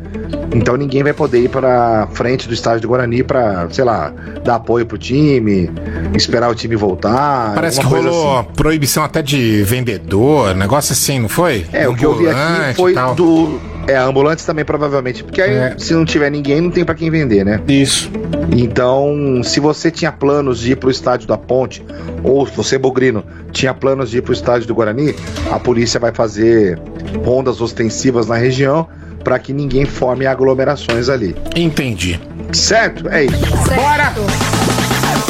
[0.55, 4.11] Então ninguém vai poder ir para frente do estádio do Guarani para, sei lá,
[4.43, 5.69] dar apoio pro time,
[6.15, 7.53] esperar o time voltar.
[7.53, 8.49] Parece que rolou assim.
[8.55, 11.63] proibição até de vendedor, negócio assim, não foi?
[11.71, 13.72] É, o que eu vi aqui foi do.
[13.87, 15.23] É, ambulantes também, provavelmente.
[15.23, 15.75] Porque aí, É.
[15.77, 17.59] se não tiver ninguém, não tem pra quem vender, né?
[17.67, 18.09] Isso.
[18.55, 21.83] Então, se você tinha planos de ir pro estádio da Ponte,
[22.23, 25.15] ou se você, Bogrino, tinha planos de ir pro estádio do Guarani,
[25.51, 26.79] a polícia vai fazer
[27.25, 28.87] rondas ostensivas na região
[29.23, 31.35] para que ninguém forme aglomerações ali.
[31.55, 32.19] Entendi.
[32.51, 33.07] Certo?
[33.09, 33.35] É isso.
[33.75, 34.13] Bora!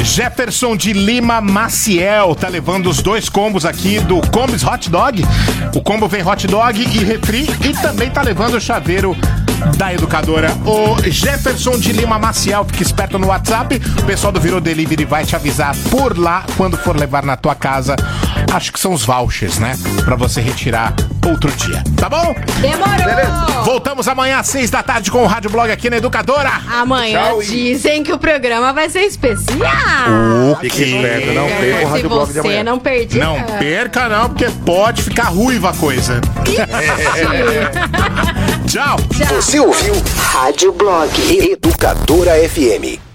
[0.03, 5.23] Jefferson de Lima Maciel tá levando os dois combos aqui do Combis Hot Dog.
[5.73, 9.15] O combo vem hot dog e refri e também tá levando o chaveiro
[9.77, 10.51] da educadora.
[10.65, 13.81] O Jefferson de Lima Maciel, fica esperto no WhatsApp.
[13.99, 17.55] O pessoal do Virou Delivery vai te avisar por lá quando for levar na tua
[17.55, 17.95] casa.
[18.53, 19.75] Acho que são os vouchers, né?
[20.05, 20.93] Pra você retirar
[21.25, 21.83] outro dia.
[21.97, 22.35] Tá bom?
[22.61, 23.63] Demorou!
[23.63, 26.51] Voltamos amanhã às seis da tarde com o Rádio Blog aqui na Educadora.
[26.71, 29.57] Amanhã Tchau e- dizem que o programa vai ser especial.
[30.61, 32.63] Fique esperto, não perca o Se Rádio Blog de você amanhã.
[32.63, 33.19] não perder.
[33.19, 36.21] Não perca não, porque pode ficar ruiva a coisa.
[38.73, 38.97] Tchau.
[39.35, 43.12] Você ouviu Rádio Blog Educadora FM.